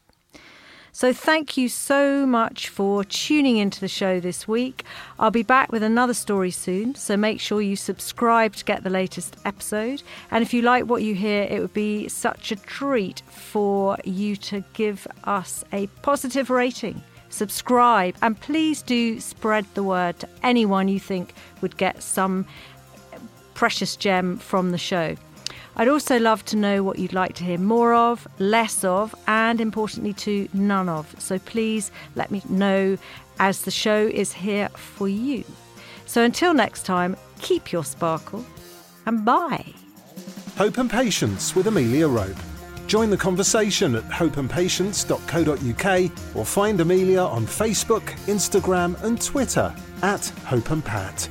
So 0.96 1.12
thank 1.12 1.58
you 1.58 1.68
so 1.68 2.24
much 2.24 2.70
for 2.70 3.04
tuning 3.04 3.58
into 3.58 3.80
the 3.80 3.86
show 3.86 4.18
this 4.18 4.48
week. 4.48 4.82
I'll 5.18 5.30
be 5.30 5.42
back 5.42 5.70
with 5.70 5.82
another 5.82 6.14
story 6.14 6.50
soon, 6.50 6.94
so 6.94 7.18
make 7.18 7.38
sure 7.38 7.60
you 7.60 7.76
subscribe 7.76 8.56
to 8.56 8.64
get 8.64 8.82
the 8.82 8.88
latest 8.88 9.36
episode. 9.44 10.02
And 10.30 10.40
if 10.40 10.54
you 10.54 10.62
like 10.62 10.86
what 10.86 11.02
you 11.02 11.14
hear, 11.14 11.42
it 11.50 11.60
would 11.60 11.74
be 11.74 12.08
such 12.08 12.50
a 12.50 12.56
treat 12.56 13.20
for 13.28 13.98
you 14.04 14.36
to 14.36 14.64
give 14.72 15.06
us 15.24 15.64
a 15.70 15.86
positive 16.00 16.48
rating 16.48 17.02
subscribe, 17.28 18.16
and 18.22 18.40
please 18.40 18.80
do 18.80 19.20
spread 19.20 19.66
the 19.74 19.82
word 19.82 20.18
to 20.20 20.28
anyone 20.42 20.88
you 20.88 20.98
think 20.98 21.34
would 21.60 21.76
get 21.76 22.02
some 22.02 22.46
precious 23.52 23.96
gem 23.96 24.38
from 24.38 24.70
the 24.70 24.78
show. 24.78 25.14
I'd 25.76 25.88
also 25.88 26.18
love 26.18 26.44
to 26.46 26.56
know 26.56 26.82
what 26.82 26.98
you'd 26.98 27.12
like 27.12 27.34
to 27.34 27.44
hear 27.44 27.58
more 27.58 27.94
of, 27.94 28.26
less 28.38 28.84
of, 28.84 29.14
and 29.26 29.60
importantly, 29.60 30.14
to 30.14 30.48
none 30.52 30.88
of. 30.88 31.14
So 31.20 31.38
please 31.38 31.90
let 32.14 32.30
me 32.30 32.42
know 32.48 32.96
as 33.38 33.62
the 33.62 33.70
show 33.70 34.06
is 34.06 34.32
here 34.32 34.68
for 34.70 35.08
you. 35.08 35.44
So 36.06 36.22
until 36.22 36.54
next 36.54 36.86
time, 36.86 37.16
keep 37.40 37.72
your 37.72 37.84
sparkle 37.84 38.44
and 39.04 39.24
bye. 39.24 39.66
Hope 40.56 40.78
and 40.78 40.90
Patience 40.90 41.54
with 41.54 41.66
Amelia 41.66 42.08
Rope. 42.08 42.36
Join 42.86 43.10
the 43.10 43.16
conversation 43.16 43.96
at 43.96 44.04
hopeandpatience.co.uk 44.04 46.36
or 46.36 46.44
find 46.44 46.80
Amelia 46.80 47.20
on 47.20 47.44
Facebook, 47.44 48.02
Instagram, 48.26 49.02
and 49.02 49.20
Twitter 49.20 49.74
at 50.02 50.24
Hope 50.46 50.70
and 50.70 50.84
Pat. 50.84 51.28